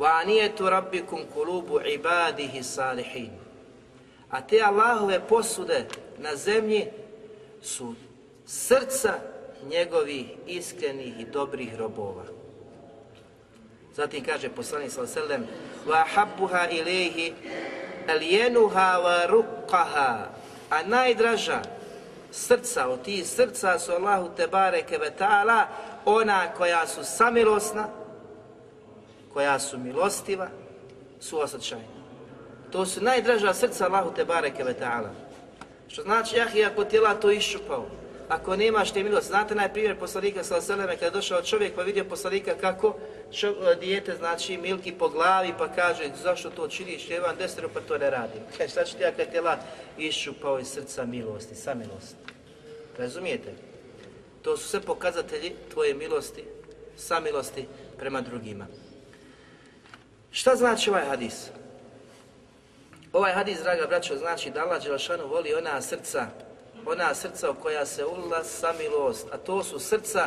Anijetu 0.00 0.70
rabbikum 0.70 1.24
kulubu 1.34 1.80
ibadihi 1.80 2.62
salihin. 2.62 3.30
A 4.30 4.40
te 4.42 4.60
Allahove 4.60 5.20
posude 5.28 5.86
na 6.18 6.36
zemlji 6.36 6.88
su 7.62 7.94
srca 8.46 9.14
njegovih 9.68 10.26
iskrenih 10.46 11.20
i 11.20 11.24
dobrih 11.24 11.74
robova. 11.78 12.24
Zatim 13.96 14.24
kaže 14.24 14.48
poslanik 14.48 14.90
sallallahu 14.90 15.20
alejhi 15.20 15.32
ve 15.32 15.44
sellem: 15.44 15.46
"Wa 15.86 16.68
ilayhi 16.70 17.34
wa 19.00 19.26
ruqqaha." 19.28 20.26
A 20.70 20.82
najdraža 20.82 21.62
srca 22.32 22.88
od 22.88 23.02
tih 23.02 23.26
srca 23.26 23.78
su 23.78 23.92
Allahu 23.92 24.30
te 24.36 24.46
bareke 24.46 24.98
ve 24.98 25.10
taala 25.10 25.66
ona 26.04 26.52
koja 26.52 26.86
su 26.86 27.04
samilosna, 27.04 27.88
koja 29.32 29.58
su 29.58 29.78
milostiva, 29.78 30.48
su 31.20 31.40
osjećajna. 31.40 32.00
To 32.72 32.86
su 32.86 33.04
najdraža 33.04 33.54
srca 33.54 33.86
Allahu 33.86 34.14
te 34.14 34.24
bareke 34.24 34.64
ve 34.64 34.74
taala. 34.74 35.10
Što 35.88 36.02
znači, 36.02 36.36
jah, 36.36 36.72
ako 36.72 36.84
tijela 36.84 37.14
to 37.14 37.30
iščupao, 37.30 37.86
ako 38.30 38.56
nemaš 38.56 38.92
te 38.92 39.02
milost. 39.02 39.26
Znate 39.26 39.54
najprimjer 39.54 39.98
poslanika 39.98 40.44
sa 40.44 40.60
Seleme 40.60 40.94
kada 40.94 41.06
je 41.06 41.10
došao 41.10 41.42
čovjek 41.42 41.74
pa 41.74 41.82
vidio 41.82 42.04
poslanika 42.04 42.54
kako 42.60 42.96
čo, 43.32 43.74
dijete 43.80 44.16
znači 44.16 44.56
milki 44.56 44.92
po 44.92 45.08
glavi 45.08 45.54
pa 45.58 45.68
kaže 45.68 46.10
zašto 46.22 46.50
to 46.50 46.68
činiš, 46.68 47.08
vam 47.10 47.36
desero 47.36 47.68
pa 47.74 47.80
to 47.80 47.98
ne 47.98 48.10
radim. 48.10 48.42
Kaže 48.58 48.70
šta 48.70 48.84
ću 48.84 48.96
ti 48.96 49.02
ja 49.02 49.12
kad 49.12 49.30
tijela 49.30 49.58
iščupao 49.98 50.58
iz 50.58 50.68
srca 50.68 51.04
milosti, 51.04 51.54
samilost. 51.54 52.16
Razumijete? 52.98 53.52
To 54.42 54.56
su 54.56 54.68
sve 54.68 54.80
pokazatelji 54.80 55.54
tvoje 55.72 55.94
milosti, 55.94 56.44
samilosti 56.96 57.66
prema 57.98 58.20
drugima. 58.20 58.66
Šta 60.30 60.56
znači 60.56 60.90
ovaj 60.90 61.04
hadis? 61.04 61.50
Ovaj 63.12 63.32
hadis, 63.32 63.58
draga 63.62 63.86
braćo, 63.86 64.16
znači 64.16 64.50
da 64.50 64.62
Allah 64.62 64.82
Đelšanu 64.82 65.26
voli 65.26 65.54
ona 65.54 65.82
srca 65.82 66.26
ona 66.86 67.14
srca 67.14 67.50
u 67.50 67.54
koja 67.54 67.86
se 67.86 68.06
ulila 68.06 68.44
samilost, 68.44 69.26
a 69.32 69.36
to 69.36 69.64
su 69.64 69.78
srca 69.78 70.26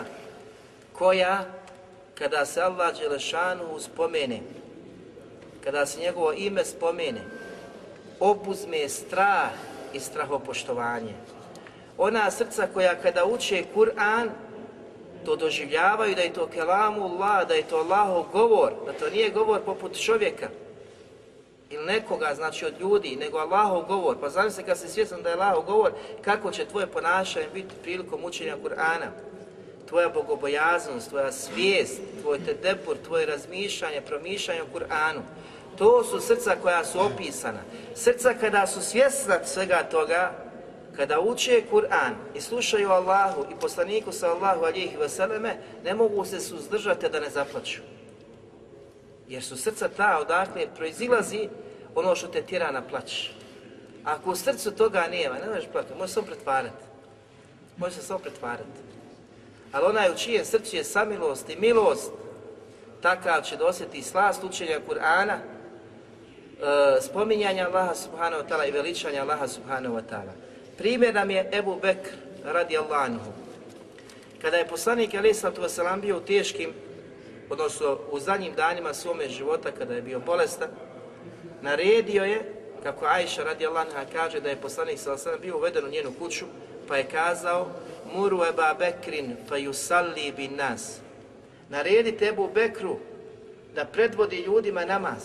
koja, 0.93 1.45
kada 2.15 2.45
se 2.45 2.61
Allah 2.61 2.99
Đelešanu 2.99 3.79
spomene, 3.79 4.39
kada 5.63 5.85
se 5.85 5.99
njegovo 5.99 6.33
ime 6.33 6.65
spomene, 6.65 7.21
obuzme 8.19 8.89
strah 8.89 9.51
i 9.93 9.99
strahopoštovanje. 9.99 11.13
Ona 11.97 12.31
srca 12.31 12.67
koja 12.73 13.01
kada 13.01 13.25
uče 13.25 13.63
Kur'an, 13.75 14.29
to 15.25 15.35
doživljavaju 15.35 16.15
da 16.15 16.21
je 16.21 16.33
to 16.33 16.47
kelamu 16.47 17.03
Allah, 17.03 17.47
da 17.47 17.53
je 17.53 17.63
to 17.63 17.77
Allahov 17.77 18.23
govor, 18.31 18.73
da 18.85 18.93
to 18.93 19.09
nije 19.09 19.29
govor 19.29 19.61
poput 19.65 19.99
čovjeka, 19.99 20.49
ili 21.73 21.85
nekoga, 21.85 22.33
znači 22.35 22.65
od 22.65 22.73
ljudi, 22.79 23.15
nego 23.15 23.37
Allahov 23.37 23.85
govor. 23.87 24.17
Pa 24.19 24.49
se 24.49 24.63
kad 24.63 24.77
si 24.77 24.87
svjestan 24.87 25.21
da 25.21 25.29
je 25.29 25.35
Allahov 25.35 25.61
govor, 25.61 25.91
kako 26.21 26.51
će 26.51 26.65
tvoje 26.65 26.87
ponašanje 26.87 27.45
biti 27.53 27.75
prilikom 27.83 28.23
učenja 28.23 28.57
Kur'ana. 28.63 29.07
Tvoja 29.89 30.09
bogobojaznost, 30.09 31.09
tvoja 31.09 31.31
svijest, 31.31 32.01
tvoj 32.21 32.45
tedepur, 32.45 32.97
tvoje 33.05 33.25
razmišljanje, 33.25 34.01
promišljanje 34.01 34.61
o 34.61 34.77
Kur'anu. 34.77 35.21
To 35.77 36.03
su 36.03 36.19
srca 36.19 36.55
koja 36.61 36.85
su 36.85 36.99
opisana. 36.99 37.59
Srca 37.95 38.33
kada 38.39 38.67
su 38.67 38.81
svjesna 38.81 39.45
svega 39.45 39.83
toga, 39.91 40.31
kada 40.95 41.19
uče 41.19 41.63
Kur'an 41.71 42.13
i 42.35 42.41
slušaju 42.41 42.89
Allahu 42.89 43.45
i 43.51 43.59
poslaniku 43.61 44.11
sa 44.11 44.31
Allahu 44.31 44.65
alijih 44.65 44.99
veseleme, 44.99 45.57
ne 45.83 45.93
mogu 45.93 46.25
se 46.25 46.39
suzdržati 46.39 47.09
da 47.09 47.19
ne 47.19 47.29
zaplaću. 47.29 47.81
Jer 49.27 49.43
su 49.43 49.57
srca 49.57 49.89
ta 49.89 50.19
odakle 50.21 50.67
proizilazi 50.75 51.49
ono 51.95 52.15
što 52.15 52.27
te 52.27 52.41
tjera 52.41 52.71
na 52.71 52.81
plać. 52.81 53.29
Ako 54.03 54.31
u 54.31 54.35
srcu 54.35 54.71
toga 54.71 55.07
nema, 55.11 55.35
ne 55.35 55.47
možeš 55.47 55.69
plakati, 55.71 55.97
možeš 55.97 56.13
samo 56.13 56.25
pretvarati. 56.25 56.83
Može 57.77 57.95
se 57.95 58.01
samo 58.01 58.19
pretvarati. 58.19 58.79
Ali 59.71 59.85
onaj 59.85 60.11
u 60.11 60.17
čijem 60.17 60.45
srcu 60.45 60.75
je 60.75 60.83
samilost 60.83 61.49
i 61.49 61.55
milost, 61.55 62.11
takav 63.01 63.41
će 63.41 63.57
dosjeti 63.57 64.01
slast 64.01 64.43
učenja 64.43 64.79
Kur'ana, 64.89 65.37
e, 65.37 67.01
spominjanja 67.01 67.67
Allaha 67.67 67.95
subhanahu 67.95 68.43
wa 68.43 68.47
ta'ala 68.49 68.67
i 68.67 68.71
veličanja 68.71 69.21
Allaha 69.21 69.47
subhanahu 69.47 69.95
wa 69.95 70.01
ta'ala. 70.11 70.31
Primjer 70.77 71.13
nam 71.13 71.31
je 71.31 71.49
Ebu 71.53 71.79
Bekr 71.81 72.09
radi 72.43 72.77
Allahanhu. 72.77 73.31
Kada 74.41 74.57
je 74.57 74.67
poslanik 74.67 75.13
alaih 75.13 75.35
sallatu 75.35 76.01
bio 76.01 76.17
u 76.17 76.21
teškim, 76.21 76.73
odnosno 77.49 77.97
u 78.11 78.19
zadnjim 78.19 78.53
danima 78.55 78.93
svome 78.93 79.29
života 79.29 79.71
kada 79.71 79.93
je 79.93 80.01
bio 80.01 80.19
bolestan, 80.19 80.69
naredio 81.61 82.23
je, 82.23 82.53
kako 82.83 83.05
Ajša 83.05 83.43
radi 83.43 83.67
Allaha 83.67 84.05
kaže 84.13 84.39
da 84.39 84.49
je 84.49 84.61
poslanik 84.61 84.99
s.a.v. 84.99 85.39
bio 85.41 85.57
uveden 85.57 85.85
u 85.85 85.89
njenu 85.89 86.11
kuću, 86.19 86.45
pa 86.87 86.97
je 86.97 87.03
kazao 87.03 87.67
Muru 88.15 88.43
eba 88.43 88.73
Bekrin 88.79 89.35
fa 89.49 89.55
yusalli 89.55 90.35
bin 90.35 90.55
nas. 90.55 90.99
Naredite 91.69 92.25
Ebu 92.25 92.49
Bekru 92.53 92.97
da 93.75 93.85
predvodi 93.85 94.37
ljudima 94.37 94.85
namaz. 94.85 95.23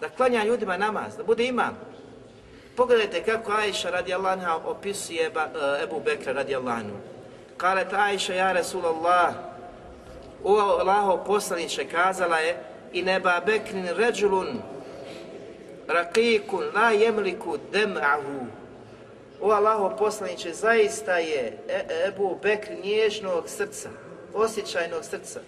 Da 0.00 0.08
klanja 0.08 0.44
ljudima 0.44 0.76
namaz, 0.76 1.16
da 1.16 1.22
bude 1.22 1.44
imam. 1.44 1.78
Pogledajte 2.76 3.22
kako 3.22 3.52
Ajša 3.52 3.90
radi 3.90 4.14
Allaha 4.14 4.56
opisuje 4.66 5.28
uh, 5.28 5.82
Ebu 5.82 6.00
Bekra 6.04 6.32
radi 6.32 6.54
Allaha. 6.54 6.82
Kalet 7.56 7.92
Ajša 7.92 8.34
ja 8.34 8.52
Rasulallah, 8.52 9.34
o 10.44 10.56
Allaho 10.56 11.24
poslaniče 11.26 11.84
kazala 11.84 12.38
je 12.38 12.56
i 12.92 13.02
neba 13.02 13.40
bekrin 13.46 13.86
ređulun 13.96 14.62
rakikun 15.88 16.64
la 16.74 16.90
jemliku 16.90 17.58
dem'ahu. 17.72 18.46
O 19.40 19.50
Allaho 19.50 19.96
poslaniče, 19.98 20.52
zaista 20.52 21.18
je 21.18 21.58
e 21.68 22.06
Ebu 22.08 22.38
Bekr 22.42 22.70
nježnog 22.84 23.48
srca, 23.48 23.88
osjećajnog 24.34 25.04
srca. 25.04 25.40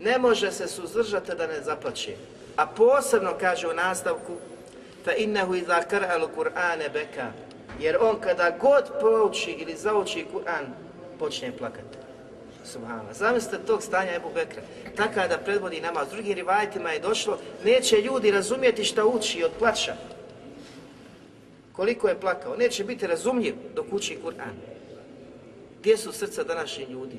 Ne 0.00 0.18
može 0.18 0.52
se 0.52 0.68
suzdržati 0.68 1.34
da 1.36 1.46
ne 1.46 1.60
zaplaće. 1.62 2.16
A 2.56 2.66
posebno 2.66 3.34
kaže 3.40 3.68
u 3.68 3.74
nastavku 3.74 4.32
fa 5.04 5.12
innehu 5.12 5.54
iza 5.54 5.82
kar'alu 5.90 6.28
Kur'ane 6.36 6.92
beka. 6.92 7.32
Jer 7.80 7.96
on 8.00 8.20
kada 8.20 8.50
god 8.60 8.90
prouči 9.00 9.50
ili 9.50 9.76
zauči 9.76 10.26
Kur'an, 10.34 10.66
počne 11.18 11.56
plakati. 11.56 11.98
Subhana. 12.64 13.12
Zamislite 13.12 13.66
tog 13.66 13.82
stanja 13.82 14.14
Ebu 14.14 14.28
Bekra. 14.34 14.62
Taka 14.96 15.28
da 15.28 15.38
predvodi 15.38 15.80
nama. 15.80 16.04
S 16.04 16.10
drugim 16.10 16.34
rivajetima 16.34 16.90
je 16.90 17.00
došlo, 17.00 17.38
neće 17.64 17.96
ljudi 17.96 18.30
razumjeti 18.30 18.84
šta 18.84 19.06
uči 19.06 19.44
od 19.44 19.50
plaća. 19.58 19.94
Koliko 21.72 22.08
je 22.08 22.20
plakao. 22.20 22.56
Neće 22.56 22.84
biti 22.84 23.06
razumljiv 23.06 23.54
dok 23.74 23.86
uči 23.92 24.18
Kur'an. 24.24 24.54
Gdje 25.80 25.96
su 25.96 26.12
srca 26.12 26.44
današnjih 26.44 26.90
ljudi? 26.90 27.18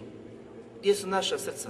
Gdje 0.80 0.96
su 0.96 1.08
naša 1.08 1.38
srca? 1.38 1.70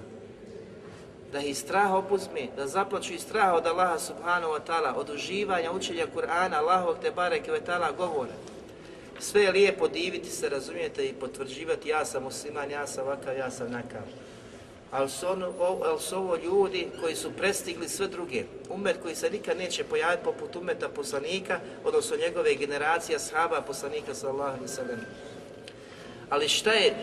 Da 1.32 1.40
ih 1.40 1.58
strah 1.58 1.94
opuzme, 1.94 2.48
da 2.56 2.68
zaplaću 2.68 3.14
i 3.14 3.20
strah 3.20 3.54
od 3.54 3.66
Allaha 3.66 4.00
subhanahu 4.00 4.54
wa 4.54 4.60
ta'ala, 4.68 4.94
od 4.96 5.10
uživanja 5.10 5.72
učenja 5.72 6.06
Kur'ana, 6.16 6.58
Allahovog 6.58 6.98
te 7.02 7.12
bareke 7.12 7.52
ve 7.52 7.62
ta'ala 7.68 7.96
govore. 7.98 8.32
Sve 9.24 9.44
je 9.44 9.52
lijepo 9.52 9.88
diviti 9.88 10.30
se, 10.30 10.50
razumijete, 10.50 11.06
i 11.06 11.14
potvrđivati 11.14 11.90
ja 11.90 12.06
sam 12.06 12.24
musliman, 12.24 12.72
ja 12.72 12.88
sam 12.88 13.06
ovakav, 13.06 13.38
ja 13.38 13.52
sam 13.52 13.72
nakav. 13.72 14.02
Ali 14.92 15.10
su, 15.10 15.28
ono, 15.28 16.00
su 16.00 16.18
ovo 16.18 16.36
ljudi 16.36 16.88
koji 17.02 17.16
su 17.16 17.32
prestigli 17.32 17.90
sve 17.90 18.08
druge. 18.08 18.44
Umet 18.70 18.98
koji 19.02 19.16
se 19.16 19.30
nikad 19.30 19.58
neće 19.58 19.84
pojaviti 19.84 20.24
poput 20.24 20.56
umeta 20.56 20.90
poslanika, 20.90 21.60
odnosno 21.84 22.18
njegove 22.18 22.56
generacije 22.56 23.20
sahaba 23.20 23.62
poslanika 23.62 24.14
sallallahu 24.14 24.58
alaihi. 24.58 25.06
Ali 26.30 26.50
šta 26.50 26.72
je 26.72 26.96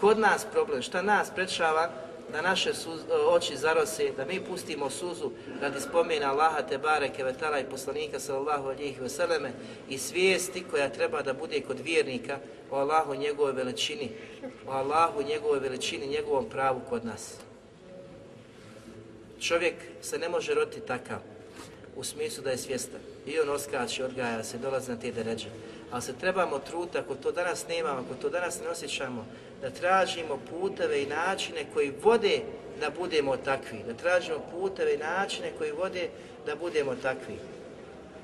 kod 0.00 0.18
nas 0.18 0.46
problem, 0.52 0.82
šta 0.82 1.02
nas 1.02 1.30
prečava 1.34 1.90
da 2.32 2.42
naše 2.42 2.74
suz, 2.74 3.00
oči 3.28 3.56
zarose, 3.56 4.12
da 4.16 4.24
mi 4.24 4.40
pustimo 4.40 4.90
suzu 4.90 5.30
radi 5.60 5.80
spomena 5.80 6.30
Allaha 6.30 6.62
te 6.62 6.78
bareke 6.78 7.24
vetala 7.24 7.58
i 7.58 7.70
poslanika 7.70 8.20
sallallahu 8.20 8.68
alihi 8.68 9.00
vseleme 9.00 9.52
i 9.88 9.98
svijesti 9.98 10.64
koja 10.70 10.88
treba 10.88 11.22
da 11.22 11.32
bude 11.32 11.60
kod 11.60 11.80
vjernika 11.80 12.38
o 12.70 12.76
Allahu 12.76 13.14
njegove 13.14 13.52
veličini, 13.52 14.10
o 14.66 14.70
Allahu 14.70 15.22
njegove 15.22 15.60
veličini, 15.60 16.06
njegovom 16.06 16.48
pravu 16.50 16.80
kod 16.88 17.04
nas. 17.04 17.34
Čovjek 19.40 19.74
se 20.02 20.18
ne 20.18 20.28
može 20.28 20.54
roditi 20.54 20.80
takav, 20.80 21.18
u 21.96 22.04
smislu 22.04 22.44
da 22.44 22.50
je 22.50 22.58
svjestan. 22.58 23.00
I 23.26 23.40
on 23.40 23.48
oskače, 23.48 24.04
odgaja 24.04 24.44
se, 24.44 24.58
dolazi 24.58 24.90
na 24.90 24.98
te 24.98 25.12
deređe. 25.12 25.48
Ali 25.90 26.02
se 26.02 26.12
trebamo 26.20 26.58
truti, 26.58 26.98
ako 26.98 27.14
to 27.14 27.32
danas 27.32 27.68
nemamo, 27.68 28.00
ako 28.00 28.14
to 28.22 28.28
danas 28.28 28.60
ne 28.60 28.68
osjećamo, 28.68 29.26
da 29.64 29.70
tražimo 29.70 30.38
puteve 30.50 31.02
i 31.02 31.06
načine 31.06 31.64
koji 31.74 31.92
vode 32.02 32.40
da 32.80 32.90
budemo 32.90 33.36
takvi. 33.36 33.78
Da 33.86 33.94
tražimo 33.94 34.38
puteve 34.50 34.94
i 34.94 34.98
načine 34.98 35.52
koji 35.58 35.72
vode 35.72 36.08
da 36.46 36.56
budemo 36.56 36.94
takvi. 37.02 37.38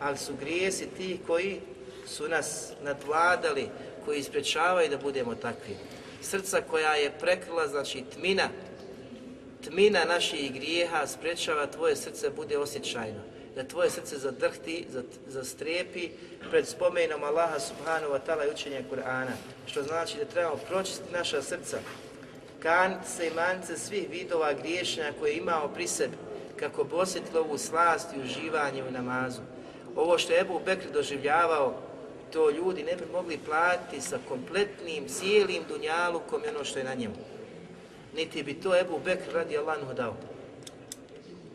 Ali 0.00 0.18
su 0.18 0.32
grijesi 0.40 0.86
ti 0.96 1.18
koji 1.26 1.60
su 2.06 2.28
nas 2.28 2.72
nadvladali, 2.82 3.68
koji 4.04 4.18
isprečavaju 4.18 4.90
da 4.90 4.96
budemo 4.96 5.34
takvi. 5.34 5.76
Srca 6.22 6.60
koja 6.70 6.94
je 6.94 7.12
prekrila, 7.20 7.68
znači 7.68 8.04
tmina, 8.14 8.48
tmina 9.64 10.04
naših 10.04 10.52
grijeha 10.52 11.06
sprečava 11.06 11.66
tvoje 11.66 11.96
srce 11.96 12.30
bude 12.30 12.58
osjećajno. 12.58 13.20
Da 13.60 13.68
tvoje 13.68 13.90
srce 13.90 14.18
zadrhti, 14.18 14.86
zastrepi 15.28 16.08
pred 16.50 16.66
spomenom 16.66 17.24
Allaha 17.24 17.60
subhanahu 17.60 18.12
wa 18.12 18.20
ta'ala 18.26 18.48
i 18.48 18.50
učenja 18.54 18.80
Kur'ana. 18.90 19.36
Što 19.66 19.82
znači 19.82 20.16
da 20.16 20.24
trebamo 20.24 20.56
pročistiti 20.56 21.12
naša 21.12 21.42
srca, 21.42 21.78
kanice 22.62 23.26
i 23.26 23.34
manice 23.34 23.76
svih 23.78 24.10
vidova 24.10 24.52
griješenja 24.52 25.12
koje 25.18 25.36
imamo 25.36 25.68
pri 25.68 25.86
sebi, 25.86 26.16
kako 26.56 26.84
bi 26.84 26.94
osjetilo 26.94 27.40
ovu 27.40 27.58
slast 27.58 28.08
i 28.16 28.20
uživanje 28.20 28.84
u 28.84 28.90
namazu. 28.90 29.40
Ovo 29.96 30.18
što 30.18 30.32
je 30.32 30.40
Ebu 30.40 30.60
Bekr 30.66 30.90
doživljavao, 30.92 31.82
to 32.32 32.50
ljudi 32.50 32.82
ne 32.82 32.96
bi 32.96 33.12
mogli 33.12 33.38
platiti 33.38 34.00
sa 34.00 34.18
kompletnim, 34.28 35.08
cijelim 35.08 35.62
dunjalukom 35.68 36.42
i 36.44 36.48
ono 36.48 36.64
što 36.64 36.78
je 36.78 36.84
na 36.84 36.94
njemu. 36.94 37.16
Niti 38.16 38.42
bi 38.42 38.54
to 38.54 38.80
Ebu 38.80 39.00
Bekr 39.04 39.32
radi 39.34 39.58
Allahu 39.58 39.94
dao. 39.94 40.29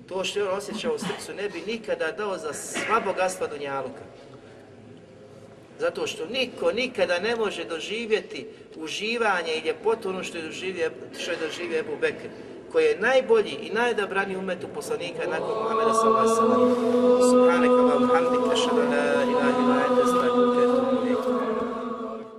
To 0.10 0.24
što 0.24 0.40
je 0.40 0.50
on 0.50 0.58
osjećao 0.58 0.96
u 0.96 1.00
srcu 1.00 1.34
ne 1.34 1.50
bi 1.50 1.64
nikada 1.68 2.12
dao 2.12 2.38
za 2.38 2.54
sva 2.54 3.00
bogatstva 3.06 3.48
dunjaluka. 3.48 4.04
Zato 5.80 6.08
što 6.08 6.26
niko 6.26 6.72
nikada 6.72 7.20
ne 7.20 7.36
može 7.36 7.64
doživjeti 7.64 8.48
uživanje 8.76 9.54
i 9.56 9.68
ljepotu 9.68 10.10
ono 10.10 10.24
što 10.24 10.38
je 10.38 10.44
doživio, 10.44 10.92
što 11.20 11.32
je 11.32 11.38
doživio 11.38 11.80
Ebu 11.80 11.98
Bekr, 12.02 12.28
koji 12.72 12.86
je 12.86 13.00
najbolji 13.00 13.58
i 13.62 13.70
najdobraniji 13.70 14.38
umetu 14.38 14.68
poslanika 14.76 15.28
nakon 15.30 15.64
Muhammeda 15.64 15.94
sallallahu 15.94 16.28
alaihi 16.28 16.36
wa 16.36 16.42
sallam. 16.42 16.76
Subhanak 17.32 17.70
Allahumma 17.70 18.14
hamdika, 18.14 18.56